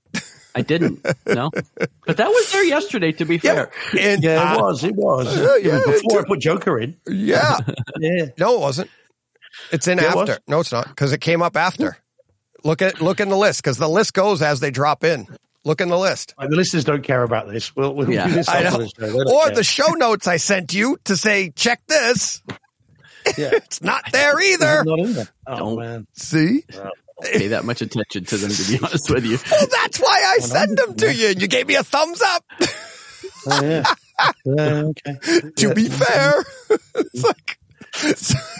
[0.54, 1.04] I didn't.
[1.26, 1.50] No,
[2.06, 3.12] but that was there yesterday.
[3.12, 4.84] To be fair, And, Yeah, uh, it was.
[4.84, 5.36] It was.
[5.36, 6.96] yeah, yeah, Before it- I put Joker in.
[7.08, 7.58] Yeah.
[7.98, 8.26] Yeah.
[8.38, 8.90] No, it wasn't.
[9.72, 10.28] It's in Yeah, it was.
[10.30, 10.42] after.
[10.48, 11.96] No, it's not because it came up after.
[12.64, 15.26] Look at look in the list because the list goes as they drop in.
[15.64, 16.34] Look in the list.
[16.38, 17.74] The listeners don't care about this.
[17.76, 18.26] We'll, we'll Yeah.
[18.26, 18.84] do this I after know.
[18.96, 19.34] the show.
[19.34, 19.54] Or care.
[19.56, 22.42] the show notes I sent you to say check this.
[23.36, 23.50] yeah.
[23.52, 24.84] It's not there either.
[24.84, 25.28] Not in there.
[25.46, 25.78] Oh Don't.
[25.78, 26.06] man.
[26.14, 26.64] See?
[27.22, 28.50] Pay that much attention to them.
[28.50, 31.28] To be honest with you, Well, that's why I send them to you.
[31.28, 32.44] And you gave me a thumbs up.
[33.46, 33.84] Oh, yeah.
[34.44, 34.82] yeah.
[34.84, 35.14] Okay.
[35.56, 36.44] to be fair,
[36.94, 37.58] it's like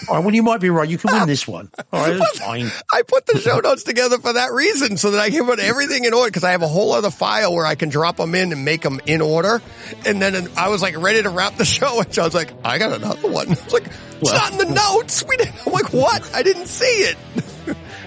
[0.08, 0.24] All right.
[0.24, 0.88] Well, you might be right.
[0.88, 1.70] You can win this one.
[1.92, 2.16] All right.
[2.18, 2.70] That's fine.
[2.90, 6.06] I put the show notes together for that reason, so that I can put everything
[6.06, 6.28] in order.
[6.30, 8.80] Because I have a whole other file where I can drop them in and make
[8.80, 9.60] them in order.
[10.06, 12.78] And then I was like ready to wrap the show, and I was like, I
[12.78, 13.50] got another one.
[13.52, 14.34] It's like it's Well.
[14.34, 15.22] not in the notes.
[15.28, 16.34] We didn't, I'm like, what?
[16.34, 17.16] I didn't see it.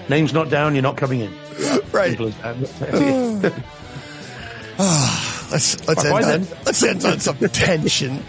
[0.08, 0.74] Name's not down.
[0.74, 1.32] You're not coming in.
[1.92, 2.08] Right.
[2.18, 3.62] Simple as that.
[5.52, 8.24] Let's let's Bye-bye end on, let's end on some tension.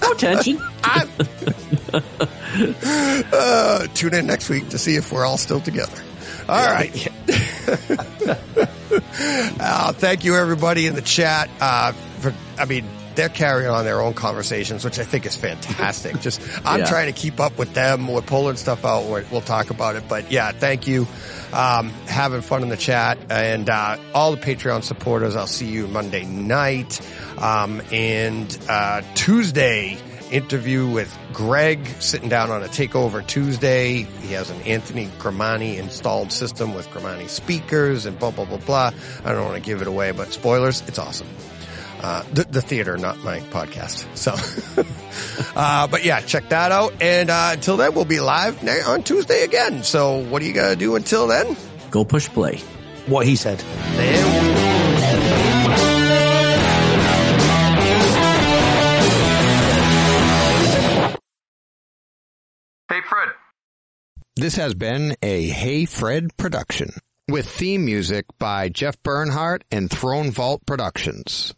[0.00, 0.60] no tension.
[3.32, 6.00] Uh, tune in next week to see if we're all still together.
[6.48, 7.08] All right.
[9.60, 11.50] uh, thank you, everybody in the chat.
[11.60, 16.20] Uh, for, I mean, they're carrying on their own conversations, which I think is fantastic.
[16.20, 16.86] Just, I'm Yeah.
[16.86, 18.06] trying to keep up with them.
[18.08, 19.04] We're pulling stuff out.
[19.06, 20.04] We're, we'll talk about it.
[20.08, 21.06] But yeah, thank you.
[21.52, 25.34] Um, having fun in the chat and, uh, all the Patreon supporters.
[25.36, 27.00] I'll see you Monday night.
[27.38, 29.98] Um, and, uh, Tuesday,
[30.30, 34.02] interview with Greg sitting down on a takeover Tuesday.
[34.22, 38.92] He has an Anthony Grimani installed system with Grimani speakers and blah, blah, blah, blah.
[39.24, 41.26] I don't want to give it away, but spoilers, it's awesome.
[42.02, 44.06] Uh, the, the theater, not my podcast.
[44.16, 44.32] So,
[45.56, 46.94] uh, but yeah, check that out.
[47.02, 49.82] And, uh, until then, we'll be live on Tuesday again.
[49.82, 51.56] So what are you going to do until then?
[51.90, 52.58] Go push play.
[53.06, 53.58] what he said.
[53.58, 54.80] There
[62.90, 63.28] Hey, Fred.
[64.34, 66.90] This has been a Hey Fred production
[67.28, 71.54] with theme music by Jeff Bernhardt and Throne Vault Productions.